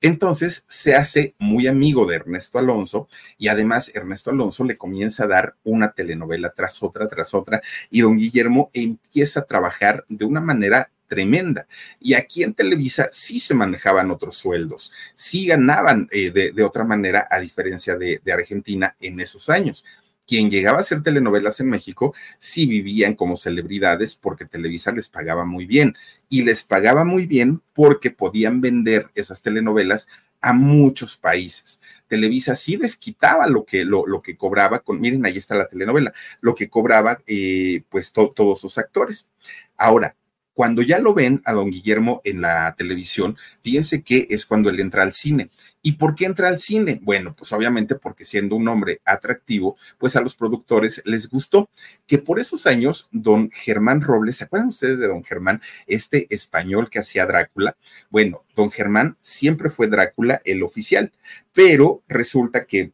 Entonces 0.00 0.64
se 0.68 0.94
hace 0.94 1.34
muy 1.40 1.66
amigo 1.66 2.06
de 2.06 2.14
Ernesto 2.14 2.60
Alonso 2.60 3.08
y 3.36 3.48
además 3.48 3.90
Ernesto 3.96 4.30
Alonso 4.30 4.62
le 4.62 4.78
comienza 4.78 5.24
a 5.24 5.26
dar 5.26 5.56
una 5.64 5.90
telenovela 5.90 6.52
tras 6.54 6.84
otra, 6.84 7.08
tras 7.08 7.34
otra, 7.34 7.60
y 7.90 8.02
don 8.02 8.16
Guillermo 8.16 8.70
empieza 8.74 9.40
a 9.40 9.46
trabajar 9.46 10.04
de 10.08 10.24
una 10.24 10.40
manera 10.40 10.92
tremenda. 11.08 11.66
Y 12.00 12.14
aquí 12.14 12.42
en 12.42 12.54
Televisa 12.54 13.08
sí 13.12 13.40
se 13.40 13.54
manejaban 13.54 14.10
otros 14.10 14.36
sueldos, 14.36 14.92
sí 15.14 15.46
ganaban 15.46 16.08
eh, 16.10 16.30
de, 16.30 16.62
otra 16.62 16.84
manera, 16.84 17.26
a 17.30 17.40
diferencia 17.40 17.96
de, 17.96 18.20
de 18.24 18.32
Argentina 18.32 18.94
en 19.00 19.20
esos 19.20 19.48
años 19.48 19.84
quien 20.26 20.50
llegaba 20.50 20.78
a 20.78 20.80
hacer 20.80 21.02
telenovelas 21.02 21.60
en 21.60 21.68
México 21.68 22.12
sí 22.38 22.66
vivían 22.66 23.14
como 23.14 23.36
celebridades 23.36 24.16
porque 24.16 24.44
Televisa 24.44 24.90
les 24.92 25.08
pagaba 25.08 25.44
muy 25.44 25.66
bien 25.66 25.94
y 26.28 26.42
les 26.42 26.64
pagaba 26.64 27.04
muy 27.04 27.26
bien 27.26 27.62
porque 27.74 28.10
podían 28.10 28.60
vender 28.60 29.08
esas 29.14 29.40
telenovelas 29.40 30.08
a 30.40 30.52
muchos 30.52 31.16
países. 31.16 31.80
Televisa 32.08 32.54
sí 32.54 32.76
desquitaba 32.76 33.46
lo 33.46 33.64
que, 33.64 33.84
lo, 33.84 34.06
lo 34.06 34.22
que 34.22 34.36
cobraba 34.36 34.80
con, 34.80 35.00
miren, 35.00 35.24
ahí 35.26 35.36
está 35.36 35.54
la 35.54 35.68
telenovela, 35.68 36.12
lo 36.40 36.54
que 36.54 36.68
cobraba 36.68 37.18
eh, 37.26 37.82
pues 37.88 38.12
todos 38.12 38.60
sus 38.60 38.78
actores. 38.78 39.28
Ahora, 39.76 40.14
cuando 40.56 40.80
ya 40.80 40.98
lo 40.98 41.12
ven 41.12 41.42
a 41.44 41.52
don 41.52 41.70
Guillermo 41.70 42.22
en 42.24 42.40
la 42.40 42.74
televisión, 42.78 43.36
fíjense 43.62 44.02
que 44.02 44.26
es 44.30 44.46
cuando 44.46 44.70
él 44.70 44.80
entra 44.80 45.02
al 45.02 45.12
cine. 45.12 45.50
¿Y 45.82 45.92
por 45.92 46.14
qué 46.14 46.24
entra 46.24 46.48
al 46.48 46.58
cine? 46.58 46.98
Bueno, 47.02 47.36
pues 47.36 47.52
obviamente 47.52 47.94
porque 47.94 48.24
siendo 48.24 48.56
un 48.56 48.66
hombre 48.66 49.02
atractivo, 49.04 49.76
pues 49.98 50.16
a 50.16 50.22
los 50.22 50.34
productores 50.34 51.02
les 51.04 51.28
gustó 51.28 51.68
que 52.06 52.16
por 52.16 52.40
esos 52.40 52.66
años 52.66 53.10
don 53.12 53.50
Germán 53.50 54.00
Robles, 54.00 54.38
¿se 54.38 54.44
acuerdan 54.44 54.70
ustedes 54.70 54.98
de 54.98 55.08
don 55.08 55.22
Germán, 55.22 55.60
este 55.86 56.26
español 56.34 56.88
que 56.88 57.00
hacía 57.00 57.26
Drácula? 57.26 57.76
Bueno, 58.08 58.42
don 58.54 58.70
Germán 58.70 59.18
siempre 59.20 59.68
fue 59.68 59.88
Drácula 59.88 60.40
el 60.46 60.62
oficial, 60.62 61.12
pero 61.52 62.02
resulta 62.08 62.64
que 62.64 62.92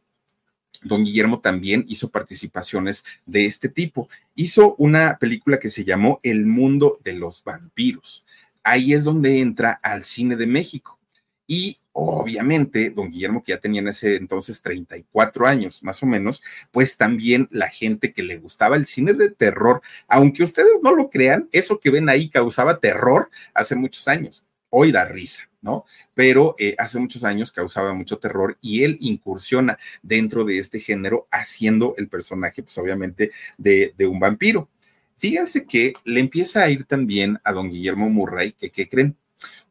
don 0.83 1.03
Guillermo 1.03 1.39
también 1.39 1.85
hizo 1.87 2.09
participaciones 2.09 3.03
de 3.25 3.45
este 3.45 3.69
tipo. 3.69 4.09
Hizo 4.35 4.75
una 4.77 5.17
película 5.17 5.59
que 5.59 5.69
se 5.69 5.85
llamó 5.85 6.19
El 6.23 6.45
mundo 6.45 6.99
de 7.03 7.13
los 7.13 7.43
vampiros. 7.43 8.25
Ahí 8.63 8.93
es 8.93 9.03
donde 9.03 9.41
entra 9.41 9.79
al 9.83 10.03
cine 10.03 10.35
de 10.35 10.47
México. 10.47 10.99
Y 11.47 11.79
obviamente, 11.91 12.89
don 12.89 13.11
Guillermo, 13.11 13.43
que 13.43 13.51
ya 13.51 13.59
tenía 13.59 13.81
en 13.81 13.89
ese 13.89 14.15
entonces 14.15 14.61
34 14.61 15.45
años 15.45 15.83
más 15.83 16.01
o 16.01 16.05
menos, 16.05 16.41
pues 16.71 16.97
también 16.97 17.47
la 17.51 17.69
gente 17.69 18.13
que 18.13 18.23
le 18.23 18.37
gustaba 18.37 18.75
el 18.75 18.85
cine 18.85 19.13
de 19.13 19.29
terror, 19.29 19.81
aunque 20.07 20.43
ustedes 20.43 20.73
no 20.81 20.95
lo 20.95 21.09
crean, 21.09 21.49
eso 21.51 21.79
que 21.79 21.91
ven 21.91 22.09
ahí 22.09 22.29
causaba 22.29 22.79
terror 22.79 23.29
hace 23.53 23.75
muchos 23.75 24.07
años. 24.07 24.43
Hoy 24.75 24.91
da 24.91 25.05
risa. 25.05 25.49
¿no? 25.63 25.85
Pero 26.13 26.55
eh, 26.59 26.75
hace 26.77 26.99
muchos 26.99 27.23
años 27.23 27.51
causaba 27.51 27.93
mucho 27.93 28.19
terror 28.19 28.57
y 28.61 28.83
él 28.83 28.97
incursiona 28.99 29.79
dentro 30.01 30.43
de 30.43 30.59
este 30.59 30.79
género 30.79 31.27
haciendo 31.31 31.95
el 31.97 32.09
personaje, 32.09 32.61
pues 32.61 32.77
obviamente, 32.77 33.31
de, 33.57 33.93
un 34.05 34.19
vampiro. 34.19 34.69
Fíjense 35.17 35.65
que 35.65 35.93
le 36.03 36.19
empieza 36.19 36.63
a 36.63 36.69
ir 36.69 36.83
también 36.83 37.39
a 37.45 37.53
don 37.53 37.71
Guillermo 37.71 38.09
Murray, 38.09 38.51
que, 38.51 38.69
¿qué 38.69 38.89
creen? 38.89 39.15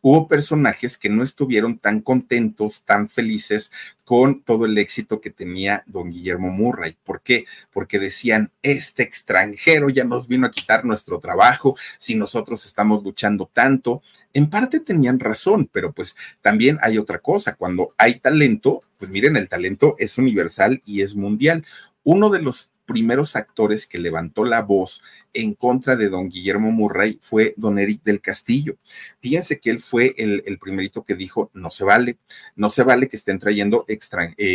Hubo 0.03 0.29
personajes 0.29 0.99
que 0.99 1.09
no 1.09 1.23
estuvieron 1.23 1.79
tan 1.79 2.01
contentos, 2.01 2.85
tan 2.85 3.09
felices 3.09 3.71
con 4.05 4.43
todo 4.43 4.67
el 4.67 4.77
éxito 4.77 5.21
que 5.21 5.31
tenía 5.31 5.85
don 5.87 6.11
Guillermo 6.11 6.51
Murray. 6.51 6.97
¿Por 7.05 7.23
qué? 7.23 7.47
Porque 7.73 7.99
decían, 7.99 8.51
este 8.63 9.05
extranjero 9.05 9.89
ya 9.89 10.05
nos 10.05 10.27
vino 10.27 10.47
a 10.47 10.51
quitar 10.51 10.85
nuestro 10.85 11.21
trabajo, 11.21 11.77
si 11.99 12.17
nosotros 12.17 12.67
estamos 12.67 13.03
luchando 13.03 13.49
tanto. 13.53 14.03
En 14.35 14.51
parte 14.51 14.81
tenían 14.81 15.21
razón, 15.21 15.69
pero 15.73 15.93
pues 15.93 16.17
también 16.41 16.79
hay 16.83 16.99
otra 16.99 17.21
cosa, 17.21 17.55
cuando 17.55 17.95
hay 17.97 18.19
talento, 18.19 18.83
pues 18.99 19.11
miren, 19.11 19.37
el 19.37 19.49
talento 19.49 19.95
es 19.99 20.19
universal 20.19 20.83
y 20.85 21.03
es 21.03 21.15
mundial. 21.15 21.65
Uno 22.03 22.29
de 22.31 22.43
los 22.43 22.72
primeros 22.87 23.37
actores 23.37 23.87
que 23.87 23.99
levantó 23.99 24.45
la 24.45 24.63
voz 24.63 25.03
en 25.33 25.55
contra 25.55 25.97
de 25.97 26.09
don 26.09 26.29
Guillermo 26.29 26.71
Murray 26.71 27.19
fue 27.21 27.55
don 27.57 27.79
Eric 27.79 28.03
del 28.03 28.21
Castillo. 28.21 28.77
Fíjense 29.21 29.61
que 29.61 29.71
él 29.71 29.81
fue 29.81 30.15
el, 30.19 30.59
primerito 30.59 31.05
que 31.05 31.15
dijo, 31.15 31.51
no 31.55 31.71
se 31.71 31.85
vale, 31.85 32.19
no 32.55 32.71
se 32.71 32.83
vale 32.83 33.09
que 33.09 33.17
estén 33.17 33.39
trayendo 33.39 33.85
eh, 33.89 33.99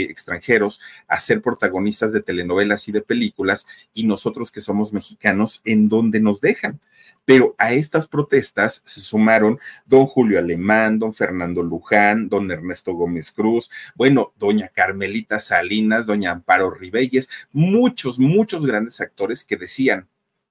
extranjeros 0.10 0.82
a 1.08 1.20
ser 1.20 1.42
protagonistas 1.42 2.12
de 2.14 2.22
telenovelas 2.22 2.88
y 2.88 2.92
de 2.92 3.02
películas 3.02 3.66
y 3.94 4.06
nosotros 4.06 4.52
que 4.52 4.62
somos 4.62 4.94
mexicanos, 4.94 5.62
¿en 5.66 5.90
dónde 5.90 6.20
nos 6.20 6.42
dejan? 6.42 6.80
Pero 7.28 7.56
a 7.58 7.74
estas 7.74 8.08
protestas 8.08 8.82
se 8.86 9.02
sumaron 9.02 9.60
don 9.86 10.06
Julio 10.06 10.40
Alemán, 10.40 10.98
don 10.98 11.14
Fernando 11.14 11.62
Luján, 11.62 12.30
don 12.30 12.50
Ernesto 12.50 12.94
Gómez 12.94 13.34
Cruz, 13.34 13.70
bueno, 13.96 14.32
doña 14.40 14.70
Carmelita 14.70 15.42
Salinas, 15.42 16.06
doña 16.06 16.32
Amparo 16.32 16.72
Ribelles, 16.72 17.28
muchos, 17.52 18.18
muchos 18.18 18.66
grandes 18.66 19.02
actores 19.02 19.44
que 19.44 19.58
decían, 19.58 20.08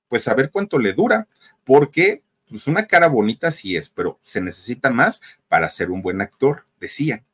pues 0.08 0.28
a 0.28 0.34
ver 0.34 0.50
cuánto 0.50 0.78
le 0.78 0.92
dura, 0.92 1.28
porque 1.64 2.22
pues 2.46 2.66
una 2.66 2.86
cara 2.86 3.08
bonita 3.08 3.50
sí 3.52 3.74
es, 3.74 3.88
pero 3.88 4.20
se 4.22 4.42
necesita 4.42 4.90
más 4.90 5.22
para 5.48 5.70
ser 5.70 5.90
un 5.90 6.02
buen 6.02 6.20
actor, 6.20 6.66
decían. 6.78 7.24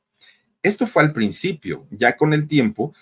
Esto 0.63 0.87
fue 0.87 1.03
al 1.03 1.13
principio, 1.13 1.85
ya 1.91 2.17
con 2.17 2.33
el 2.33 2.47
tiempo, 2.47 2.95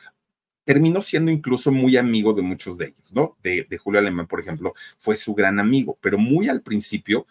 terminó 0.64 1.00
siendo 1.00 1.30
incluso 1.30 1.72
muy 1.72 1.96
amigo 1.96 2.32
de 2.32 2.42
muchos 2.42 2.78
de 2.78 2.86
ellos, 2.86 3.12
¿no? 3.12 3.36
De, 3.42 3.66
Julio 3.78 4.00
Alemán, 4.00 4.26
por 4.26 4.40
ejemplo, 4.40 4.74
fue 4.98 5.16
su 5.16 5.34
gran 5.34 5.58
amigo, 5.58 5.98
pero 6.00 6.18
muy 6.18 6.48
al 6.48 6.62
principio 6.62 7.26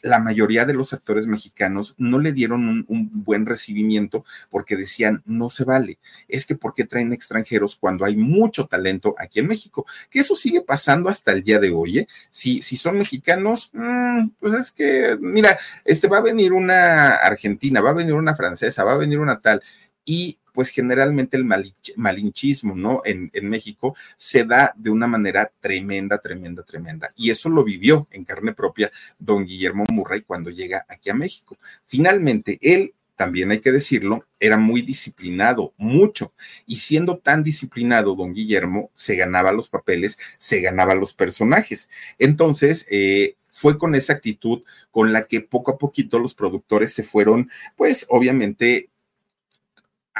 la 0.00 0.20
mayoría 0.20 0.64
de 0.64 0.74
los 0.74 0.92
actores 0.92 1.26
mexicanos 1.26 1.96
no 1.98 2.20
le 2.20 2.32
dieron 2.32 2.86
un, 2.86 3.10
buen 3.24 3.46
recibimiento 3.46 4.24
porque 4.48 4.76
decían, 4.76 5.22
no 5.26 5.48
se 5.48 5.64
vale, 5.64 5.98
es 6.28 6.46
que 6.46 6.54
¿por 6.54 6.72
qué 6.72 6.84
traen 6.84 7.12
extranjeros 7.12 7.74
cuando 7.74 8.04
hay 8.04 8.16
mucho 8.16 8.66
talento 8.66 9.16
aquí 9.18 9.40
en 9.40 9.48
México? 9.48 9.86
Que 10.08 10.20
eso 10.20 10.36
sigue 10.36 10.60
pasando 10.60 11.08
hasta 11.08 11.32
el 11.32 11.42
día 11.42 11.58
de 11.58 11.70
hoy, 11.70 11.98
¿eh? 11.98 12.08
Si, 12.30 12.62
si 12.62 12.76
son 12.76 12.96
mexicanos, 12.96 13.70
mm, 13.72 14.28
pues 14.38 14.54
es 14.54 14.70
que, 14.70 15.18
mira, 15.20 15.58
este 15.84 16.06
va 16.06 16.18
a 16.18 16.22
venir 16.22 16.52
una 16.52 17.14
argentina, 17.16 17.80
va 17.80 17.90
a 17.90 17.94
venir 17.94 18.14
una 18.14 18.36
francesa, 18.36 18.84
va 18.84 18.92
a 18.92 18.98
venir 18.98 19.18
una 19.18 19.40
tal, 19.40 19.62
y 20.04 20.38
pues 20.58 20.70
generalmente 20.70 21.36
el 21.36 21.44
malinchismo, 21.44 22.74
¿no? 22.74 23.00
En, 23.04 23.30
México 23.48 23.94
se 24.16 24.42
da 24.42 24.74
de 24.76 24.90
una 24.90 25.06
manera 25.06 25.52
tremenda, 25.60 26.18
tremenda, 26.18 26.64
tremenda. 26.64 27.12
Y 27.14 27.30
eso 27.30 27.48
lo 27.48 27.62
vivió 27.62 28.08
en 28.10 28.24
carne 28.24 28.52
propia 28.52 28.90
don 29.20 29.46
Guillermo 29.46 29.84
Murray 29.88 30.22
cuando 30.22 30.50
llega 30.50 30.84
aquí 30.88 31.10
a 31.10 31.14
México. 31.14 31.56
Finalmente, 31.86 32.58
él 32.60 32.92
también 33.14 33.52
hay 33.52 33.60
que 33.60 33.70
decirlo, 33.70 34.26
era 34.40 34.56
muy 34.56 34.82
disciplinado, 34.82 35.74
mucho. 35.76 36.32
Y 36.66 36.78
siendo 36.78 37.18
tan 37.18 37.44
disciplinado, 37.44 38.16
don 38.16 38.34
Guillermo 38.34 38.90
se 38.96 39.14
ganaba 39.14 39.52
los 39.52 39.68
papeles, 39.68 40.18
se 40.38 40.60
ganaba 40.60 40.96
los 40.96 41.14
personajes. 41.14 41.88
Entonces, 42.18 42.84
eh, 42.90 43.36
fue 43.46 43.78
con 43.78 43.94
esa 43.94 44.14
actitud 44.14 44.64
con 44.90 45.12
la 45.12 45.22
que 45.22 45.40
poco 45.40 45.70
a 45.70 45.78
poquito 45.78 46.18
los 46.18 46.34
productores 46.34 46.92
se 46.92 47.04
fueron, 47.04 47.48
pues 47.76 48.06
obviamente 48.08 48.90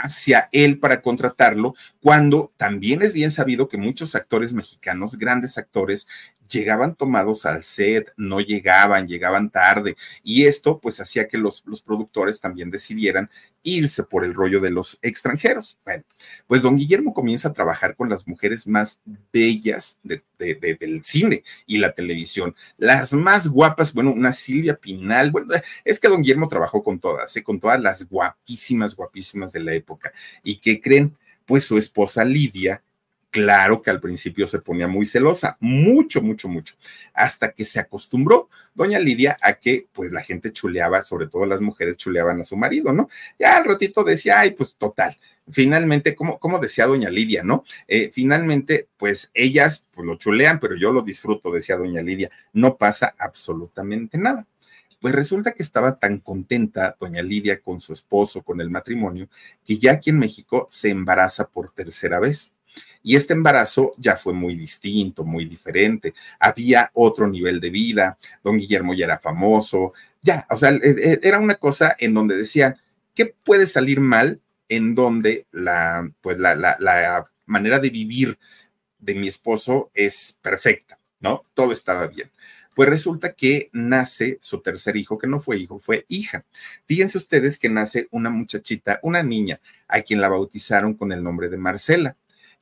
hacia 0.03 0.49
él 0.53 0.79
para 0.79 1.03
contratarlo, 1.03 1.75
cuando 2.01 2.53
también 2.57 3.03
es 3.03 3.13
bien 3.13 3.31
sabido 3.31 3.69
que 3.69 3.79
muchos 3.79 4.15
actores 4.15 4.53
mexicanos, 4.53 5.19
grandes 5.19 5.59
actores, 5.59 6.09
llegaban 6.49 6.95
tomados 6.95 7.47
al 7.47 7.63
set, 7.63 8.13
no 8.17 8.41
llegaban, 8.41 9.07
llegaban 9.07 9.51
tarde, 9.51 9.97
y 10.23 10.47
esto 10.47 10.79
pues 10.79 11.01
hacía 11.01 11.29
que 11.29 11.39
los, 11.39 11.63
los 11.67 11.83
productores 11.83 12.41
también 12.41 12.71
decidieran 12.71 13.31
irse 13.63 14.03
por 14.03 14.25
el 14.25 14.35
rollo 14.35 14.61
de 14.61 14.71
los 14.71 14.99
extranjeros. 15.03 15.79
Bueno, 15.85 16.05
pues 16.47 16.63
don 16.63 16.77
Guillermo 16.77 17.13
comienza 17.13 17.49
a 17.49 17.53
trabajar 17.53 17.97
con 17.97 18.09
las 18.09 18.27
mujeres 18.27 18.67
más 18.67 19.03
bellas 19.33 20.01
del 20.39 21.05
cine 21.05 21.43
y 21.67 21.79
la 21.79 21.93
televisión, 21.93 22.55
las 22.77 23.13
más 23.13 23.49
guapas, 23.49 23.93
bueno, 23.93 24.13
una 24.13 24.33
Silvia 24.33 24.77
Pinal, 24.77 25.31
bueno, 25.31 25.55
es 25.85 25.99
que 25.99 26.09
don 26.09 26.23
Guillermo 26.23 26.49
trabajó 26.49 26.83
con 26.83 26.99
todas, 26.99 27.37
¿eh? 27.37 27.43
con 27.43 27.61
todas 27.61 27.81
las 27.81 28.09
guapísimas, 28.09 28.95
guapísimas 28.95 29.53
de 29.53 29.61
la 29.61 29.75
época. 29.75 30.13
¿Y 30.43 30.57
qué 30.57 30.81
creen? 30.81 31.17
pues 31.49 31.65
su 31.65 31.79
esposa 31.79 32.27
Lidia 32.27 32.83
Claro 33.31 33.83
que 33.83 33.91
al 33.91 34.01
principio 34.01 34.47
se 34.47 34.59
ponía 34.59 34.89
muy 34.89 35.05
celosa, 35.05 35.59
mucho, 35.61 36.23
mucho, 36.23 36.49
mucho, 36.49 36.77
hasta 37.13 37.53
que 37.53 37.67
se 37.67 37.79
acostumbró 37.79 38.49
doña 38.75 38.99
Lidia 38.99 39.37
a 39.43 39.55
que 39.55 39.87
pues 39.93 40.13
la 40.13 40.23
gente 40.23 40.51
chuleaba, 40.51 41.05
sobre 41.05 41.27
todo 41.27 41.45
las 41.45 41.61
mujeres 41.61 41.99
chuleaban 41.99 42.41
a 42.41 42.45
su 42.45 42.57
marido, 42.57 42.93
¿no? 42.95 43.09
Ya 43.39 43.59
al 43.59 43.67
ratito 43.67 44.03
decía, 44.03 44.41
ay, 44.41 44.53
pues 44.53 44.77
total, 44.77 45.15
finalmente, 45.51 46.15
como, 46.15 46.39
como 46.39 46.59
decía 46.59 46.87
doña 46.87 47.11
Lidia, 47.11 47.43
¿no? 47.43 47.65
Eh, 47.87 48.11
finalmente, 48.13 48.89
pues 48.97 49.31
ellas 49.35 49.87
pues, 49.95 50.07
lo 50.07 50.17
chulean, 50.17 50.59
pero 50.59 50.75
yo 50.77 50.91
lo 50.91 51.03
disfruto, 51.03 51.53
decía 51.53 51.77
doña 51.77 52.01
Lidia, 52.01 52.31
no 52.55 52.79
pasa 52.79 53.15
absolutamente 53.19 54.17
nada. 54.17 54.47
Pues 55.01 55.15
resulta 55.15 55.53
que 55.53 55.63
estaba 55.63 55.99
tan 55.99 56.19
contenta 56.19 56.97
doña 56.99 57.23
Lidia 57.23 57.61
con 57.61 57.81
su 57.81 57.93
esposo, 57.93 58.43
con 58.43 58.61
el 58.61 58.71
matrimonio, 58.71 59.29
que 59.65 59.79
ya 59.79 59.93
aquí 59.93 60.11
en 60.11 60.19
México 60.19 60.67
se 60.71 60.91
embaraza 60.91 61.49
por 61.49 61.73
tercera 61.73 62.19
vez. 62.21 62.53
Y 63.03 63.17
este 63.17 63.33
embarazo 63.33 63.95
ya 63.97 64.17
fue 64.17 64.33
muy 64.33 64.55
distinto, 64.55 65.25
muy 65.25 65.45
diferente. 65.45 66.15
Había 66.39 66.91
otro 66.95 67.29
nivel 67.29 67.61
de 67.61 67.71
vida, 67.71 68.19
don 68.43 68.59
Guillermo 68.59 68.95
ya 68.95 69.07
era 69.07 69.19
famoso, 69.19 69.93
ya, 70.23 70.47
o 70.51 70.57
sea, 70.57 70.71
e, 70.71 70.81
e, 70.83 71.21
era 71.23 71.39
una 71.39 71.55
cosa 71.55 71.97
en 71.99 72.15
donde 72.15 72.37
decían, 72.37 72.77
¿qué 73.15 73.27
puede 73.27 73.67
salir 73.67 74.01
mal 74.01 74.41
en 74.69 74.95
donde 74.95 75.47
la, 75.51 76.11
pues 76.21 76.39
la, 76.39 76.55
la, 76.55 77.31
manera 77.47 77.79
de 77.79 77.89
vivir 77.89 78.39
de 78.99 79.15
mi 79.15 79.27
esposo 79.27 79.91
es 79.95 80.39
perfecta, 80.43 80.99
¿no? 81.21 81.47
Todo 81.55 81.73
estaba 81.73 82.07
bien. 82.09 82.31
Pues 82.75 82.91
resulta 82.91 83.33
que 83.33 83.71
nace 83.73 84.37
su 84.41 84.61
tercer 84.61 84.97
hijo, 84.99 85.17
que 85.17 85.27
no 85.27 85.41
fue 85.41 85.57
hijo, 85.57 85.79
fue 85.79 86.05
hija. 86.09 86.45
Fíjense 86.85 87.17
ustedes 87.17 87.59
que 87.59 87.71
nace 87.71 88.07
una 88.11 88.29
muchachita, 88.29 89.01
una 89.03 89.23
niña, 89.23 89.61
a 89.89 90.03
quien 90.03 90.21
la 90.21 90.29
bautizaron 90.29 90.93
con 90.93 91.11
el 91.11 91.23
nombre 91.23 91.49
de 91.49 91.57
Marcela 91.57 92.17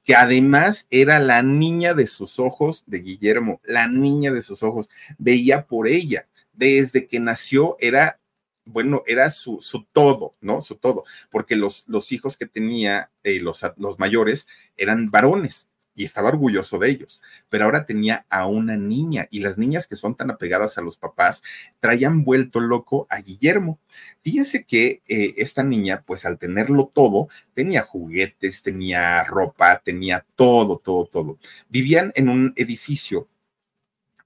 que 0.07 0.15
además 0.15 0.87
era 0.91 1.19
la 1.19 1.43
niña 1.43 1.93
de 1.93 2.07
sus 2.07 2.39
ojos 2.39 2.85
de 2.87 3.01
Guillermo, 3.01 3.61
la 3.65 3.89
niña 3.89 4.31
de 4.31 4.41
sus 4.41 4.63
ojos, 4.63 4.89
veía 5.19 5.67
por 5.67 5.89
ella. 5.89 6.29
Desde 6.53 7.09
que 7.09 7.19
nació 7.19 7.77
era, 7.81 8.21
bueno, 8.65 9.03
era 9.07 9.29
su, 9.31 9.61
su 9.61 9.85
todo, 9.93 10.37
¿no? 10.41 10.63
Su 10.63 10.77
todo, 10.77 11.05
porque 11.29 11.57
los, 11.57 11.85
los 11.89 12.13
hijos 12.13 12.37
que 12.37 12.47
tenía, 12.47 13.11
eh, 13.25 13.41
los, 13.41 13.61
los 13.79 13.99
mayores, 13.99 14.47
eran 14.77 15.11
varones 15.11 15.71
y 15.97 16.05
estaba 16.05 16.29
orgulloso 16.29 16.79
de 16.79 16.91
ellos, 16.91 17.23
pero 17.49 17.65
ahora 17.65 17.87
tenía 17.87 18.27
a 18.29 18.47
una 18.47 18.77
niña 18.77 19.27
y 19.31 19.41
las 19.41 19.59
niñas 19.59 19.87
que 19.89 19.97
son 19.97 20.15
tan 20.15 20.31
apegadas 20.31 20.79
a 20.79 20.83
los 20.83 20.99
papás 20.99 21.43
traían 21.81 22.23
vuelto 22.23 22.61
loco 22.61 23.07
a 23.11 23.21
Guillermo. 23.21 23.81
Fíjense 24.23 24.65
que 24.65 25.03
eh, 25.09 25.35
esta 25.39 25.63
niña, 25.63 26.05
pues 26.07 26.27
al 26.27 26.39
tenerlo 26.39 26.93
todo, 26.95 27.29
tenía 27.55 27.83
juguetes, 27.83 28.63
tenía 28.63 29.25
ropa, 29.25 29.81
tenía 29.83 30.25
todo, 30.37 30.79
todo, 30.79 31.07
todo. 31.07 31.39
Vivían 31.69 32.13
en 32.15 32.29
un 32.29 32.53
edificio 32.57 33.27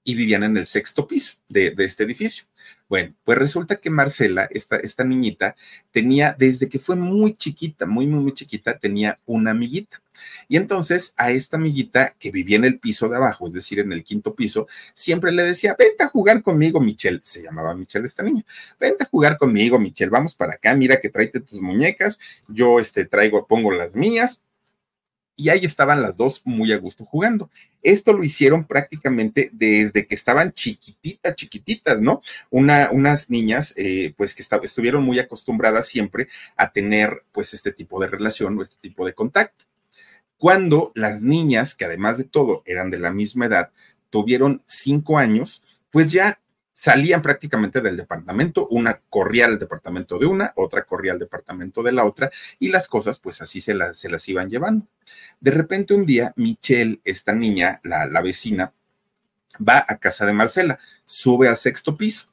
y 0.03 0.15
vivían 0.15 0.43
en 0.43 0.57
el 0.57 0.65
sexto 0.65 1.07
piso 1.07 1.37
de, 1.47 1.71
de 1.71 1.85
este 1.85 2.03
edificio. 2.03 2.45
Bueno, 2.91 3.15
pues 3.23 3.37
resulta 3.37 3.77
que 3.77 3.89
Marcela, 3.89 4.49
esta, 4.51 4.75
esta 4.75 5.05
niñita, 5.05 5.55
tenía, 5.91 6.35
desde 6.37 6.67
que 6.67 6.77
fue 6.77 6.97
muy 6.97 7.37
chiquita, 7.37 7.85
muy, 7.85 8.05
muy, 8.05 8.21
muy 8.21 8.33
chiquita, 8.33 8.77
tenía 8.79 9.17
una 9.25 9.51
amiguita. 9.51 10.03
Y 10.49 10.57
entonces 10.57 11.13
a 11.15 11.31
esta 11.31 11.55
amiguita 11.55 12.13
que 12.19 12.31
vivía 12.31 12.57
en 12.57 12.65
el 12.65 12.79
piso 12.79 13.07
de 13.07 13.15
abajo, 13.15 13.47
es 13.47 13.53
decir, 13.53 13.79
en 13.79 13.93
el 13.93 14.03
quinto 14.03 14.35
piso, 14.35 14.67
siempre 14.93 15.31
le 15.31 15.43
decía, 15.43 15.73
vente 15.79 16.03
a 16.03 16.09
jugar 16.09 16.41
conmigo, 16.41 16.81
Michelle. 16.81 17.21
Se 17.23 17.41
llamaba 17.41 17.73
Michelle 17.75 18.05
esta 18.05 18.23
niña. 18.23 18.43
Vente 18.77 19.05
a 19.05 19.07
jugar 19.07 19.37
conmigo, 19.37 19.79
Michelle. 19.79 20.11
Vamos 20.11 20.35
para 20.35 20.55
acá, 20.55 20.75
mira 20.75 20.99
que 20.99 21.07
tráete 21.07 21.39
tus 21.39 21.61
muñecas. 21.61 22.19
Yo 22.49 22.77
este, 22.77 23.05
traigo, 23.05 23.47
pongo 23.47 23.71
las 23.71 23.95
mías 23.95 24.41
y 25.35 25.49
ahí 25.49 25.65
estaban 25.65 26.01
las 26.01 26.15
dos 26.15 26.41
muy 26.45 26.71
a 26.71 26.77
gusto 26.77 27.05
jugando. 27.05 27.49
Esto 27.81 28.13
lo 28.13 28.23
hicieron 28.23 28.65
prácticamente 28.65 29.49
desde 29.53 30.05
que 30.05 30.15
estaban 30.15 30.53
chiquititas, 30.53 31.35
chiquititas, 31.35 31.99
¿no? 31.99 32.21
Una, 32.49 32.89
unas 32.91 33.29
niñas, 33.29 33.73
eh, 33.77 34.13
pues 34.17 34.35
que 34.35 34.43
estuvieron 34.63 35.03
muy 35.03 35.19
acostumbradas 35.19 35.87
siempre 35.87 36.27
a 36.57 36.71
tener, 36.71 37.23
pues, 37.31 37.53
este 37.53 37.71
tipo 37.71 37.99
de 37.99 38.07
relación 38.07 38.57
o 38.57 38.61
este 38.61 38.75
tipo 38.79 39.05
de 39.05 39.13
contacto. 39.13 39.65
Cuando 40.37 40.91
las 40.95 41.21
niñas, 41.21 41.75
que 41.75 41.85
además 41.85 42.17
de 42.17 42.23
todo 42.23 42.63
eran 42.65 42.91
de 42.91 42.99
la 42.99 43.11
misma 43.11 43.45
edad, 43.45 43.71
tuvieron 44.09 44.61
cinco 44.65 45.17
años, 45.17 45.63
pues 45.91 46.11
ya 46.11 46.39
salían 46.81 47.21
prácticamente 47.21 47.79
del 47.79 47.95
departamento, 47.95 48.67
una 48.71 48.99
corría 49.07 49.45
al 49.45 49.59
departamento 49.59 50.17
de 50.17 50.25
una, 50.25 50.51
otra 50.55 50.83
corría 50.83 51.11
al 51.11 51.19
departamento 51.19 51.83
de 51.83 51.91
la 51.91 52.05
otra, 52.05 52.31
y 52.57 52.69
las 52.69 52.87
cosas 52.87 53.19
pues 53.19 53.39
así 53.39 53.61
se, 53.61 53.77
se 53.93 54.09
las 54.09 54.27
iban 54.29 54.49
llevando. 54.49 54.87
De 55.39 55.51
repente 55.51 55.93
un 55.93 56.07
día, 56.07 56.33
Michelle, 56.37 56.99
esta 57.03 57.33
niña, 57.33 57.81
la, 57.83 58.07
la 58.07 58.23
vecina, 58.23 58.73
va 59.59 59.85
a 59.87 59.97
casa 59.99 60.25
de 60.25 60.33
Marcela, 60.33 60.79
sube 61.05 61.47
al 61.47 61.57
sexto 61.57 61.95
piso. 61.95 62.29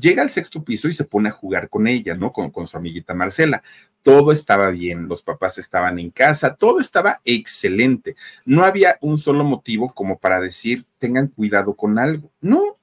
Llega 0.00 0.22
al 0.22 0.30
sexto 0.30 0.64
piso 0.64 0.88
y 0.88 0.92
se 0.92 1.04
pone 1.04 1.28
a 1.28 1.32
jugar 1.32 1.68
con 1.68 1.86
ella, 1.86 2.14
¿no? 2.14 2.32
Con, 2.32 2.50
con, 2.50 2.66
su 2.66 2.78
amiguita 2.78 3.12
Marcela. 3.12 3.62
Todo 4.02 4.32
estaba 4.32 4.70
bien, 4.70 5.06
los 5.06 5.22
papás 5.22 5.58
estaban 5.58 5.98
en 5.98 6.10
casa, 6.10 6.54
todo 6.54 6.80
estaba 6.80 7.20
excelente. 7.26 8.16
No 8.46 8.64
había 8.64 8.96
un 9.02 9.18
solo 9.18 9.44
motivo 9.44 9.92
como 9.92 10.18
para 10.18 10.40
decir, 10.40 10.86
tengan 10.98 11.28
cuidado 11.28 11.76
con 11.76 11.98
algo. 11.98 12.32
No, 12.40 12.78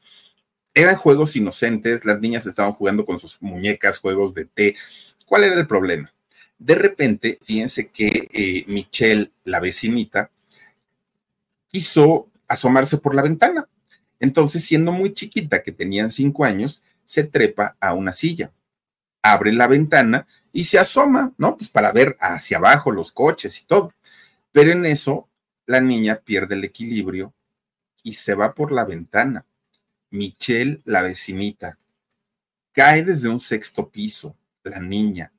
eran 0.74 0.96
juegos 0.96 1.36
inocentes, 1.36 2.06
las 2.06 2.20
niñas 2.20 2.46
estaban 2.46 2.74
jugando 2.74 3.06
con 3.06 3.20
sus 3.20 3.42
muñecas, 3.42 4.00
juegos 4.00 4.34
de 4.34 4.46
té. 4.46 4.76
¿Cuál 5.26 5.44
era 5.44 5.56
el 5.56 5.68
problema? 5.68 6.14
De 6.58 6.76
repente, 6.76 7.40
fíjense 7.44 7.90
que 7.90 8.30
eh, 8.32 8.66
Michelle, 8.68 9.32
la 9.44 9.60
vecinita, 9.60 10.30
quiso 11.68 12.28
asomarse 12.48 12.98
por 12.98 13.16
la 13.16 13.22
ventana. 13.22 13.68
Entonces, 14.20 14.66
siendo 14.66 14.92
muy 14.92 15.14
chiquita, 15.14 15.64
que 15.64 15.72
tenían 15.72 16.12
cinco 16.12 16.44
años, 16.44 16.82
se 17.06 17.24
trepa 17.24 17.78
a 17.80 17.94
una 17.94 18.12
silla, 18.12 18.52
abre 19.22 19.52
la 19.52 19.68
ventana 19.68 20.28
y 20.52 20.66
se 20.66 20.80
asoma, 20.80 21.32
¿no? 21.38 21.58
Pues 21.58 21.70
para 21.70 21.92
ver 21.92 22.18
hacia 22.20 22.58
abajo 22.58 22.92
los 22.92 23.12
coches 23.12 23.60
y 23.62 23.66
todo. 23.66 23.94
Pero 24.52 24.72
en 24.72 24.86
eso, 24.86 25.30
la 25.66 25.80
niña 25.80 26.22
pierde 26.24 26.56
el 26.56 26.64
equilibrio 26.64 27.34
y 28.04 28.14
se 28.14 28.36
va 28.36 28.54
por 28.54 28.72
la 28.72 28.86
ventana. 28.86 29.46
Michelle, 30.12 30.82
la 30.86 31.02
vecinita. 31.02 31.78
Cae 32.72 33.04
desde 33.04 33.30
un 33.30 33.40
sexto 33.40 33.90
piso, 33.90 34.36
la 34.64 34.80
niña. 34.80 35.32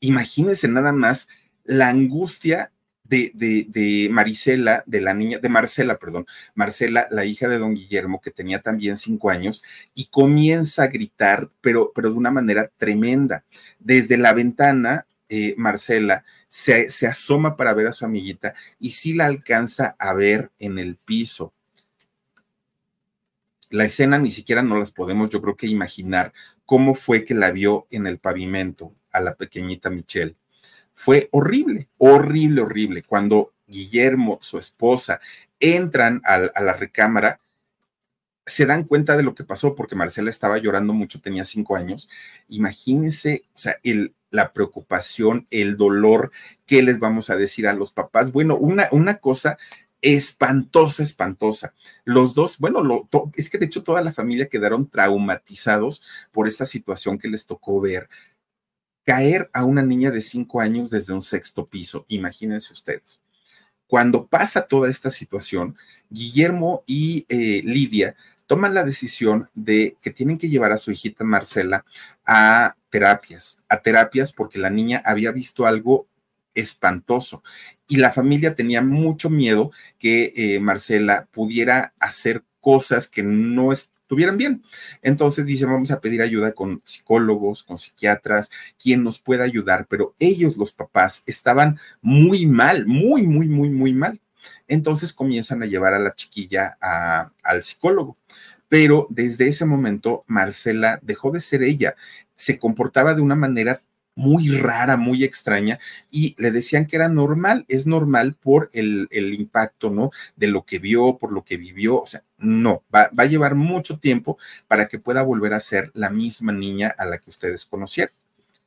Imagínense 0.00 0.68
nada 0.68 0.92
más 0.92 1.28
la 1.64 1.88
angustia 1.88 2.72
de, 3.04 3.32
de, 3.34 3.66
de, 3.68 4.08
Marisela, 4.10 4.84
de 4.86 5.00
la 5.00 5.14
niña, 5.14 5.38
de 5.38 5.48
Marcela, 5.48 5.98
perdón, 5.98 6.26
Marcela, 6.54 7.08
la 7.10 7.24
hija 7.24 7.48
de 7.48 7.58
don 7.58 7.74
Guillermo, 7.74 8.20
que 8.20 8.30
tenía 8.30 8.60
también 8.60 8.98
cinco 8.98 9.30
años, 9.30 9.64
y 9.94 10.06
comienza 10.06 10.84
a 10.84 10.88
gritar, 10.88 11.50
pero, 11.60 11.90
pero 11.94 12.10
de 12.10 12.18
una 12.18 12.30
manera 12.30 12.70
tremenda. 12.76 13.44
Desde 13.78 14.18
la 14.18 14.34
ventana, 14.34 15.06
eh, 15.30 15.54
Marcela 15.56 16.24
se, 16.48 16.90
se 16.90 17.06
asoma 17.06 17.56
para 17.56 17.74
ver 17.74 17.86
a 17.86 17.92
su 17.92 18.04
amiguita 18.04 18.54
y 18.78 18.90
sí 18.90 19.12
la 19.12 19.26
alcanza 19.26 19.94
a 19.98 20.14
ver 20.14 20.50
en 20.58 20.78
el 20.78 20.96
piso 20.96 21.52
la 23.70 23.84
escena 23.84 24.18
ni 24.18 24.30
siquiera 24.30 24.62
no 24.62 24.78
las 24.78 24.90
podemos, 24.90 25.30
yo 25.30 25.40
creo 25.42 25.56
que 25.56 25.66
imaginar 25.66 26.32
cómo 26.64 26.94
fue 26.94 27.24
que 27.24 27.34
la 27.34 27.50
vio 27.50 27.86
en 27.90 28.06
el 28.06 28.18
pavimento 28.18 28.94
a 29.12 29.20
la 29.20 29.34
pequeñita 29.34 29.90
Michelle. 29.90 30.36
Fue 30.92 31.28
horrible, 31.32 31.88
horrible, 31.98 32.62
horrible. 32.62 33.02
Cuando 33.02 33.52
Guillermo, 33.66 34.38
su 34.40 34.58
esposa, 34.58 35.20
entran 35.60 36.20
a, 36.24 36.34
a 36.34 36.62
la 36.62 36.72
recámara, 36.72 37.40
se 38.44 38.66
dan 38.66 38.84
cuenta 38.84 39.16
de 39.16 39.22
lo 39.22 39.34
que 39.34 39.44
pasó 39.44 39.74
porque 39.74 39.94
Marcela 39.94 40.30
estaba 40.30 40.58
llorando 40.58 40.94
mucho, 40.94 41.20
tenía 41.20 41.44
cinco 41.44 41.76
años. 41.76 42.08
Imagínense, 42.48 43.44
o 43.54 43.58
sea, 43.58 43.76
el, 43.82 44.14
la 44.30 44.52
preocupación, 44.52 45.46
el 45.50 45.76
dolor, 45.76 46.32
¿qué 46.66 46.82
les 46.82 46.98
vamos 46.98 47.30
a 47.30 47.36
decir 47.36 47.68
a 47.68 47.74
los 47.74 47.92
papás? 47.92 48.32
Bueno, 48.32 48.56
una, 48.56 48.88
una 48.90 49.18
cosa 49.18 49.58
espantosa, 50.02 51.02
espantosa. 51.02 51.74
Los 52.04 52.34
dos, 52.34 52.58
bueno, 52.58 53.08
es 53.34 53.50
que 53.50 53.58
de 53.58 53.66
hecho 53.66 53.82
toda 53.82 54.02
la 54.02 54.12
familia 54.12 54.48
quedaron 54.48 54.88
traumatizados 54.88 56.02
por 56.32 56.48
esta 56.48 56.66
situación 56.66 57.18
que 57.18 57.28
les 57.28 57.46
tocó 57.46 57.80
ver. 57.80 58.08
Caer 59.04 59.50
a 59.52 59.64
una 59.64 59.82
niña 59.82 60.10
de 60.10 60.20
cinco 60.20 60.60
años 60.60 60.90
desde 60.90 61.14
un 61.14 61.22
sexto 61.22 61.66
piso, 61.66 62.04
imagínense 62.08 62.72
ustedes. 62.72 63.22
Cuando 63.86 64.26
pasa 64.26 64.66
toda 64.66 64.90
esta 64.90 65.10
situación, 65.10 65.76
Guillermo 66.10 66.82
y 66.86 67.24
eh, 67.28 67.62
Lidia 67.64 68.16
toman 68.48 68.74
la 68.74 68.82
decisión 68.82 69.48
de 69.54 69.96
que 70.02 70.10
tienen 70.10 70.38
que 70.38 70.48
llevar 70.48 70.72
a 70.72 70.78
su 70.78 70.90
hijita 70.90 71.22
Marcela 71.22 71.84
a 72.26 72.76
terapias, 72.90 73.62
a 73.68 73.80
terapias 73.80 74.32
porque 74.32 74.58
la 74.58 74.70
niña 74.70 75.02
había 75.04 75.30
visto 75.30 75.66
algo 75.66 76.07
espantoso. 76.60 77.42
Y 77.88 77.96
la 77.96 78.12
familia 78.12 78.54
tenía 78.54 78.82
mucho 78.82 79.30
miedo 79.30 79.70
que 79.98 80.32
eh, 80.36 80.60
Marcela 80.60 81.28
pudiera 81.32 81.94
hacer 81.98 82.44
cosas 82.60 83.08
que 83.08 83.22
no 83.22 83.72
estuvieran 83.72 84.38
bien. 84.38 84.62
Entonces 85.02 85.46
dice, 85.46 85.66
vamos 85.66 85.90
a 85.90 86.00
pedir 86.00 86.22
ayuda 86.22 86.52
con 86.52 86.80
psicólogos, 86.84 87.62
con 87.62 87.78
psiquiatras, 87.78 88.50
quien 88.82 89.04
nos 89.04 89.18
pueda 89.18 89.44
ayudar, 89.44 89.86
pero 89.88 90.14
ellos, 90.18 90.56
los 90.56 90.72
papás, 90.72 91.22
estaban 91.26 91.78
muy 92.00 92.46
mal, 92.46 92.86
muy, 92.86 93.26
muy, 93.26 93.48
muy, 93.48 93.70
muy 93.70 93.92
mal. 93.92 94.18
Entonces 94.66 95.12
comienzan 95.12 95.62
a 95.62 95.66
llevar 95.66 95.94
a 95.94 95.98
la 95.98 96.14
chiquilla 96.14 96.78
al 97.42 97.62
psicólogo. 97.62 98.16
Pero 98.68 99.06
desde 99.10 99.48
ese 99.48 99.64
momento, 99.64 100.24
Marcela 100.26 100.98
dejó 101.02 101.30
de 101.30 101.40
ser 101.40 101.62
ella, 101.62 101.94
se 102.34 102.58
comportaba 102.58 103.14
de 103.14 103.22
una 103.22 103.34
manera 103.34 103.82
muy 104.18 104.48
rara, 104.48 104.96
muy 104.96 105.22
extraña, 105.22 105.78
y 106.10 106.34
le 106.38 106.50
decían 106.50 106.86
que 106.86 106.96
era 106.96 107.08
normal, 107.08 107.64
es 107.68 107.86
normal 107.86 108.34
por 108.34 108.68
el, 108.72 109.08
impacto, 109.12 109.90
¿no? 109.90 110.10
De 110.34 110.48
lo 110.48 110.64
que 110.64 110.80
vio, 110.80 111.18
por 111.18 111.32
lo 111.32 111.44
que 111.44 111.56
vivió, 111.56 112.02
o 112.02 112.06
sea, 112.06 112.24
no, 112.36 112.82
va, 112.92 113.10
va, 113.16 113.22
a 113.22 113.26
llevar 113.26 113.54
mucho 113.54 113.98
tiempo 113.98 114.36
para 114.66 114.88
que 114.88 114.98
pueda 114.98 115.22
volver 115.22 115.54
a 115.54 115.60
ser 115.60 115.92
la 115.94 116.10
misma 116.10 116.50
niña 116.50 116.92
a 116.98 117.06
la 117.06 117.18
que 117.18 117.30
ustedes 117.30 117.64
conocieron. 117.64 118.12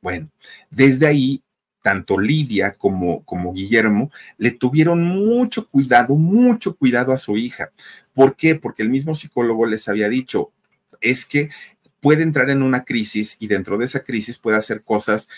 Bueno, 0.00 0.30
desde 0.70 1.06
ahí 1.06 1.42
tanto 1.82 2.18
Lidia 2.18 2.72
como, 2.78 3.22
como 3.24 3.52
Guillermo 3.52 4.10
le 4.38 4.52
tuvieron 4.52 5.04
mucho 5.04 5.68
cuidado, 5.68 6.14
mucho 6.14 6.76
cuidado 6.76 7.12
a 7.12 7.18
su 7.18 7.36
hija. 7.36 7.70
¿Por 8.14 8.36
qué? 8.36 8.54
Porque 8.54 8.82
el 8.82 8.88
mismo 8.88 9.14
psicólogo 9.14 9.66
les 9.66 9.86
había 9.88 10.08
dicho, 10.08 10.50
es 11.02 11.26
que 11.26 11.50
puede 12.02 12.24
entrar 12.24 12.50
en 12.50 12.62
una 12.62 12.84
crisis 12.84 13.36
y 13.38 13.46
dentro 13.46 13.78
de 13.78 13.84
esa 13.84 14.02
crisis 14.02 14.36
puede 14.36 14.58
hacer 14.58 14.82
cosas 14.82 15.28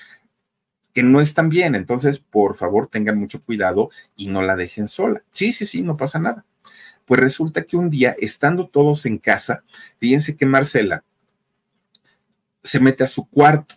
que 0.94 1.02
no 1.02 1.20
están 1.20 1.50
bien. 1.50 1.74
Entonces, 1.74 2.18
por 2.18 2.56
favor, 2.56 2.86
tengan 2.86 3.18
mucho 3.18 3.40
cuidado 3.42 3.90
y 4.16 4.28
no 4.28 4.40
la 4.40 4.56
dejen 4.56 4.88
sola. 4.88 5.22
Sí, 5.30 5.52
sí, 5.52 5.66
sí, 5.66 5.82
no 5.82 5.98
pasa 5.98 6.18
nada. 6.18 6.46
Pues 7.04 7.20
resulta 7.20 7.64
que 7.64 7.76
un 7.76 7.90
día, 7.90 8.16
estando 8.18 8.66
todos 8.66 9.04
en 9.04 9.18
casa, 9.18 9.62
fíjense 9.98 10.36
que 10.36 10.46
Marcela 10.46 11.04
se 12.62 12.80
mete 12.80 13.04
a 13.04 13.08
su 13.08 13.28
cuarto, 13.28 13.74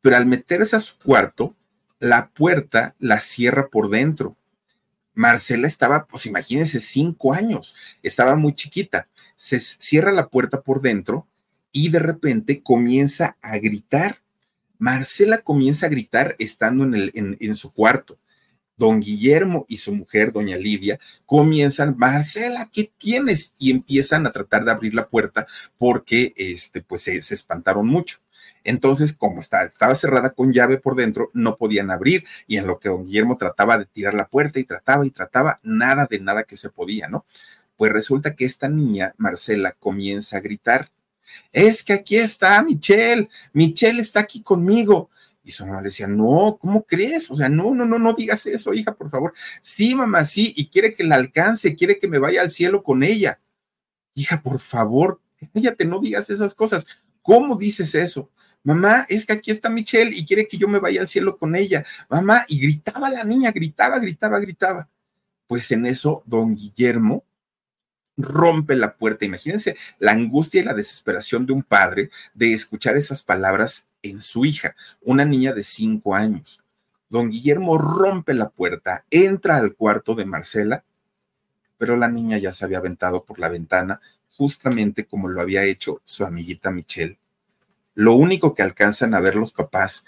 pero 0.00 0.16
al 0.16 0.26
meterse 0.26 0.76
a 0.76 0.80
su 0.80 0.98
cuarto, 0.98 1.56
la 1.98 2.30
puerta 2.30 2.94
la 3.00 3.18
cierra 3.18 3.68
por 3.68 3.90
dentro. 3.90 4.36
Marcela 5.12 5.66
estaba, 5.66 6.06
pues 6.06 6.26
imagínense, 6.26 6.78
cinco 6.78 7.32
años, 7.32 7.74
estaba 8.00 8.36
muy 8.36 8.54
chiquita. 8.54 9.08
Se 9.34 9.58
cierra 9.58 10.12
la 10.12 10.28
puerta 10.28 10.62
por 10.62 10.82
dentro 10.82 11.26
y 11.72 11.88
de 11.88 11.98
repente 11.98 12.62
comienza 12.62 13.36
a 13.40 13.58
gritar. 13.58 14.18
Marcela 14.78 15.38
comienza 15.38 15.86
a 15.86 15.88
gritar 15.88 16.36
estando 16.38 16.84
en, 16.84 16.94
el, 16.94 17.36
en, 17.40 17.54
su 17.54 17.72
cuarto. 17.72 18.18
Don 18.76 19.00
Guillermo 19.00 19.64
y 19.68 19.76
su 19.76 19.94
mujer, 19.94 20.32
doña 20.32 20.56
Lidia, 20.56 20.98
comienzan, 21.24 21.96
Marcela, 21.98 22.68
¿qué 22.72 22.92
tienes? 22.98 23.54
Y 23.58 23.70
empiezan 23.70 24.26
a 24.26 24.32
tratar 24.32 24.64
de 24.64 24.72
abrir 24.72 24.94
la 24.94 25.08
puerta 25.08 25.46
porque, 25.78 26.32
este, 26.36 26.82
pues, 26.82 27.02
se 27.02 27.16
espantaron 27.16 27.86
mucho. 27.86 28.18
Entonces, 28.64 29.12
como 29.12 29.40
estaba, 29.40 29.64
estaba 29.64 29.94
cerrada 29.94 30.30
con 30.30 30.52
llave 30.52 30.78
por 30.78 30.94
dentro, 30.94 31.30
no 31.34 31.56
podían 31.56 31.90
abrir 31.90 32.24
y 32.46 32.56
en 32.58 32.66
lo 32.66 32.78
que 32.78 32.88
don 32.88 33.04
Guillermo 33.04 33.36
trataba 33.36 33.78
de 33.78 33.86
tirar 33.86 34.14
la 34.14 34.28
puerta 34.28 34.60
y 34.60 34.64
trataba 34.64 35.06
y 35.06 35.10
trataba, 35.10 35.60
nada 35.62 36.06
de 36.10 36.20
nada 36.20 36.44
que 36.44 36.56
se 36.56 36.70
podía, 36.70 37.08
¿no? 37.08 37.24
Pues 37.76 37.92
resulta 37.92 38.34
que 38.34 38.44
esta 38.44 38.68
niña, 38.68 39.14
Marcela, 39.16 39.72
comienza 39.72 40.36
a 40.36 40.40
gritar, 40.40 40.90
es 41.52 41.82
que 41.82 41.92
aquí 41.92 42.16
está 42.16 42.62
Michelle, 42.62 43.28
Michelle 43.52 44.00
está 44.00 44.20
aquí 44.20 44.42
conmigo. 44.42 45.10
Y 45.44 45.50
su 45.50 45.66
mamá 45.66 45.78
le 45.80 45.88
decía, 45.88 46.06
no, 46.06 46.56
¿cómo 46.60 46.84
crees? 46.84 47.30
O 47.30 47.34
sea, 47.34 47.48
no, 47.48 47.74
no, 47.74 47.84
no, 47.84 47.98
no 47.98 48.12
digas 48.12 48.46
eso, 48.46 48.72
hija, 48.74 48.94
por 48.94 49.10
favor. 49.10 49.34
Sí, 49.60 49.94
mamá, 49.94 50.24
sí, 50.24 50.52
y 50.56 50.68
quiere 50.68 50.94
que 50.94 51.02
la 51.02 51.16
alcance, 51.16 51.74
quiere 51.74 51.98
que 51.98 52.06
me 52.06 52.18
vaya 52.18 52.42
al 52.42 52.50
cielo 52.50 52.82
con 52.84 53.02
ella. 53.02 53.40
Hija, 54.14 54.40
por 54.42 54.60
favor, 54.60 55.20
cállate, 55.52 55.84
no 55.84 56.00
digas 56.00 56.30
esas 56.30 56.54
cosas. 56.54 56.86
¿Cómo 57.22 57.56
dices 57.56 57.94
eso? 57.94 58.30
mamá, 58.64 59.06
es 59.08 59.26
que 59.26 59.32
aquí 59.32 59.50
está 59.50 59.68
Michelle 59.68 60.14
y 60.14 60.24
quiere 60.24 60.46
que 60.46 60.56
yo 60.56 60.68
me 60.68 60.78
vaya 60.78 61.00
al 61.00 61.08
cielo 61.08 61.36
con 61.38 61.56
ella, 61.56 61.84
mamá, 62.08 62.44
y 62.48 62.60
gritaba 62.60 63.10
la 63.10 63.24
niña, 63.24 63.50
gritaba, 63.50 63.98
gritaba, 63.98 64.38
gritaba. 64.38 64.88
Pues 65.46 65.70
en 65.72 65.86
eso, 65.86 66.22
don 66.26 66.54
Guillermo 66.54 67.24
rompe 68.16 68.76
la 68.76 68.96
puerta. 68.96 69.24
Imagínense 69.24 69.76
la 69.98 70.12
angustia 70.12 70.60
y 70.60 70.64
la 70.64 70.74
desesperación 70.74 71.46
de 71.46 71.52
un 71.52 71.62
padre 71.62 72.10
de 72.34 72.52
escuchar 72.52 72.96
esas 72.96 73.22
palabras 73.22 73.88
en 74.02 74.20
su 74.20 74.44
hija, 74.44 74.74
una 75.00 75.24
niña 75.24 75.52
de 75.52 75.62
cinco 75.62 76.14
años. 76.14 76.64
Don 77.08 77.30
Guillermo 77.30 77.78
rompe 77.78 78.34
la 78.34 78.48
puerta, 78.48 79.04
entra 79.10 79.56
al 79.56 79.74
cuarto 79.74 80.14
de 80.14 80.24
Marcela, 80.24 80.84
pero 81.78 81.96
la 81.96 82.08
niña 82.08 82.38
ya 82.38 82.52
se 82.52 82.64
había 82.64 82.78
aventado 82.78 83.24
por 83.24 83.38
la 83.38 83.48
ventana, 83.48 84.00
justamente 84.30 85.04
como 85.04 85.28
lo 85.28 85.40
había 85.40 85.64
hecho 85.64 86.00
su 86.04 86.24
amiguita 86.24 86.70
Michelle 86.70 87.18
lo 87.94 88.14
único 88.14 88.54
que 88.54 88.62
alcanzan 88.62 89.14
a 89.14 89.20
ver 89.20 89.36
los 89.36 89.52
papás 89.52 90.04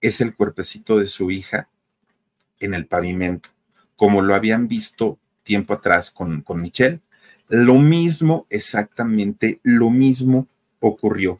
es 0.00 0.20
el 0.20 0.34
cuerpecito 0.34 0.98
de 0.98 1.06
su 1.06 1.30
hija 1.30 1.68
en 2.58 2.74
el 2.74 2.86
pavimento, 2.86 3.50
como 3.96 4.22
lo 4.22 4.34
habían 4.34 4.66
visto 4.68 5.18
tiempo 5.44 5.74
atrás 5.74 6.10
con, 6.10 6.40
con 6.40 6.60
Michelle. 6.60 7.00
Lo 7.48 7.74
mismo, 7.74 8.46
exactamente 8.50 9.60
lo 9.62 9.90
mismo 9.90 10.48
ocurrió. 10.80 11.38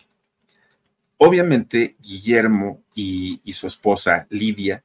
Obviamente, 1.25 1.97
Guillermo 2.01 2.83
y, 2.95 3.41
su 3.53 3.67
esposa 3.67 4.27
Lidia 4.29 4.83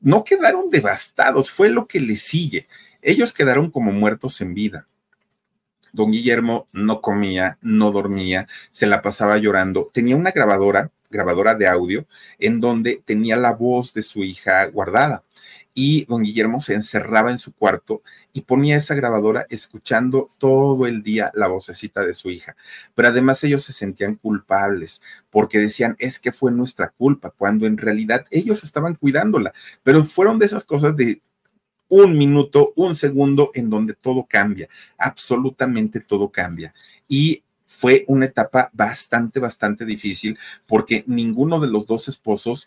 no 0.00 0.24
quedaron 0.24 0.70
devastados, 0.70 1.50
fue 1.50 1.68
lo 1.68 1.86
que 1.86 2.00
le 2.00 2.16
sigue. 2.16 2.66
Ellos 3.02 3.32
quedaron 3.32 3.70
como 3.70 3.92
muertos 3.92 4.40
en 4.40 4.54
vida. 4.54 4.88
Don 5.92 6.10
Guillermo 6.10 6.68
no 6.72 7.00
comía, 7.00 7.58
no 7.60 7.92
dormía, 7.92 8.48
se 8.70 8.86
la 8.86 9.00
pasaba 9.00 9.38
llorando. 9.38 9.88
Tenía 9.92 10.16
una 10.16 10.32
grabadora, 10.32 10.90
grabadora 11.10 11.54
de 11.54 11.68
audio, 11.68 12.06
en 12.38 12.60
donde 12.60 13.02
tenía 13.04 13.36
la 13.36 13.52
voz 13.52 13.94
de 13.94 14.02
su 14.02 14.24
hija 14.24 14.66
guardada. 14.66 15.24
Y 15.80 16.06
don 16.06 16.24
Guillermo 16.24 16.60
se 16.60 16.74
encerraba 16.74 17.30
en 17.30 17.38
su 17.38 17.52
cuarto 17.52 18.02
y 18.32 18.40
ponía 18.40 18.76
esa 18.76 18.96
grabadora 18.96 19.46
escuchando 19.48 20.28
todo 20.36 20.88
el 20.88 21.04
día 21.04 21.30
la 21.34 21.46
vocecita 21.46 22.04
de 22.04 22.14
su 22.14 22.30
hija. 22.30 22.56
Pero 22.96 23.06
además 23.06 23.44
ellos 23.44 23.62
se 23.62 23.72
sentían 23.72 24.16
culpables 24.16 25.02
porque 25.30 25.60
decían, 25.60 25.94
es 26.00 26.18
que 26.18 26.32
fue 26.32 26.50
nuestra 26.50 26.88
culpa, 26.88 27.30
cuando 27.30 27.64
en 27.64 27.78
realidad 27.78 28.26
ellos 28.32 28.64
estaban 28.64 28.96
cuidándola. 28.96 29.52
Pero 29.84 30.02
fueron 30.02 30.40
de 30.40 30.46
esas 30.46 30.64
cosas 30.64 30.96
de 30.96 31.22
un 31.88 32.18
minuto, 32.18 32.72
un 32.74 32.96
segundo 32.96 33.52
en 33.54 33.70
donde 33.70 33.94
todo 33.94 34.26
cambia, 34.28 34.68
absolutamente 34.98 36.00
todo 36.00 36.30
cambia. 36.30 36.74
Y 37.06 37.44
fue 37.66 38.04
una 38.08 38.24
etapa 38.24 38.68
bastante, 38.72 39.38
bastante 39.38 39.84
difícil 39.84 40.36
porque 40.66 41.04
ninguno 41.06 41.60
de 41.60 41.68
los 41.68 41.86
dos 41.86 42.08
esposos 42.08 42.66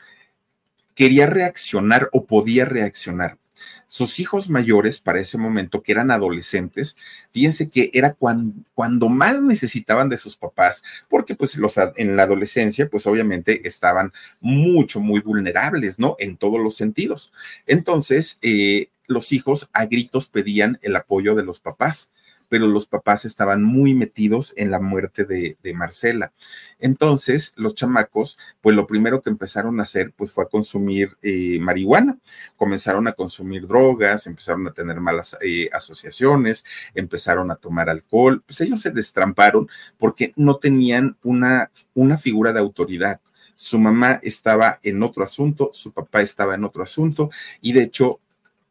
quería 1.02 1.26
reaccionar 1.26 2.10
o 2.12 2.28
podía 2.28 2.64
reaccionar. 2.64 3.40
Sus 3.88 4.20
hijos 4.20 4.52
mayores 4.52 5.00
para 5.00 5.20
ese 5.20 5.40
momento, 5.40 5.82
que 5.82 5.94
eran 5.94 6.12
adolescentes, 6.12 6.96
fíjense 7.32 7.72
que 7.72 7.90
era 7.96 8.14
cuando, 8.14 9.10
más 9.10 9.42
necesitaban 9.42 10.10
de 10.10 10.20
sus 10.20 10.38
papás, 10.38 10.84
porque 11.10 11.34
pues 11.34 11.58
los, 11.58 11.80
en 11.96 12.16
la 12.16 12.22
adolescencia, 12.22 12.88
pues 12.88 13.08
obviamente 13.08 13.68
estaban 13.68 14.14
mucho, 14.42 15.00
muy 15.00 15.22
vulnerables, 15.22 15.98
¿no? 15.98 16.18
En 16.20 16.38
todos 16.38 16.60
los 16.62 16.76
sentidos. 16.76 17.34
Entonces, 17.66 18.38
eh, 18.44 18.90
los 19.08 19.32
hijos 19.32 19.72
a 19.74 19.88
gritos 19.88 20.28
pedían 20.28 20.78
el 20.84 20.96
apoyo 20.96 21.34
de 21.34 21.42
los 21.44 21.60
papás, 21.60 22.12
pero 22.52 22.68
los 22.68 22.86
papás 22.86 23.24
estaban 23.24 23.64
muy 23.64 23.96
metidos 23.96 24.54
en 24.58 24.72
la 24.72 24.82
muerte 24.82 25.24
de, 25.24 25.56
Marcela. 25.74 26.34
Entonces, 26.80 27.54
los 27.56 27.76
chamacos, 27.76 28.38
pues 28.60 28.76
lo 28.76 28.88
primero 28.88 29.22
que 29.22 29.30
empezaron 29.30 29.80
a 29.80 29.84
hacer, 29.84 30.12
pues 30.12 30.34
fue 30.34 30.44
a 30.44 30.48
consumir 30.48 31.16
eh, 31.22 31.60
marihuana, 31.62 32.18
comenzaron 32.58 33.08
a 33.08 33.14
consumir 33.14 33.68
drogas, 33.68 34.28
empezaron 34.28 34.68
a 34.68 34.74
tener 34.74 35.00
malas 35.00 35.38
eh, 35.42 35.70
asociaciones, 35.72 36.66
empezaron 36.94 37.52
a 37.52 37.56
tomar 37.56 37.90
alcohol, 37.90 38.44
pues 38.46 38.60
ellos 38.60 38.82
se 38.82 38.92
destramparon 38.92 39.70
porque 39.98 40.34
no 40.36 40.58
tenían 40.58 41.16
una, 41.24 41.72
una 41.94 42.18
figura 42.18 42.52
de 42.52 42.60
autoridad. 42.60 43.22
Su 43.56 43.80
mamá 43.80 44.20
estaba 44.24 44.82
en 44.84 45.02
otro 45.04 45.24
asunto, 45.24 45.70
su 45.72 45.94
papá 45.94 46.22
estaba 46.22 46.56
en 46.56 46.66
otro 46.66 46.84
asunto, 46.84 47.30
y 47.62 47.72
de 47.72 47.84
hecho 47.84 48.20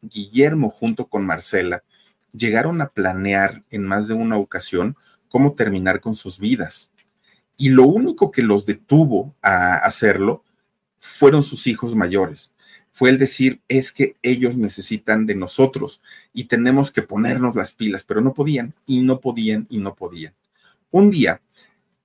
Guillermo 0.03 0.69
junto 0.69 1.07
con 1.07 1.25
Marcela 1.25 1.81
llegaron 2.33 2.81
a 2.81 2.89
planear 2.89 3.63
en 3.69 3.83
más 3.85 4.07
de 4.07 4.13
una 4.13 4.37
ocasión 4.37 4.95
cómo 5.29 5.53
terminar 5.53 6.01
con 6.01 6.15
sus 6.15 6.39
vidas. 6.39 6.93
Y 7.57 7.69
lo 7.69 7.85
único 7.85 8.31
que 8.31 8.41
los 8.41 8.65
detuvo 8.65 9.35
a 9.41 9.75
hacerlo 9.75 10.43
fueron 10.99 11.43
sus 11.43 11.67
hijos 11.67 11.95
mayores. 11.95 12.55
Fue 12.91 13.09
el 13.09 13.17
decir, 13.17 13.61
es 13.67 13.91
que 13.91 14.17
ellos 14.21 14.57
necesitan 14.57 15.25
de 15.25 15.35
nosotros 15.35 16.01
y 16.33 16.45
tenemos 16.45 16.91
que 16.91 17.01
ponernos 17.01 17.55
las 17.55 17.73
pilas, 17.73 18.03
pero 18.03 18.21
no 18.21 18.33
podían 18.33 18.73
y 18.85 19.01
no 19.01 19.19
podían 19.21 19.67
y 19.69 19.77
no 19.79 19.95
podían. 19.95 20.33
Un 20.91 21.09
día 21.09 21.41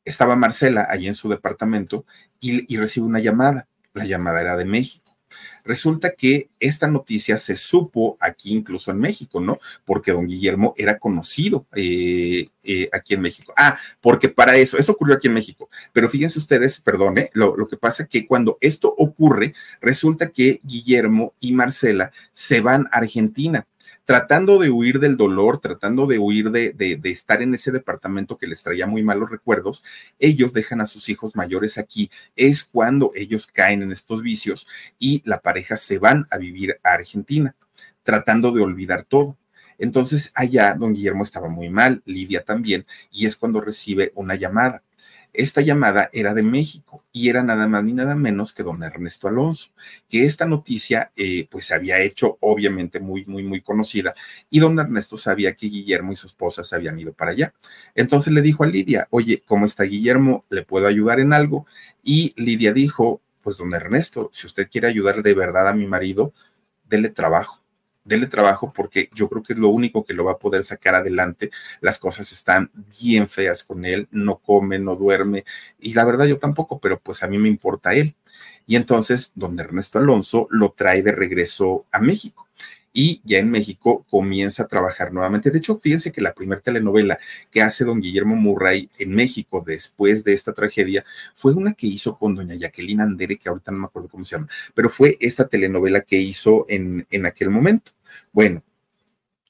estaba 0.04 0.36
Marcela 0.36 0.86
allí 0.88 1.08
en 1.08 1.14
su 1.14 1.28
departamento 1.28 2.04
y, 2.38 2.72
y 2.72 2.78
recibe 2.78 3.06
una 3.06 3.18
llamada. 3.18 3.66
La 3.94 4.04
llamada 4.04 4.40
era 4.40 4.56
de 4.56 4.64
México 4.64 5.05
Resulta 5.66 6.12
que 6.12 6.48
esta 6.60 6.86
noticia 6.86 7.38
se 7.38 7.56
supo 7.56 8.16
aquí 8.20 8.54
incluso 8.54 8.90
en 8.90 8.98
México, 8.98 9.40
¿no? 9.40 9.58
Porque 9.84 10.12
don 10.12 10.26
Guillermo 10.26 10.74
era 10.76 10.98
conocido 10.98 11.66
eh, 11.74 12.48
eh, 12.64 12.88
aquí 12.92 13.14
en 13.14 13.20
México. 13.20 13.52
Ah, 13.56 13.76
porque 14.00 14.28
para 14.28 14.56
eso, 14.56 14.78
eso 14.78 14.92
ocurrió 14.92 15.16
aquí 15.16 15.28
en 15.28 15.34
México. 15.34 15.68
Pero 15.92 16.08
fíjense 16.08 16.38
ustedes, 16.38 16.80
perdone, 16.80 17.30
lo, 17.32 17.56
lo 17.56 17.66
que 17.66 17.76
pasa 17.76 18.04
es 18.04 18.08
que 18.08 18.26
cuando 18.26 18.58
esto 18.60 18.94
ocurre, 18.96 19.54
resulta 19.80 20.30
que 20.30 20.60
Guillermo 20.62 21.34
y 21.40 21.52
Marcela 21.52 22.12
se 22.32 22.60
van 22.60 22.86
a 22.92 22.98
Argentina 22.98 23.64
tratando 24.06 24.60
de 24.60 24.70
huir 24.70 25.00
del 25.00 25.16
dolor, 25.16 25.58
tratando 25.58 26.06
de 26.06 26.18
huir 26.18 26.50
de, 26.52 26.72
de, 26.72 27.10
estar 27.10 27.42
en 27.42 27.54
ese 27.54 27.72
departamento 27.72 28.38
que 28.38 28.46
les 28.46 28.62
traía 28.62 28.86
muy 28.86 29.02
malos 29.02 29.30
recuerdos, 29.30 29.84
ellos 30.20 30.52
dejan 30.52 30.80
a 30.80 30.86
sus 30.86 31.08
hijos 31.08 31.34
mayores 31.34 31.76
aquí. 31.76 32.08
Es 32.36 32.62
cuando 32.64 33.10
ellos 33.16 33.48
caen 33.48 33.82
en 33.82 33.90
estos 33.90 34.22
vicios 34.22 34.68
y 34.98 35.22
la 35.24 35.40
pareja 35.40 35.76
se 35.76 35.98
van 35.98 36.26
a 36.30 36.38
vivir 36.38 36.78
a 36.84 36.92
Argentina, 36.92 37.56
tratando 38.04 38.52
de 38.52 38.62
olvidar 38.62 39.02
todo. 39.02 39.36
Entonces 39.76 40.30
allá 40.36 40.74
don 40.74 40.94
Guillermo 40.94 41.24
estaba 41.24 41.48
muy 41.48 41.68
mal, 41.68 42.02
Lidia 42.06 42.44
también, 42.44 42.86
y 43.10 43.26
es 43.26 43.36
cuando 43.36 43.60
recibe 43.60 44.12
una 44.14 44.36
llamada. 44.36 44.82
Esta 45.36 45.60
llamada 45.60 46.08
era 46.14 46.32
de 46.32 46.42
México 46.42 47.04
y 47.12 47.28
era 47.28 47.42
nada 47.42 47.68
más 47.68 47.84
ni 47.84 47.92
nada 47.92 48.14
menos 48.14 48.54
que 48.54 48.62
don 48.62 48.82
Ernesto 48.82 49.28
Alonso, 49.28 49.70
que 50.08 50.24
esta 50.24 50.46
noticia 50.46 51.12
eh, 51.14 51.46
pues 51.50 51.66
se 51.66 51.74
había 51.74 52.00
hecho 52.00 52.38
obviamente 52.40 53.00
muy, 53.00 53.26
muy, 53.26 53.42
muy 53.42 53.60
conocida 53.60 54.14
y 54.48 54.60
don 54.60 54.78
Ernesto 54.78 55.18
sabía 55.18 55.54
que 55.54 55.66
Guillermo 55.66 56.12
y 56.12 56.16
su 56.16 56.26
esposa 56.26 56.64
se 56.64 56.74
habían 56.74 56.98
ido 56.98 57.12
para 57.12 57.32
allá. 57.32 57.52
Entonces 57.94 58.32
le 58.32 58.40
dijo 58.40 58.64
a 58.64 58.66
Lidia, 58.66 59.08
oye, 59.10 59.42
¿cómo 59.44 59.66
está 59.66 59.84
Guillermo? 59.84 60.46
¿Le 60.48 60.62
puedo 60.62 60.86
ayudar 60.86 61.20
en 61.20 61.34
algo? 61.34 61.66
Y 62.02 62.32
Lidia 62.36 62.72
dijo, 62.72 63.20
pues 63.42 63.58
don 63.58 63.74
Ernesto, 63.74 64.30
si 64.32 64.46
usted 64.46 64.70
quiere 64.70 64.88
ayudar 64.88 65.22
de 65.22 65.34
verdad 65.34 65.68
a 65.68 65.74
mi 65.74 65.86
marido, 65.86 66.32
dele 66.88 67.10
trabajo 67.10 67.65
dele 68.06 68.26
trabajo 68.26 68.72
porque 68.72 69.10
yo 69.12 69.28
creo 69.28 69.42
que 69.42 69.52
es 69.52 69.58
lo 69.58 69.68
único 69.68 70.04
que 70.04 70.14
lo 70.14 70.24
va 70.24 70.32
a 70.32 70.38
poder 70.38 70.64
sacar 70.64 70.94
adelante. 70.94 71.50
Las 71.80 71.98
cosas 71.98 72.32
están 72.32 72.70
bien 72.98 73.28
feas 73.28 73.64
con 73.64 73.84
él, 73.84 74.08
no 74.10 74.38
come, 74.38 74.78
no 74.78 74.96
duerme 74.96 75.44
y 75.78 75.92
la 75.94 76.04
verdad 76.04 76.26
yo 76.26 76.38
tampoco, 76.38 76.78
pero 76.80 76.98
pues 77.00 77.22
a 77.22 77.26
mí 77.26 77.38
me 77.38 77.48
importa 77.48 77.94
él. 77.94 78.16
Y 78.66 78.76
entonces 78.76 79.32
don 79.34 79.58
Ernesto 79.60 79.98
Alonso 79.98 80.48
lo 80.50 80.72
trae 80.72 81.02
de 81.02 81.12
regreso 81.12 81.86
a 81.92 82.00
México 82.00 82.45
y 82.96 83.20
ya 83.24 83.38
en 83.38 83.50
México 83.50 84.06
comienza 84.08 84.62
a 84.62 84.68
trabajar 84.68 85.12
nuevamente. 85.12 85.50
De 85.50 85.58
hecho, 85.58 85.78
fíjense 85.78 86.10
que 86.12 86.22
la 86.22 86.32
primera 86.32 86.62
telenovela 86.62 87.18
que 87.50 87.60
hace 87.60 87.84
don 87.84 88.00
Guillermo 88.00 88.36
Murray 88.36 88.88
en 88.98 89.14
México 89.14 89.62
después 89.64 90.24
de 90.24 90.32
esta 90.32 90.54
tragedia 90.54 91.04
fue 91.34 91.52
una 91.52 91.74
que 91.74 91.86
hizo 91.86 92.16
con 92.16 92.34
doña 92.34 92.54
Jacqueline 92.54 93.02
Andere, 93.02 93.36
que 93.36 93.50
ahorita 93.50 93.70
no 93.70 93.80
me 93.80 93.84
acuerdo 93.84 94.08
cómo 94.08 94.24
se 94.24 94.36
llama, 94.36 94.48
pero 94.74 94.88
fue 94.88 95.18
esta 95.20 95.46
telenovela 95.46 96.00
que 96.00 96.16
hizo 96.16 96.64
en, 96.70 97.06
en 97.10 97.26
aquel 97.26 97.50
momento. 97.50 97.92
Bueno, 98.32 98.64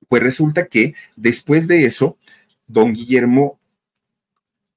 pues 0.09 0.24
resulta 0.24 0.66
que 0.66 0.94
después 1.14 1.68
de 1.68 1.84
eso, 1.84 2.18
don 2.66 2.94
Guillermo 2.94 3.61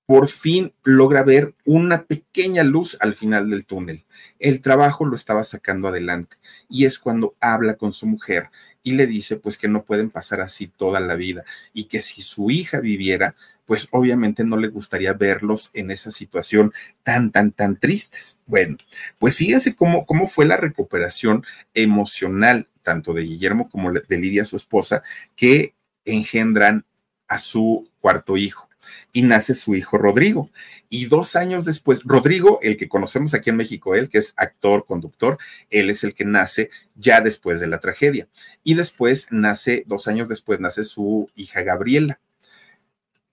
por 0.10 0.28
fin 0.28 0.74
logra 0.84 1.22
ver 1.22 1.54
una 1.66 2.06
pequeña 2.06 2.64
luz 2.64 2.98
al 3.00 3.14
final 3.14 3.52
del 3.52 3.68
túnel. 3.68 4.06
El 4.40 4.60
trabajo 4.60 5.06
lo 5.06 5.16
estaba 5.16 5.44
sacando 5.44 5.88
adelante 5.88 6.36
y 6.68 6.86
es 6.86 6.98
cuando 6.98 7.36
habla 7.40 7.76
con 7.76 7.94
su 7.94 8.08
mujer 8.08 8.50
y 8.82 8.94
le 8.94 9.06
dice 9.06 9.36
pues 9.36 9.56
que 9.56 9.68
no 9.68 9.84
pueden 9.84 10.10
pasar 10.10 10.42
así 10.42 10.66
toda 10.66 11.00
la 11.00 11.14
vida 11.14 11.44
y 11.76 11.84
que 11.84 12.02
si 12.02 12.24
su 12.24 12.50
hija 12.50 12.80
viviera, 12.80 13.36
pues 13.68 13.88
obviamente 13.92 14.44
no 14.44 14.58
le 14.58 14.70
gustaría 14.70 15.14
verlos 15.14 15.70
en 15.76 15.92
esa 15.92 16.10
situación 16.10 16.74
tan, 17.04 17.30
tan, 17.32 17.52
tan 17.52 17.78
tristes. 17.80 18.42
Bueno, 18.48 18.78
pues 19.20 19.38
fíjense 19.38 19.76
cómo, 19.76 20.08
cómo 20.08 20.28
fue 20.28 20.48
la 20.48 20.58
recuperación 20.58 21.46
emocional 21.76 22.68
tanto 22.82 23.14
de 23.14 23.22
Guillermo 23.22 23.70
como 23.70 23.94
de 23.94 24.18
Lidia, 24.18 24.44
su 24.44 24.56
esposa, 24.56 25.04
que 25.36 25.76
engendran 26.04 26.84
a 27.28 27.38
su 27.38 27.88
cuarto 28.00 28.38
hijo 28.38 28.69
y 29.14 29.24
nace 29.24 29.54
su 29.54 29.76
hijo 29.76 29.98
Rodrigo. 29.98 30.50
Y 30.90 31.06
dos 31.06 31.36
años 31.36 31.66
después, 31.66 32.02
Rodrigo, 32.04 32.60
el 32.62 32.78
que 32.78 32.90
conocemos 32.90 33.34
aquí 33.34 33.50
en 33.50 33.58
México, 33.58 33.96
él 33.96 34.10
que 34.10 34.18
es 34.18 34.34
actor, 34.38 34.86
conductor, 34.86 35.38
él 35.70 35.90
es 35.90 36.04
el 36.04 36.14
que 36.14 36.26
nace 36.26 36.70
ya 36.96 37.22
después 37.22 37.60
de 37.60 37.68
la 37.68 37.80
tragedia. 37.80 38.28
Y 38.64 38.76
después 38.76 39.28
nace, 39.32 39.84
dos 39.88 40.08
años 40.08 40.30
después, 40.30 40.60
nace 40.60 40.84
su 40.84 41.30
hija 41.36 41.62
Gabriela 41.62 42.20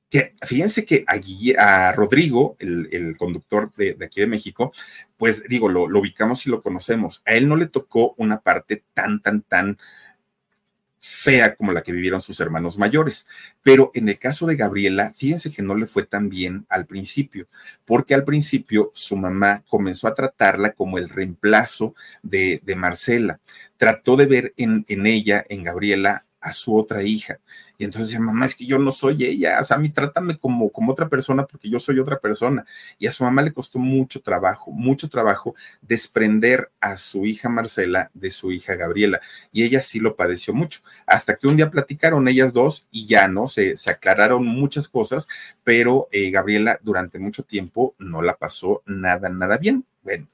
que 0.09 0.34
fíjense 0.42 0.84
que 0.84 1.04
a, 1.09 1.88
a 1.88 1.92
Rodrigo, 1.92 2.57
el, 2.61 3.16
conductor 3.18 3.72
de, 3.74 3.96
aquí 4.04 4.20
de 4.20 4.26
México, 4.26 4.72
pues 5.16 5.42
digo, 5.48 5.68
lo, 5.68 5.84
ubicamos 5.84 6.46
y 6.46 6.50
lo 6.50 6.62
conocemos. 6.62 7.22
A 7.26 7.32
él 7.32 7.48
no 7.48 7.57
le 7.57 7.66
tocó 7.66 8.14
una 8.16 8.40
parte 8.40 8.84
tan, 8.94 9.20
tan, 9.20 9.42
tan 9.42 9.78
fea 11.09 11.54
como 11.54 11.72
la 11.72 11.82
que 11.82 11.92
vivieron 11.92 12.20
sus 12.20 12.40
hermanos 12.40 12.78
mayores. 12.78 13.28
Pero 13.62 13.90
en 13.94 14.09
el 14.09 14.18
caso 14.18 14.46
de 14.46 14.57
Gabriela, 14.57 15.12
fíjense 15.16 15.52
que 15.52 15.62
no 15.62 15.74
le 15.74 15.86
fue 15.86 16.04
tan 16.04 16.28
bien 16.28 16.66
al 16.68 16.86
principio, 16.86 17.46
porque 17.84 18.14
al 18.14 18.24
principio 18.24 18.90
su 18.92 19.16
mamá 19.16 19.62
comenzó 19.68 20.09
a 20.09 20.14
tratarla 20.14 20.72
como 20.72 20.98
el 20.98 21.09
reemplazo 21.09 21.94
de, 22.22 22.61
de 22.64 22.76
Marcela. 22.76 23.40
Trató 23.76 24.16
de 24.16 24.26
ver 24.26 24.54
en, 24.57 24.84
en 24.88 25.07
ella, 25.07 25.44
en 25.48 25.62
Gabriela, 25.64 26.26
a 26.47 26.53
su 26.53 26.76
otra 26.76 27.03
hija. 27.03 27.40
Y 27.76 27.84
entonces 27.84 28.09
decía, 28.09 28.24
mamá, 28.24 28.47
es 28.47 28.55
que 28.55 28.64
yo 28.64 28.78
no 28.78 28.92
soy 28.92 29.24
ella, 29.24 29.59
o 29.61 29.64
sea, 29.64 29.76
a 29.76 29.80
mí 29.80 29.90
trátame 29.90 30.38
como, 30.38 30.70
como 30.70 30.92
otra 30.92 31.09
persona 31.09 31.44
porque 31.44 31.68
yo 31.68 31.80
soy 31.80 31.99
otra 31.99 32.20
persona. 32.20 32.64
Y 33.01 33.09
a 33.09 33.12
su 33.12 33.24
mamá 33.24 33.42
le 33.42 33.53
costó 33.53 33.80
mucho 33.80 34.22
trabajo, 34.22 34.70
mucho 34.70 35.09
trabajo 35.11 35.57
desprender 35.82 36.70
a 36.80 36.97
su 36.97 37.26
hija 37.26 37.49
Marcela 37.49 38.12
de 38.14 38.30
su 38.30 38.53
hija 38.53 38.76
Gabriela. 38.76 39.20
Y 39.51 39.64
ella 39.64 39.80
sí 39.80 39.99
lo 39.99 40.14
padeció 40.14 40.55
mucho. 40.55 40.82
Hasta 41.05 41.34
que 41.34 41.49
un 41.49 41.57
día 41.57 41.68
platicaron 41.68 42.28
ellas 42.28 42.53
dos 42.53 42.86
y 42.92 43.07
ya, 43.07 43.26
¿no? 43.26 43.49
Se, 43.49 43.76
se 43.76 43.90
aclararon 43.90 44.47
muchas 44.47 44.88
cosas, 44.88 45.26
pero 45.64 46.09
eh, 46.12 46.30
Gabriela 46.30 46.78
durante 46.82 47.18
mucho 47.18 47.42
tiempo 47.42 47.97
no 47.99 48.22
la 48.22 48.36
pasó 48.36 48.82
nada, 48.86 49.28
nada 49.30 49.59
bien. 49.59 49.84
Bueno, 50.05 50.28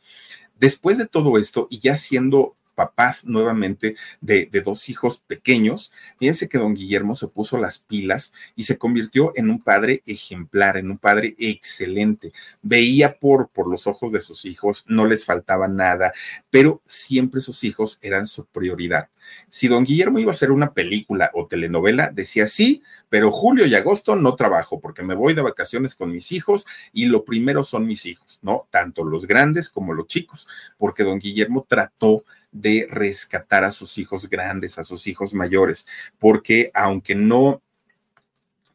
después 0.60 0.98
de 0.98 1.06
todo 1.06 1.38
esto 1.38 1.68
y 1.70 1.78
ya 1.78 1.96
siendo 1.96 2.54
papás 2.82 3.24
nuevamente 3.24 3.94
de, 4.20 4.48
dos 4.64 4.88
hijos 4.88 5.22
pequeños, 5.24 5.92
fíjense 6.18 6.48
que 6.48 6.58
don 6.58 6.74
Guillermo 6.74 7.14
se 7.14 7.28
puso 7.28 7.56
las 7.56 7.78
pilas 7.78 8.32
y 8.56 8.64
se 8.64 8.76
convirtió 8.76 9.32
en 9.36 9.50
un 9.50 9.60
padre 9.60 10.02
ejemplar, 10.04 10.76
en 10.76 10.90
un 10.90 10.98
padre 10.98 11.36
excelente. 11.38 12.32
Veía 12.60 13.20
por, 13.20 13.50
por 13.50 13.70
los 13.70 13.86
ojos 13.86 14.10
de 14.10 14.20
sus 14.20 14.44
hijos, 14.46 14.84
no 14.88 15.06
les 15.06 15.24
faltaba 15.24 15.68
nada, 15.68 16.12
pero 16.50 16.82
siempre 16.86 17.40
sus 17.40 17.62
hijos 17.62 18.00
eran 18.02 18.26
su 18.26 18.46
prioridad. 18.46 19.08
Si 19.48 19.68
don 19.68 19.84
Guillermo 19.84 20.18
iba 20.18 20.30
a 20.30 20.34
hacer 20.34 20.50
una 20.50 20.72
película 20.72 21.30
o 21.34 21.46
telenovela, 21.46 22.10
decía 22.10 22.48
sí, 22.48 22.82
pero 23.08 23.30
julio 23.30 23.66
y 23.66 23.74
agosto 23.74 24.16
no 24.16 24.34
trabajo 24.34 24.80
porque 24.80 25.02
me 25.02 25.14
voy 25.14 25.34
de 25.34 25.42
vacaciones 25.42 25.94
con 25.94 26.10
mis 26.10 26.32
hijos 26.32 26.66
y 26.92 27.06
lo 27.06 27.24
primero 27.24 27.62
son 27.62 27.86
mis 27.86 28.06
hijos, 28.06 28.38
¿no? 28.42 28.66
Tanto 28.70 29.04
los 29.04 29.26
grandes 29.26 29.68
como 29.68 29.94
los 29.94 30.06
chicos, 30.06 30.48
porque 30.78 31.04
don 31.04 31.18
Guillermo 31.18 31.66
trató 31.68 32.24
de 32.52 32.86
rescatar 32.90 33.64
a 33.64 33.72
sus 33.72 33.98
hijos 33.98 34.28
grandes, 34.28 34.78
a 34.78 34.84
sus 34.84 35.06
hijos 35.06 35.34
mayores, 35.34 35.86
porque 36.18 36.70
aunque 36.74 37.14
no 37.14 37.62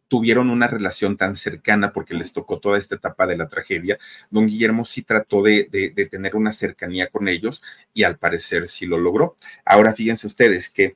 tuvieron 0.07 0.49
una 0.49 0.67
relación 0.67 1.17
tan 1.17 1.36
cercana 1.36 1.91
porque 1.91 2.13
les 2.13 2.34
tocó 2.34 2.59
toda 2.59 2.78
esta 2.78 2.95
etapa 2.95 3.28
de 3.28 3.38
la 3.38 3.47
tragedia, 3.47 3.97
don 4.30 4.47
Guillermo 4.47 4.86
sí 4.86 5.01
trató 5.01 5.41
de, 5.41 5.67
de, 5.71 6.05
tener 6.05 6.36
una 6.36 6.51
cercanía 6.51 7.07
con 7.07 7.28
ellos 7.28 7.61
y 7.93 8.03
al 8.03 8.17
parecer 8.17 8.67
sí 8.67 8.86
lo 8.86 8.97
logró. 8.97 9.38
Ahora 9.65 9.93
fíjense 9.93 10.28
ustedes 10.28 10.69
que 10.69 10.95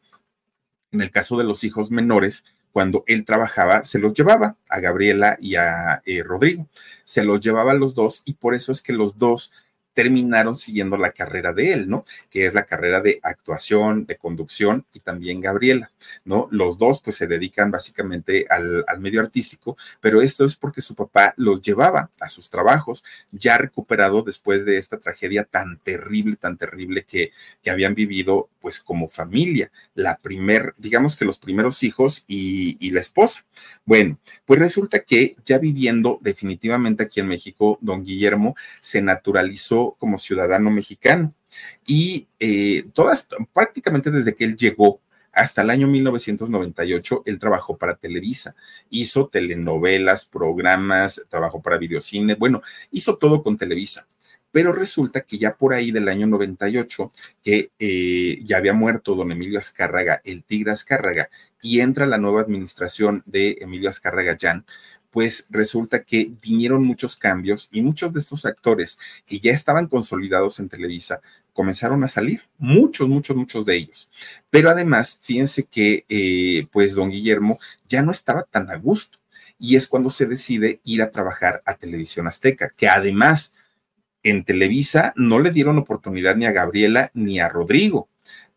en 0.92 1.02
el 1.02 1.12
caso 1.12 1.38
de 1.38 1.44
los 1.44 1.64
hijos 1.64 1.92
menores, 1.92 2.46
cuando 2.72 3.04
él 3.08 3.26
trabajaba, 3.26 3.84
se 3.84 4.00
los 4.00 4.14
llevaba 4.14 4.56
a 4.70 4.80
Gabriela 4.80 5.38
y 5.40 5.56
a 5.56 6.02
eh, 6.06 6.24
Rodrigo, 6.24 6.68
se 7.06 7.24
los 7.24 7.42
llevaba 7.42 7.72
a 7.72 7.76
los 7.76 7.96
dos 7.96 8.24
y 8.26 8.36
por 8.36 8.56
eso 8.56 8.72
es 8.72 8.82
que 8.82 8.94
los 8.94 9.18
dos 9.18 9.52
terminaron 9.94 10.56
siguiendo 10.56 10.98
la 10.98 11.12
carrera 11.12 11.54
de 11.54 11.74
él, 11.74 11.90
¿no? 11.90 12.06
Que 12.30 12.46
es 12.46 12.54
la 12.54 12.66
carrera 12.66 13.02
de 13.02 13.20
actuación, 13.24 14.06
de 14.06 14.18
conducción 14.18 14.86
y 14.94 15.00
también 15.00 15.42
Gabriela, 15.42 15.92
¿no? 16.24 16.48
Los 16.52 16.78
dos 16.78 17.02
pues 17.02 17.18
se 17.18 17.28
dedican 17.28 17.72
básicamente 17.72 18.46
al, 18.50 18.86
al, 18.88 19.00
medio 19.00 19.22
artístico, 19.22 19.78
pero 20.00 20.22
esto 20.22 20.46
es 20.46 20.56
porque 20.56 20.82
su 20.82 20.96
papá 20.96 21.34
los 21.38 21.62
llevaba 21.62 22.10
a 22.20 22.28
sus 22.28 22.50
trabajos, 22.50 23.04
ya 23.32 23.58
recuperado 23.58 24.22
después 24.22 24.66
de 24.66 24.78
esta 24.78 25.00
tragedia 25.00 25.44
tan 25.44 25.78
terrible, 25.80 26.36
tan 26.36 26.58
terrible 26.58 27.04
que, 27.04 27.32
que 27.62 27.70
habían 27.70 27.96
vivido 27.96 28.50
pues 28.62 28.80
como 28.80 29.08
familia, 29.08 29.72
la 30.02 30.18
primer, 30.18 30.74
digamos 30.78 31.16
que 31.16 31.26
los 31.26 31.38
primeros 31.38 31.84
hijos 31.84 32.24
y, 32.28 32.90
la 32.92 33.00
esposa. 33.00 33.46
Bueno, 33.86 34.20
pues 34.46 34.60
resulta 34.60 35.00
que 35.00 35.36
ya 35.46 35.58
viviendo 35.58 36.20
definitivamente 36.22 37.04
aquí 37.04 37.22
en 37.22 37.28
México, 37.28 37.78
don 37.82 38.04
Guillermo 38.04 38.56
se 38.82 39.02
naturalizó 39.02 39.96
como 39.98 40.18
ciudadano 40.18 40.72
mexicano. 40.72 41.34
Y 41.86 42.28
eh, 42.40 42.86
todas, 42.94 43.28
prácticamente 43.54 44.12
desde 44.12 44.36
que 44.36 44.44
él 44.44 44.58
llegó 44.58 45.00
hasta 45.32 45.62
el 45.62 45.70
año 45.70 45.88
1998, 45.88 47.24
él 47.26 47.40
trabajó 47.40 47.78
para 47.78 47.96
Televisa, 47.96 48.56
hizo 48.90 49.28
telenovelas, 49.28 50.26
programas, 50.26 51.26
trabajó 51.30 51.62
para 51.62 51.78
videocine, 51.78 52.36
bueno, 52.36 52.62
hizo 52.92 53.18
todo 53.18 53.42
con 53.44 53.58
Televisa. 53.58 54.08
Pero 54.52 54.74
resulta 54.74 55.22
que 55.22 55.38
ya 55.38 55.56
por 55.56 55.74
ahí 55.74 55.92
del 55.92 56.10
año 56.10 56.28
98, 56.28 57.12
que 57.42 57.72
eh, 57.80 58.42
ya 58.44 58.58
había 58.58 58.74
muerto 58.74 59.16
don 59.16 59.32
Emilio 59.32 59.60
Azcárraga, 59.60 60.22
el 60.24 60.44
tigre 60.44 60.72
Azcárraga, 60.72 61.30
y 61.62 61.80
entra 61.80 62.06
la 62.06 62.18
nueva 62.18 62.42
administración 62.42 63.24
de 63.26 63.58
Emilio 63.62 63.90
Azcárraga 63.90 64.38
Jan, 64.40 64.66
pues 65.12 65.46
resulta 65.50 66.04
que 66.04 66.32
vinieron 66.42 66.86
muchos 66.86 67.16
cambios 67.16 67.70
y 67.72 67.82
muchos 67.82 68.14
de 68.14 68.22
estos 68.22 68.46
actores 68.46 68.98
que 69.26 69.40
ya 69.40 69.52
estaban 69.52 69.88
consolidados 69.88 70.60
en 70.60 70.70
Televisa 70.70 71.22
comenzaron 71.54 72.04
a 72.04 72.08
salir, 72.08 72.44
muchos, 72.58 73.10
muchos, 73.10 73.36
muchos 73.36 73.66
de 73.66 73.76
ellos. 73.76 74.10
Pero 74.50 74.70
además, 74.70 75.20
fíjense 75.22 75.66
que 75.66 76.06
eh, 76.08 76.68
pues 76.72 76.96
don 76.96 77.10
Guillermo 77.10 77.60
ya 77.90 78.02
no 78.02 78.12
estaba 78.12 78.44
tan 78.44 78.72
a 78.72 78.78
gusto 78.78 79.20
y 79.60 79.76
es 79.76 79.88
cuando 79.88 80.10
se 80.10 80.26
decide 80.26 80.80
ir 80.86 81.02
a 81.02 81.12
trabajar 81.12 81.62
a 81.66 81.76
Televisión 81.76 82.26
Azteca, 82.28 82.74
que 82.76 82.88
además 82.88 83.54
en 84.24 84.44
Televisa 84.44 85.14
no 85.16 85.40
le 85.40 85.52
dieron 85.52 85.78
oportunidad 85.78 86.36
ni 86.36 86.46
a 86.46 86.52
Gabriela 86.52 87.12
ni 87.14 87.40
a 87.40 87.50
Rodrigo 87.50 88.10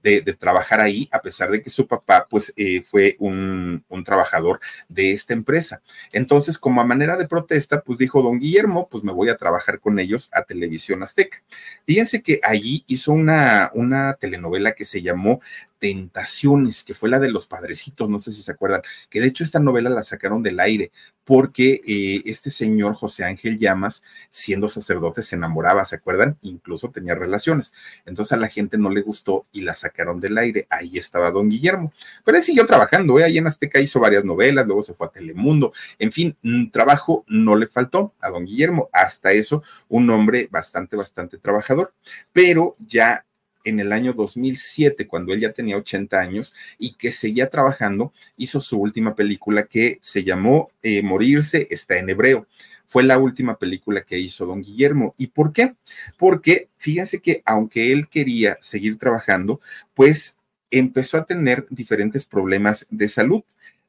de, 0.05 0.35
trabajar 0.35 0.81
ahí, 0.81 1.09
a 1.11 1.23
pesar 1.23 1.51
de 1.51 1.63
que 1.63 1.71
su 1.71 1.87
papá, 1.87 2.27
pues, 2.29 2.53
eh, 2.57 2.83
fue 2.83 3.17
un, 3.19 3.83
un, 3.89 4.05
trabajador 4.05 4.61
de 4.89 5.13
esta 5.13 5.33
empresa. 5.33 5.83
Entonces, 6.13 6.59
como 6.59 6.83
a 6.83 6.85
manera 6.85 7.17
de 7.17 7.27
protesta, 7.27 7.81
pues 7.81 7.99
dijo 7.99 8.21
don 8.23 8.39
Guillermo, 8.39 8.89
pues 8.91 9.03
me 9.03 9.13
voy 9.13 9.31
a 9.31 9.37
trabajar 9.37 9.81
con 9.81 9.99
ellos 9.99 10.29
a 10.35 10.43
Televisión 10.43 11.03
Azteca. 11.03 11.43
Fíjense 11.87 12.23
que 12.23 12.39
allí 12.43 12.85
hizo 12.87 13.13
una, 13.13 13.71
una 13.73 14.15
telenovela 14.15 14.73
que 14.73 14.85
se 14.85 15.01
llamó 15.01 15.41
Tentaciones, 15.85 16.83
que 16.83 16.95
fue 16.95 17.11
la 17.11 17.19
de 17.19 17.31
los 17.31 17.47
padrecitos, 17.47 18.09
no 18.09 18.19
sé 18.19 18.33
si 18.33 18.41
se 18.41 18.53
acuerdan, 18.53 18.81
que 19.11 19.21
de 19.21 19.27
hecho 19.27 19.45
esta 19.45 19.59
novela 19.59 19.91
la 19.91 20.03
sacaron 20.03 20.43
del 20.43 20.59
aire 20.59 20.93
porque 21.25 21.83
eh, 21.87 22.23
este 22.25 22.49
señor 22.49 22.95
José 22.95 23.25
Ángel 23.25 23.59
Llamas, 23.59 24.03
siendo 24.31 24.71
sacerdote, 24.71 25.23
se 25.23 25.37
enamoraba, 25.37 25.85
¿se 25.85 25.97
acuerdan? 25.97 26.39
Incluso 26.41 26.91
tenía 26.91 27.15
relaciones. 27.15 27.75
Entonces 28.07 28.33
a 28.33 28.39
la 28.39 28.49
gente 28.49 28.79
no 28.79 28.89
le 28.89 29.03
gustó 29.03 29.45
y 29.53 29.61
la 29.61 29.75
sacaron 29.75 30.21
del 30.21 30.39
aire. 30.39 30.67
Ahí 30.71 30.97
estaba 30.97 31.31
don 31.31 31.51
Guillermo. 31.51 31.93
Pero 32.25 32.39
él 32.39 32.43
siguió 32.43 32.65
trabajando, 32.65 33.19
¿eh? 33.19 33.25
ahí 33.25 33.37
en 33.37 33.47
Azteca 33.47 33.79
hizo 33.79 34.01
varias 34.01 34.25
novelas, 34.25 34.67
luego 34.67 34.83
se 34.83 34.95
fue 34.95 35.07
a 35.07 35.11
Telemundo. 35.11 35.75
En 35.99 36.13
fin, 36.13 36.35
trabajo 36.73 37.27
no 37.29 37.57
le 37.57 37.67
faltó 37.67 38.15
a 38.21 38.31
don 38.31 38.47
Guillermo. 38.47 38.89
Hasta 38.91 39.33
eso, 39.33 39.63
un 39.91 40.09
hombre 40.09 40.49
bastante, 40.51 40.97
bastante 40.97 41.37
trabajador. 41.37 41.93
Pero 42.33 42.75
ya 42.79 43.27
en 43.65 43.81
el 43.81 43.93
año 43.93 44.13
2007, 44.13 45.07
cuando 45.07 45.33
él 45.33 45.41
ya 45.41 45.53
tenía 45.53 45.77
80 45.77 46.19
años 46.19 46.55
y 46.79 46.95
que 46.95 47.13
seguía 47.13 47.51
trabajando, 47.51 48.13
hizo 48.37 48.61
su 48.61 48.79
última 48.79 49.15
película 49.15 49.65
que 49.65 49.99
se 50.01 50.25
llamó 50.25 50.71
eh, 50.83 51.03
Morirse 51.03 51.67
está 51.71 51.99
en 51.99 52.11
hebreo. 52.11 52.47
Fue 52.87 53.03
la 53.03 53.19
última 53.19 53.59
película 53.59 54.03
que 54.03 54.19
hizo 54.19 54.47
don 54.47 54.63
Guillermo. 54.63 55.15
¿Y 55.17 55.29
por 55.29 55.53
qué? 55.53 55.75
Porque 56.19 56.69
fíjense 56.77 57.21
que 57.21 57.43
aunque 57.45 57.93
él 57.93 58.09
quería 58.09 58.59
seguir 58.61 58.99
trabajando, 58.99 59.61
pues 59.95 60.39
empezó 60.71 61.19
a 61.19 61.25
tener 61.25 61.67
diferentes 61.71 62.25
problemas 62.27 62.87
de 62.91 63.09
salud. 63.09 63.43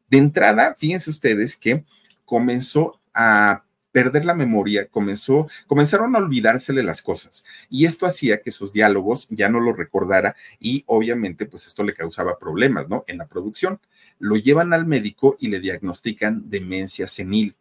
De 0.09 0.17
entrada, 0.17 0.75
fíjense 0.77 1.09
ustedes 1.09 1.57
que 1.57 1.83
comenzó 2.25 2.99
a 3.13 3.63
perder 3.95 4.25
la 4.25 4.33
memoria, 4.33 4.87
comenzó, 4.87 5.47
comenzaron 5.67 6.17
a 6.17 6.19
olvidársele 6.19 6.83
las 6.83 7.01
cosas 7.01 7.45
y 7.69 7.85
esto 7.85 8.05
hacía 8.05 8.41
que 8.41 8.51
sus 8.51 8.73
diálogos 8.73 9.25
ya 9.29 9.47
no 9.47 9.61
lo 9.61 9.71
recordara 9.71 10.35
y 10.59 10.83
obviamente 10.85 11.45
pues 11.45 11.65
esto 11.65 11.81
le 11.81 11.93
causaba 11.93 12.37
problemas, 12.37 12.89
¿no? 12.89 13.05
En 13.07 13.17
la 13.17 13.25
producción. 13.25 13.79
Lo 14.19 14.35
llevan 14.35 14.73
al 14.73 14.85
médico 14.85 15.37
y 15.39 15.47
le 15.47 15.61
diagnostican 15.61 16.49
demencia 16.49 17.07
senil. 17.07 17.55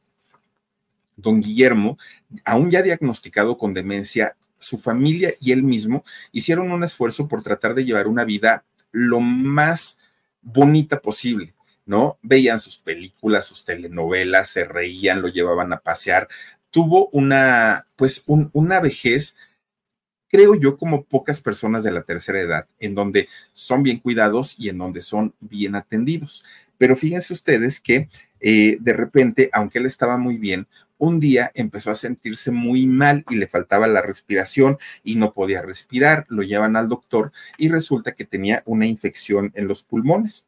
Don 1.15 1.41
Guillermo, 1.41 1.99
aún 2.45 2.69
ya 2.69 2.83
diagnosticado 2.83 3.57
con 3.57 3.73
demencia, 3.73 4.35
su 4.59 4.77
familia 4.77 5.35
y 5.41 5.53
él 5.53 5.63
mismo 5.63 6.05
hicieron 6.33 6.73
un 6.73 6.83
esfuerzo 6.83 7.29
por 7.29 7.45
tratar 7.45 7.77
de 7.77 7.85
llevar 7.85 8.09
una 8.09 8.25
vida 8.25 8.65
lo 8.91 9.21
más 9.21 10.01
bonita 10.43 11.01
posible 11.01 11.55
¿no? 11.87 12.19
Veían 12.23 12.61
sus 12.61 12.79
películas, 12.79 13.47
sus 13.47 13.65
telenovelas, 13.65 14.49
se 14.49 14.65
reían, 14.65 15.23
lo 15.23 15.29
llevaban 15.29 15.73
a 15.73 15.81
pasear. 15.81 16.29
Tuvo 16.71 17.09
una, 17.11 17.87
pues, 17.97 18.25
una 18.27 18.81
vejez, 18.81 19.37
creo 20.29 20.55
yo, 20.55 20.77
como 20.77 21.05
pocas 21.05 21.41
personas 21.41 21.85
de 21.85 21.93
la 21.93 22.03
tercera 22.03 22.41
edad, 22.41 22.67
en 22.79 22.95
donde 22.95 23.29
son 23.53 23.83
bien 23.83 24.01
cuidados 24.01 24.59
y 24.59 24.69
en 24.69 24.79
donde 24.79 25.03
son 25.03 25.35
bien 25.41 25.75
atendidos. 25.77 26.45
Pero 26.79 26.97
fíjense 26.97 27.33
ustedes 27.33 27.81
que 27.81 28.09
eh, 28.41 28.77
de 28.81 28.93
repente, 28.93 29.51
aunque 29.53 29.79
él 29.79 29.87
estaba 29.87 30.17
muy 30.17 30.39
bien, 30.39 30.67
un 30.99 31.21
día 31.21 31.51
empezó 31.55 31.91
a 31.91 31.95
sentirse 31.95 32.51
muy 32.51 32.87
mal 32.87 33.25
y 33.29 33.37
le 33.37 33.47
faltaba 33.47 33.87
la 33.87 34.01
respiración 34.01 34.79
y 35.03 35.17
no 35.17 35.33
podía 35.33 35.61
respirar. 35.63 36.25
Lo 36.29 36.43
llevan 36.43 36.77
al 36.77 36.89
doctor 36.89 37.33
y 37.59 37.69
resulta 37.69 38.13
que 38.13 38.25
tenía 38.25 38.63
una 38.65 38.87
infección 38.87 39.53
en 39.55 39.69
los 39.69 39.83
pulmones 39.83 40.47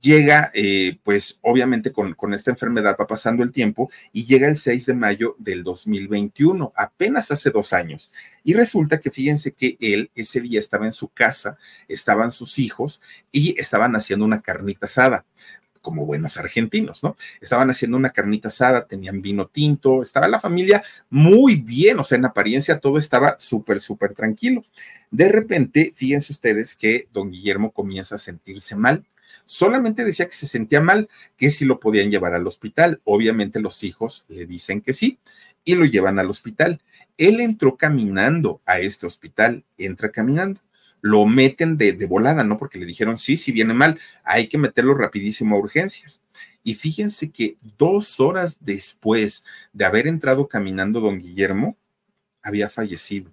llega, 0.00 0.50
eh, 0.54 0.98
pues 1.04 1.38
obviamente 1.42 1.92
con, 1.92 2.14
con, 2.14 2.34
esta 2.34 2.50
enfermedad 2.50 2.96
va 2.98 3.06
pasando 3.06 3.42
el 3.42 3.52
tiempo 3.52 3.90
y 4.12 4.24
llega 4.24 4.48
el 4.48 4.56
6 4.56 4.86
de 4.86 4.94
mayo 4.94 5.36
del 5.38 5.62
2021, 5.62 6.72
apenas 6.76 7.30
hace 7.30 7.50
dos 7.50 7.72
años. 7.72 8.10
Y 8.44 8.54
resulta 8.54 9.00
que 9.00 9.10
fíjense 9.10 9.52
que 9.52 9.76
él 9.80 10.10
ese 10.14 10.40
día 10.40 10.58
estaba 10.58 10.86
en 10.86 10.92
su 10.92 11.08
casa, 11.08 11.58
estaban 11.88 12.32
sus 12.32 12.58
hijos 12.58 13.02
y 13.30 13.58
estaban 13.60 13.94
haciendo 13.96 14.24
una 14.24 14.40
carnita 14.40 14.86
asada 14.86 15.24
como 15.82 16.06
buenos 16.06 16.36
argentinos, 16.38 17.02
¿no? 17.02 17.16
Estaban 17.40 17.68
haciendo 17.68 17.96
una 17.96 18.10
carnita 18.10 18.48
asada, 18.48 18.86
tenían 18.86 19.20
vino 19.20 19.48
tinto, 19.48 20.00
estaba 20.00 20.28
la 20.28 20.40
familia 20.40 20.82
muy 21.10 21.56
bien, 21.56 21.98
o 21.98 22.04
sea, 22.04 22.16
en 22.16 22.24
apariencia 22.24 22.78
todo 22.78 22.98
estaba 22.98 23.36
súper, 23.38 23.80
súper 23.80 24.14
tranquilo. 24.14 24.64
De 25.10 25.28
repente, 25.28 25.92
fíjense 25.94 26.32
ustedes 26.32 26.76
que 26.76 27.08
don 27.12 27.30
Guillermo 27.32 27.72
comienza 27.72 28.14
a 28.14 28.18
sentirse 28.18 28.76
mal, 28.76 29.04
Solamente 29.44 30.04
decía 30.04 30.26
que 30.26 30.34
se 30.34 30.46
sentía 30.46 30.80
mal, 30.80 31.08
que 31.36 31.50
si 31.50 31.64
lo 31.64 31.80
podían 31.80 32.10
llevar 32.10 32.34
al 32.34 32.46
hospital. 32.46 33.00
Obviamente 33.04 33.60
los 33.60 33.82
hijos 33.84 34.26
le 34.28 34.46
dicen 34.46 34.80
que 34.80 34.92
sí 34.92 35.18
y 35.64 35.74
lo 35.74 35.84
llevan 35.84 36.18
al 36.18 36.30
hospital. 36.30 36.80
Él 37.16 37.40
entró 37.40 37.76
caminando 37.76 38.60
a 38.66 38.80
este 38.80 39.06
hospital, 39.06 39.64
entra 39.78 40.10
caminando. 40.10 40.60
Lo 41.00 41.26
meten 41.26 41.76
de, 41.76 41.94
volada, 42.06 42.44
¿no? 42.44 42.58
Porque 42.58 42.78
le 42.78 42.86
dijeron, 42.86 43.18
sí, 43.18 43.36
si 43.36 43.50
viene 43.50 43.74
mal, 43.74 43.98
hay 44.22 44.48
que 44.48 44.58
meterlo 44.58 44.94
rapidísimo 44.94 45.56
a 45.56 45.58
urgencias. 45.58 46.22
Y 46.62 46.74
fíjense 46.74 47.30
que 47.30 47.56
dos 47.76 48.20
horas 48.20 48.58
después 48.60 49.44
de 49.72 49.84
haber 49.84 50.06
entrado 50.06 50.46
caminando 50.46 51.00
don 51.00 51.20
Guillermo, 51.20 51.76
había 52.40 52.68
fallecido. 52.68 53.32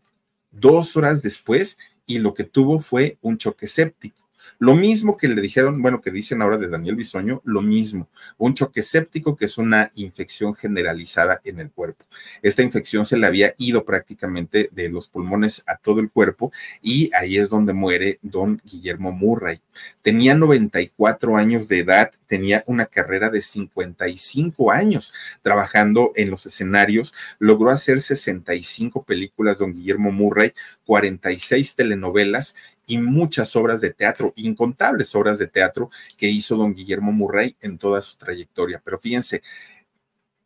Dos 0.51 0.97
horas 0.97 1.21
después, 1.21 1.77
y 2.07 2.17
lo 2.17 2.33
que 2.33 2.43
tuvo 2.43 2.79
fue 2.79 3.17
un 3.21 3.37
choque 3.37 3.67
séptico. 3.67 4.28
Lo 4.61 4.75
mismo 4.75 5.15
que 5.15 5.29
le 5.29 5.41
dijeron, 5.41 5.81
bueno, 5.81 6.01
que 6.01 6.11
dicen 6.11 6.41
ahora 6.41 6.57
de 6.57 6.67
Daniel 6.67 6.97
Bisoño, 6.97 7.41
lo 7.45 7.61
mismo, 7.61 8.09
un 8.37 8.53
choque 8.53 8.81
séptico 8.81 9.37
que 9.37 9.45
es 9.45 9.57
una 9.57 9.89
infección 9.95 10.53
generalizada 10.53 11.39
en 11.45 11.61
el 11.61 11.71
cuerpo. 11.71 12.03
Esta 12.41 12.61
infección 12.61 13.05
se 13.05 13.17
le 13.17 13.25
había 13.25 13.55
ido 13.57 13.85
prácticamente 13.85 14.69
de 14.73 14.89
los 14.89 15.07
pulmones 15.07 15.63
a 15.65 15.77
todo 15.77 16.01
el 16.01 16.11
cuerpo 16.11 16.51
y 16.81 17.09
ahí 17.15 17.37
es 17.37 17.47
donde 17.47 17.71
muere 17.71 18.19
don 18.21 18.61
Guillermo 18.65 19.13
Murray. 19.13 19.61
Tenía 20.01 20.35
94 20.35 21.37
años 21.37 21.69
de 21.69 21.79
edad, 21.79 22.11
tenía 22.27 22.65
una 22.67 22.85
carrera 22.85 23.29
de 23.29 23.41
55 23.41 24.73
años 24.73 25.13
trabajando 25.41 26.11
en 26.15 26.29
los 26.29 26.45
escenarios, 26.45 27.13
logró 27.39 27.69
hacer 27.69 28.01
65 28.01 29.03
películas 29.03 29.57
don 29.57 29.73
Guillermo 29.73 30.11
Murray, 30.11 30.51
46 30.85 31.75
telenovelas 31.75 32.55
y 32.89 32.97
muchas 32.97 33.55
obras 33.55 33.81
de 33.81 33.91
teatro, 33.91 34.33
incontables 34.35 35.13
obras 35.15 35.37
de 35.37 35.47
teatro 35.47 35.91
que 36.17 36.27
hizo 36.27 36.57
don 36.57 36.73
Guillermo 36.73 37.11
Murray 37.11 37.55
en 37.61 37.77
toda 37.77 38.01
su 38.01 38.17
trayectoria. 38.17 38.81
Pero 38.83 38.99
fíjense, 38.99 39.43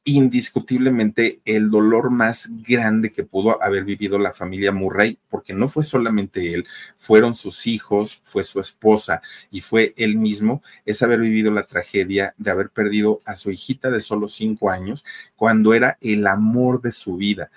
indiscutiblemente 0.03 1.39
el 1.45 1.71
dolor 1.71 2.11
más 2.11 2.49
grande 2.67 3.13
que 3.13 3.23
pudo 3.23 3.63
haber 3.63 3.85
vivido 3.85 4.19
la 4.19 4.33
familia 4.33 4.73
Murray, 4.73 5.17
porque 5.29 5.53
no 5.53 5.69
fue 5.69 5.83
solamente 5.83 6.53
él, 6.53 6.67
fueron 6.97 7.33
sus 7.33 7.65
hijos, 7.65 8.19
fue 8.23 8.43
su 8.43 8.59
esposa 8.59 9.21
y 9.49 9.61
fue 9.61 9.93
él 9.95 10.17
mismo, 10.17 10.61
es 10.85 11.01
haber 11.01 11.21
vivido 11.21 11.49
la 11.51 11.63
tragedia 11.63 12.35
de 12.37 12.51
haber 12.51 12.69
perdido 12.69 13.21
a 13.25 13.35
su 13.35 13.51
hijita 13.51 13.89
de 13.89 14.01
solo 14.01 14.27
cinco 14.27 14.69
años 14.69 15.05
cuando 15.37 15.73
era 15.73 15.97
el 16.01 16.27
amor 16.27 16.81
de 16.81 16.91
su 16.91 17.15
vida 17.15 17.49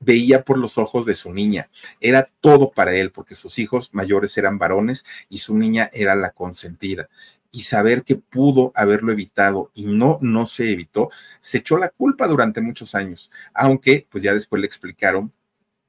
veía 0.00 0.42
por 0.42 0.58
los 0.58 0.78
ojos 0.78 1.06
de 1.06 1.14
su 1.14 1.32
niña. 1.32 1.70
Era 2.00 2.28
todo 2.40 2.72
para 2.72 2.94
él, 2.94 3.12
porque 3.12 3.34
sus 3.34 3.58
hijos 3.58 3.94
mayores 3.94 4.36
eran 4.36 4.58
varones 4.58 5.04
y 5.28 5.38
su 5.38 5.56
niña 5.56 5.90
era 5.92 6.14
la 6.14 6.30
consentida. 6.30 7.08
Y 7.52 7.62
saber 7.62 8.04
que 8.04 8.16
pudo 8.16 8.72
haberlo 8.74 9.12
evitado 9.12 9.70
y 9.74 9.86
no, 9.86 10.18
no 10.22 10.46
se 10.46 10.70
evitó, 10.72 11.10
se 11.40 11.58
echó 11.58 11.78
la 11.78 11.90
culpa 11.90 12.26
durante 12.26 12.60
muchos 12.60 12.94
años, 12.94 13.30
aunque 13.54 14.06
pues 14.10 14.24
ya 14.24 14.32
después 14.34 14.60
le 14.60 14.66
explicaron 14.66 15.32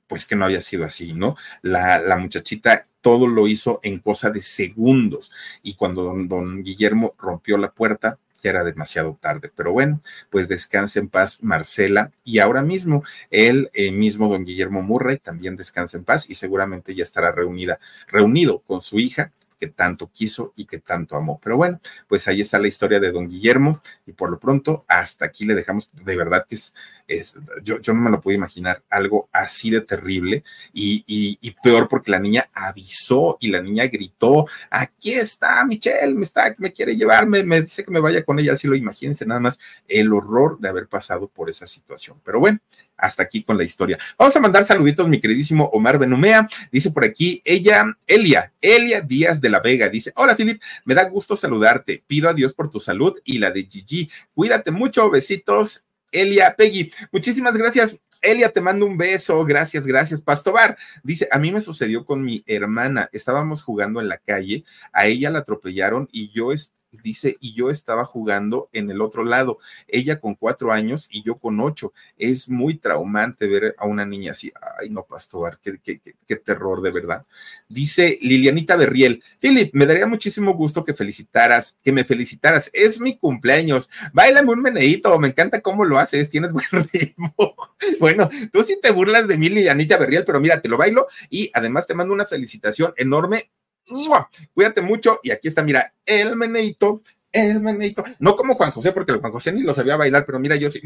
pues 0.07 0.26
que 0.26 0.36
no 0.36 0.43
había 0.43 0.59
sido 0.59 0.84
así, 0.84 1.14
¿no? 1.14 1.38
La, 1.62 1.99
la 1.99 2.18
muchachita 2.18 2.88
todo 2.99 3.28
lo 3.28 3.47
hizo 3.47 3.80
en 3.84 3.99
cosa 3.99 4.30
de 4.30 4.41
segundos 4.41 5.32
y 5.64 5.76
cuando 5.76 6.03
don, 6.03 6.28
don 6.28 6.64
Guillermo 6.64 7.16
rompió 7.18 7.57
la 7.57 7.72
puerta, 7.72 8.20
ya 8.41 8.49
era 8.51 8.63
demasiado 8.63 9.17
tarde. 9.19 9.51
Pero 9.55 9.71
bueno, 9.71 10.01
pues 10.29 10.47
descanse 10.47 10.99
en 10.99 11.09
paz 11.09 11.43
Marcela 11.43 12.11
y 12.23 12.39
ahora 12.39 12.63
mismo 12.63 13.03
él 13.29 13.69
eh, 13.73 13.91
mismo, 13.91 14.29
don 14.29 14.45
Guillermo 14.45 14.81
Murray, 14.81 15.17
también 15.17 15.55
descansa 15.55 15.97
en 15.97 16.03
paz 16.03 16.29
y 16.29 16.35
seguramente 16.35 16.95
ya 16.95 17.03
estará 17.03 17.31
reunida, 17.31 17.79
reunido 18.07 18.59
con 18.59 18.81
su 18.81 18.99
hija 18.99 19.31
que 19.62 19.68
tanto 19.68 20.09
quiso 20.12 20.53
y 20.55 20.66
que 20.66 20.80
tanto 20.80 21.16
amó. 21.16 21.39
Pero 21.43 21.55
bueno, 21.55 21.80
pues 22.07 22.28
ahí 22.28 22.41
está 22.41 22.57
la 22.57 22.68
historia 22.68 22.99
de 22.99 23.12
don 23.12 23.30
Guillermo 23.30 23.80
y 24.07 24.12
por 24.12 24.32
lo 24.32 24.39
pronto 24.39 24.86
hasta 24.88 25.26
aquí 25.26 25.45
le 25.45 25.53
dejamos, 25.53 25.91
de 25.93 26.18
verdad 26.18 26.47
que 26.49 26.55
es, 26.55 26.74
es 27.07 27.36
yo, 27.64 27.80
yo 27.80 27.93
no 27.93 28.01
me 28.01 28.09
lo 28.09 28.20
puedo 28.20 28.36
imaginar, 28.36 28.82
algo 28.89 29.30
así 29.32 29.70
de 29.70 29.82
terrible 29.82 30.43
y, 30.74 31.03
y, 31.05 31.51
peor 31.62 31.88
porque 31.88 32.09
la 32.09 32.18
niña 32.18 32.49
avisó 32.53 33.38
y 33.39 33.49
la 33.49 33.62
niña 33.62 33.86
gritó, 33.86 34.47
aquí 34.72 35.14
está 35.14 35.64
Michelle, 35.64 36.16
me 36.16 36.24
está, 36.24 36.55
me 36.57 36.74
quiere 36.74 36.95
llevarme, 36.95 37.43
me 37.43 37.62
dice 37.62 37.84
que 37.84 37.91
me 37.91 37.99
vaya 37.99 38.24
con 38.24 38.39
ella, 38.39 38.53
así 38.53 38.68
lo 38.68 38.76
imagínense 38.76 39.28
nada 39.28 39.41
más 39.41 39.59
el 39.88 40.12
horror 40.12 40.57
de 40.59 40.70
haber 40.70 40.88
pasado 40.88 41.28
por 41.28 41.51
esa 41.51 41.68
situación. 41.68 42.20
Pero 42.24 42.39
bueno, 42.39 42.59
hasta 43.02 43.24
aquí 43.24 43.43
con 43.43 43.58
la 43.58 43.64
historia. 43.64 43.97
Vamos 44.18 44.36
a 44.36 44.39
mandar 44.39 44.66
saluditos, 44.66 45.10
mi 45.10 45.20
queridísimo 45.20 45.66
Omar 45.74 45.97
Benumea. 45.97 46.47
Dice 46.72 46.91
por 46.91 47.04
aquí, 47.04 47.41
ella, 47.43 47.86
Elia, 48.08 48.54
Elia 48.62 49.02
Díaz 49.02 49.41
de 49.41 49.49
la 49.49 49.60
Vega. 49.60 49.89
Dice, 49.89 50.14
hola, 50.16 50.36
Filip, 50.36 50.62
me 50.86 50.93
da 50.93 51.10
gusto 51.10 51.36
saludarte. 51.36 52.04
Pido 52.08 52.30
a 52.30 52.34
Dios 52.34 52.54
por 52.54 52.70
tu 52.70 52.80
salud 52.80 53.20
y 53.26 53.39
la 53.39 53.52
de 53.52 53.64
Gigi. 53.66 54.10
Cuídate 54.34 54.72
mucho, 54.72 55.10
besitos. 55.10 55.86
Elia 56.12 56.56
Peggy, 56.56 56.91
muchísimas 57.12 57.56
gracias. 57.56 57.95
Elia, 58.22 58.49
te 58.49 58.62
mando 58.62 58.86
un 58.86 58.97
beso. 58.97 59.43
Gracias, 59.45 59.88
gracias. 59.88 60.22
Pastobar 60.22 60.78
dice: 61.04 61.28
A 61.32 61.39
mí 61.39 61.52
me 61.52 61.62
sucedió 61.62 62.06
con 62.06 62.22
mi 62.22 62.43
hermana. 62.45 63.10
Estábamos 63.14 63.64
jugando 63.64 63.99
en 63.99 64.10
la 64.10 64.18
calle, 64.18 64.64
a 64.91 65.08
ella 65.08 65.32
la 65.32 65.39
atropellaron 65.39 66.08
y 66.12 66.32
yo 66.32 66.52
dice, 67.03 67.37
y 67.39 67.53
yo 67.53 67.69
estaba 67.69 68.05
jugando 68.05 68.69
en 68.73 68.91
el 68.91 69.01
otro 69.01 69.23
lado, 69.23 69.59
ella 69.87 70.19
con 70.19 70.35
cuatro 70.35 70.71
años 70.71 71.07
y 71.09 71.23
yo 71.23 71.35
con 71.35 71.59
ocho. 71.59 71.93
Es 72.17 72.49
muy 72.49 72.75
traumante 72.77 73.47
ver 73.47 73.75
a 73.77 73.85
una 73.85 74.05
niña 74.05 74.31
así. 74.31 74.51
Ay, 74.79 74.89
no, 74.89 75.03
pastor, 75.03 75.59
qué, 75.61 76.35
terror 76.37 76.81
de 76.81 76.91
verdad. 76.91 77.25
Dice 77.69 78.19
Lilianita 78.21 78.75
Berriel, 78.75 79.23
Philip, 79.39 79.73
me 79.73 79.85
daría 79.85 80.05
muchísimo 80.05 80.53
gusto 80.53 80.83
que 80.83 80.93
felicitaras, 80.93 81.77
que 81.83 81.91
me 81.91 82.03
felicitaras. 82.03 82.69
Es 82.73 82.99
mi 82.99 83.17
cumpleaños. 83.17 83.89
Báilame 84.13 84.51
un 84.51 84.61
meneíto, 84.61 85.17
me 85.19 85.29
encanta 85.29 85.61
cómo 85.61 85.85
lo 85.85 85.99
haces, 85.99 86.29
tienes 86.29 86.51
buen 86.51 86.65
ritmo. 86.93 87.33
bueno, 87.99 88.29
tú 88.51 88.63
sí 88.63 88.77
te 88.81 88.91
burlas 88.91 89.27
de 89.27 89.37
mí, 89.37 89.49
Lilianita 89.49 89.97
Berriel, 89.97 90.25
pero 90.25 90.39
mira, 90.39 90.61
te 90.61 90.69
lo 90.69 90.77
bailo 90.77 91.07
y 91.29 91.49
además 91.53 91.87
te 91.87 91.93
mando 91.93 92.13
una 92.13 92.25
felicitación 92.25 92.93
enorme 92.97 93.51
Cuídate 94.53 94.82
mucho. 94.82 95.19
Y 95.23 95.32
aquí 95.32 95.47
está, 95.47 95.63
mira, 95.63 95.93
el 96.05 96.36
meneito, 96.36 97.01
el 97.32 97.59
meneito. 97.59 98.03
No 98.19 98.36
como 98.36 98.55
Juan 98.55 98.71
José, 98.71 98.91
porque 98.91 99.13
Juan 99.13 99.32
José 99.32 99.51
ni 99.51 99.61
lo 99.61 99.73
sabía 99.73 99.97
bailar, 99.97 100.25
pero 100.25 100.39
mira, 100.39 100.55
yo 100.55 100.71
sí. 100.71 100.82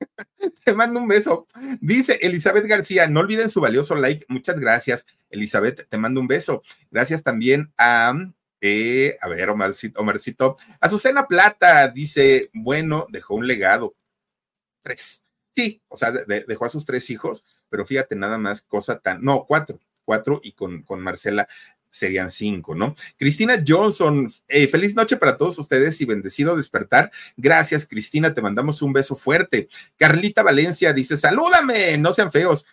Te 0.64 0.72
mando 0.74 1.00
un 1.00 1.08
beso. 1.08 1.46
Dice 1.80 2.18
Elizabeth 2.22 2.66
García, 2.66 3.06
no 3.08 3.20
olviden 3.20 3.50
su 3.50 3.60
valioso 3.60 3.94
like. 3.94 4.24
Muchas 4.28 4.58
gracias, 4.58 5.06
Elizabeth. 5.30 5.88
Te 5.88 5.98
mando 5.98 6.20
un 6.20 6.28
beso. 6.28 6.62
Gracias 6.90 7.22
también 7.22 7.72
a, 7.78 8.14
eh, 8.60 9.16
a 9.20 9.28
ver, 9.28 9.50
Omarcito, 9.50 10.00
Omarcito. 10.00 10.56
Azucena 10.80 11.26
Plata 11.26 11.88
dice, 11.88 12.50
bueno, 12.52 13.06
dejó 13.10 13.34
un 13.34 13.46
legado. 13.46 13.94
Tres. 14.82 15.22
Sí, 15.54 15.82
o 15.88 15.96
sea, 15.96 16.10
dejó 16.10 16.64
a 16.64 16.68
sus 16.68 16.84
tres 16.84 17.10
hijos, 17.10 17.44
pero 17.68 17.86
fíjate 17.86 18.16
nada 18.16 18.38
más, 18.38 18.62
cosa 18.62 18.98
tan, 18.98 19.22
no, 19.22 19.44
cuatro, 19.46 19.78
cuatro 20.04 20.40
y 20.42 20.52
con, 20.52 20.82
con 20.82 21.00
Marcela 21.00 21.46
serían 21.94 22.30
cinco, 22.30 22.74
¿no? 22.74 22.96
Cristina 23.16 23.62
Johnson, 23.66 24.32
eh, 24.48 24.66
feliz 24.66 24.96
noche 24.96 25.16
para 25.16 25.36
todos 25.36 25.58
ustedes 25.60 26.00
y 26.00 26.04
bendecido 26.04 26.56
despertar. 26.56 27.12
Gracias, 27.36 27.86
Cristina, 27.86 28.34
te 28.34 28.42
mandamos 28.42 28.82
un 28.82 28.92
beso 28.92 29.14
fuerte. 29.14 29.68
Carlita 29.96 30.42
Valencia 30.42 30.92
dice, 30.92 31.16
salúdame, 31.16 31.96
no 31.96 32.12
sean 32.12 32.32
feos. 32.32 32.66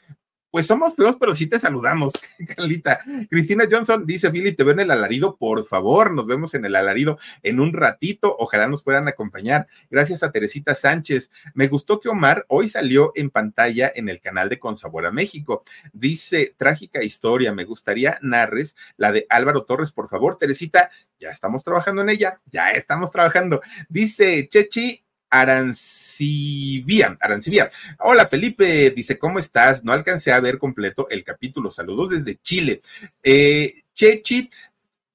Pues 0.51 0.67
somos 0.67 0.95
feos, 0.95 1.15
pero 1.17 1.33
sí 1.33 1.47
te 1.47 1.59
saludamos, 1.59 2.11
Carlita. 2.55 2.99
Cristina 3.29 3.63
Johnson 3.71 4.05
dice, 4.05 4.29
Billy, 4.29 4.51
te 4.51 4.65
veo 4.65 4.73
en 4.73 4.81
el 4.81 4.91
alarido, 4.91 5.37
por 5.37 5.65
favor, 5.65 6.11
nos 6.13 6.27
vemos 6.27 6.53
en 6.53 6.65
el 6.65 6.75
alarido 6.75 7.17
en 7.41 7.61
un 7.61 7.71
ratito, 7.73 8.35
ojalá 8.37 8.67
nos 8.67 8.83
puedan 8.83 9.07
acompañar. 9.07 9.67
Gracias 9.89 10.23
a 10.23 10.31
Teresita 10.31 10.75
Sánchez. 10.75 11.31
Me 11.53 11.69
gustó 11.69 12.01
que 12.01 12.09
Omar 12.09 12.45
hoy 12.49 12.67
salió 12.67 13.13
en 13.15 13.29
pantalla 13.29 13.89
en 13.95 14.09
el 14.09 14.19
canal 14.19 14.49
de 14.49 14.59
Consabor 14.59 15.05
a 15.05 15.11
México. 15.11 15.63
Dice, 15.93 16.53
trágica 16.57 17.01
historia, 17.01 17.53
me 17.53 17.63
gustaría 17.63 18.19
narres 18.21 18.75
la 18.97 19.13
de 19.13 19.25
Álvaro 19.29 19.63
Torres, 19.63 19.91
por 19.93 20.09
favor, 20.09 20.37
Teresita, 20.37 20.91
ya 21.17 21.29
estamos 21.29 21.63
trabajando 21.63 22.01
en 22.01 22.09
ella, 22.09 22.41
ya 22.47 22.71
estamos 22.71 23.11
trabajando. 23.11 23.61
Dice 23.87 24.49
Chechi 24.49 25.00
Arancibia, 25.31 27.17
Arancibia. 27.19 27.69
Hola 27.99 28.27
Felipe, 28.27 28.91
dice, 28.91 29.17
¿cómo 29.17 29.39
estás? 29.39 29.83
No 29.83 29.93
alcancé 29.93 30.31
a 30.31 30.39
ver 30.39 30.59
completo 30.59 31.07
el 31.09 31.23
capítulo. 31.23 31.71
Saludos 31.71 32.11
desde 32.11 32.35
Chile. 32.43 32.81
Eh, 33.23 33.81
Chechi 33.93 34.49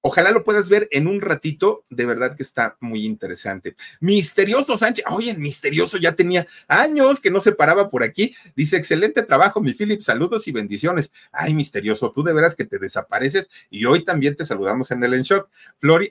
Ojalá 0.08 0.30
lo 0.30 0.44
puedas 0.44 0.68
ver 0.68 0.86
en 0.92 1.08
un 1.08 1.20
ratito, 1.20 1.84
de 1.90 2.06
verdad 2.06 2.36
que 2.36 2.44
está 2.44 2.76
muy 2.78 3.04
interesante. 3.04 3.74
Misterioso 3.98 4.78
Sánchez, 4.78 5.04
oye, 5.10 5.34
misterioso 5.34 5.98
ya 5.98 6.12
tenía 6.12 6.46
años 6.68 7.18
que 7.18 7.32
no 7.32 7.40
se 7.40 7.50
paraba 7.50 7.90
por 7.90 8.04
aquí. 8.04 8.32
Dice, 8.54 8.76
excelente 8.76 9.24
trabajo, 9.24 9.60
mi 9.60 9.72
Philip, 9.72 10.00
saludos 10.00 10.46
y 10.46 10.52
bendiciones. 10.52 11.10
Ay, 11.32 11.54
misterioso, 11.54 12.12
tú 12.12 12.22
de 12.22 12.32
veras 12.32 12.54
que 12.54 12.64
te 12.64 12.78
desapareces 12.78 13.50
y 13.68 13.84
hoy 13.84 14.04
también 14.04 14.36
te 14.36 14.46
saludamos 14.46 14.92
en 14.92 15.02
el 15.02 15.12
En 15.12 15.22
Shock. 15.22 15.48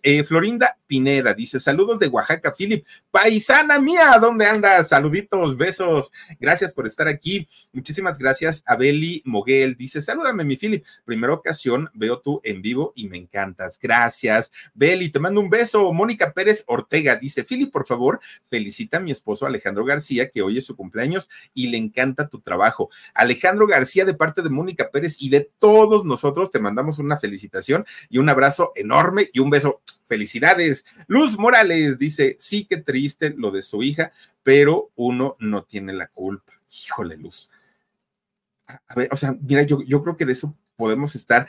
Eh, 0.04 0.26
Florinda 0.26 0.76
Pineda 0.88 1.34
dice, 1.34 1.62
saludos 1.62 1.98
de 1.98 2.10
Oaxaca, 2.10 2.54
Philip, 2.54 2.86
paisana 3.12 3.80
mía, 3.80 4.18
¿dónde 4.20 4.46
andas? 4.46 4.90
Saluditos, 4.90 5.56
besos, 5.56 6.12
gracias 6.38 6.74
por 6.74 6.86
estar 6.86 7.08
aquí. 7.08 7.48
Muchísimas 7.72 8.20
gracias 8.20 8.62
a 8.66 8.76
Beli 8.76 9.22
Moguel, 9.24 9.78
dice, 9.78 10.02
salúdame, 10.02 10.44
mi 10.44 10.58
Philip, 10.58 10.84
primera 11.06 11.32
ocasión 11.32 11.90
veo 11.94 12.20
tú 12.20 12.42
en 12.44 12.62
vivo 12.62 12.92
y 12.94 13.08
me 13.08 13.16
encantas. 13.16 13.80
Gracias. 13.86 14.52
Beli, 14.74 15.10
te 15.10 15.20
mando 15.20 15.40
un 15.40 15.48
beso. 15.48 15.94
Mónica 15.94 16.34
Pérez 16.34 16.64
Ortega 16.66 17.18
dice, 17.18 17.44
Fili, 17.44 17.68
por 17.68 17.86
favor, 17.86 18.20
felicita 18.50 18.98
a 18.98 19.00
mi 19.00 19.12
esposo 19.12 19.46
Alejandro 19.46 19.86
García, 19.86 20.32
que 20.32 20.42
hoy 20.42 20.58
es 20.58 20.66
su 20.66 20.76
cumpleaños 20.76 21.30
y 21.54 21.68
le 21.68 21.78
encanta 21.78 22.28
tu 22.28 22.40
trabajo. 22.40 22.90
Alejandro 23.14 23.68
García, 23.68 24.04
de 24.04 24.16
parte 24.16 24.42
de 24.42 24.50
Mónica 24.50 24.90
Pérez 24.90 25.18
y 25.20 25.30
de 25.30 25.52
todos 25.60 26.04
nosotros, 26.04 26.50
te 26.50 26.58
mandamos 26.58 26.98
una 26.98 27.20
felicitación 27.20 27.86
y 28.10 28.18
un 28.18 28.28
abrazo 28.28 28.72
enorme 28.76 29.30
y 29.32 29.40
un 29.40 29.52
beso. 29.52 29.82
Felicidades. 30.08 30.88
Luz 31.06 31.38
Morales 31.38 32.00
dice, 32.00 32.38
sí, 32.40 32.66
qué 32.66 32.78
triste 32.78 33.36
lo 33.38 33.52
de 33.52 33.62
su 33.62 33.84
hija, 33.84 34.14
pero 34.42 34.90
uno 34.96 35.36
no 35.38 35.64
tiene 35.64 35.94
la 35.94 36.08
culpa. 36.08 36.54
Híjole, 36.88 37.18
Luz. 37.18 37.52
A 38.66 38.96
ver, 38.96 39.10
o 39.12 39.16
sea, 39.16 39.38
mira, 39.40 39.62
yo, 39.62 39.84
yo 39.84 40.02
creo 40.02 40.18
que 40.18 40.26
de 40.26 40.34
eso 40.34 40.56
podemos 40.76 41.16
estar 41.16 41.48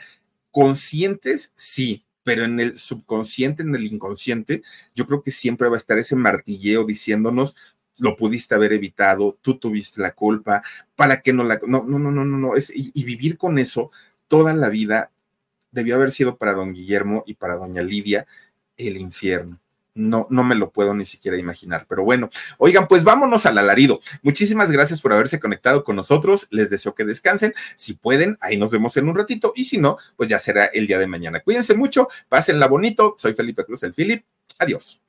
conscientes, 0.51 1.51
sí, 1.55 2.06
pero 2.27 2.43
en 2.43 2.59
el 2.59 2.77
subconsciente, 2.77 3.63
en 3.63 3.73
el 3.73 3.85
inconsciente, 3.85 4.61
yo 4.93 5.07
creo 5.07 5.23
que 5.23 5.31
siempre 5.31 5.69
va 5.69 5.75
a 5.75 5.77
estar 5.77 5.97
ese 5.97 6.17
martilleo 6.17 6.83
diciéndonos, 6.83 7.55
lo 7.99 8.17
pudiste 8.17 8.53
haber 8.53 8.73
evitado, 8.73 9.39
tú 9.41 9.57
tuviste 9.57 10.01
la 10.01 10.11
culpa, 10.11 10.61
para 10.97 11.21
que 11.21 11.31
no 11.31 11.45
la... 11.45 11.57
No, 11.65 11.85
no, 11.85 11.97
no, 11.97 12.11
no, 12.11 12.25
no, 12.25 12.37
no. 12.37 12.51
Y 12.73 13.03
vivir 13.05 13.37
con 13.37 13.57
eso 13.57 13.91
toda 14.27 14.53
la 14.53 14.67
vida 14.67 15.09
debió 15.71 15.95
haber 15.95 16.11
sido 16.11 16.35
para 16.35 16.51
don 16.51 16.73
Guillermo 16.73 17.23
y 17.25 17.35
para 17.35 17.55
doña 17.55 17.81
Lidia 17.81 18.27
el 18.75 18.97
infierno 18.97 19.61
no, 19.97 20.27
no 20.29 20.43
me 20.43 20.55
lo 20.55 20.71
puedo 20.71 20.93
ni 20.93 21.05
siquiera 21.05 21.37
imaginar. 21.37 21.85
Pero 21.89 22.03
bueno, 22.03 22.29
oigan, 22.57 22.87
pues 22.87 23.03
vámonos 23.03 23.45
al 23.45 23.57
alarido. 23.57 23.99
Muchísimas 24.21 24.71
gracias 24.71 25.01
por 25.01 25.13
haberse 25.13 25.39
conectado 25.39 25.83
con 25.83 25.95
nosotros. 25.95 26.47
Les 26.51 26.69
deseo 26.69 26.95
que 26.95 27.05
descansen. 27.05 27.53
Si 27.75 27.93
pueden, 27.93 28.37
ahí 28.41 28.57
nos 28.57 28.71
vemos 28.71 28.95
en 28.97 29.09
un 29.09 29.15
ratito. 29.15 29.53
Y 29.55 29.65
si 29.65 29.77
no, 29.77 29.97
pues 30.15 30.29
ya 30.29 30.39
será 30.39 30.65
el 30.65 30.87
día 30.87 30.99
de 30.99 31.07
mañana. 31.07 31.41
Cuídense 31.41 31.73
mucho, 31.73 32.07
pásenla 32.29 32.67
bonito. 32.67 33.15
Soy 33.17 33.33
Felipe 33.33 33.65
Cruz, 33.65 33.83
el 33.83 33.93
Philip. 33.93 34.23
Adiós. 34.59 35.06